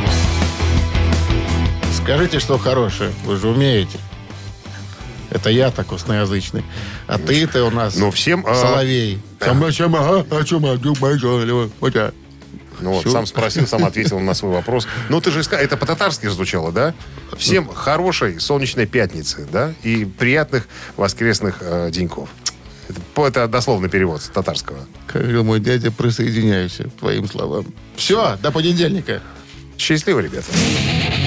Скажите, 2.01 2.39
что 2.39 2.57
хорошее. 2.57 3.11
Вы 3.23 3.37
же 3.37 3.47
умеете. 3.47 3.97
Это 5.31 5.49
я 5.49 5.71
так 5.71 5.87
косноязычный. 5.87 6.63
А 7.07 7.17
ты-то 7.17 7.65
у 7.65 7.71
нас 7.71 7.95
Ну, 7.95 8.11
всем... 8.11 8.45
э, 8.45 8.53
соловей. 8.55 9.21
А, 9.41 9.51
а 9.51 10.43
чё 10.43 10.59
могу, 10.59 10.95
пожалуй, 10.95 11.71
вот 11.79 11.95
я. 11.95 12.11
Ну 12.79 12.91
вот, 12.91 13.09
сам 13.09 13.25
спросил, 13.25 13.65
сам 13.67 13.85
ответил 13.85 14.19
на 14.19 14.33
свой 14.33 14.51
вопрос. 14.53 14.87
Ну, 15.09 15.21
ты 15.21 15.31
же 15.31 15.43
сказал, 15.43 15.63
это 15.63 15.77
по-татарски 15.77 16.27
звучало, 16.27 16.71
да? 16.71 16.93
Всем 17.37 17.67
хорошей 17.67 18.39
солнечной 18.39 18.85
пятницы, 18.85 19.47
да? 19.51 19.73
И 19.83 20.05
приятных 20.05 20.67
воскресных 20.97 21.57
э, 21.61 21.89
деньков. 21.91 22.29
Это, 22.89 23.27
это 23.27 23.47
дословный 23.47 23.89
перевод 23.89 24.21
с 24.21 24.27
татарского. 24.27 24.79
Как 25.07 25.21
говорил 25.21 25.43
мой 25.43 25.59
дядя, 25.59 25.91
присоединяюсь 25.91 26.77
к 26.77 26.99
твоим 26.99 27.27
словам. 27.27 27.65
Все, 27.95 28.37
до 28.41 28.51
понедельника. 28.51 29.21
Счастливо, 29.77 30.19
ребята. 30.19 30.47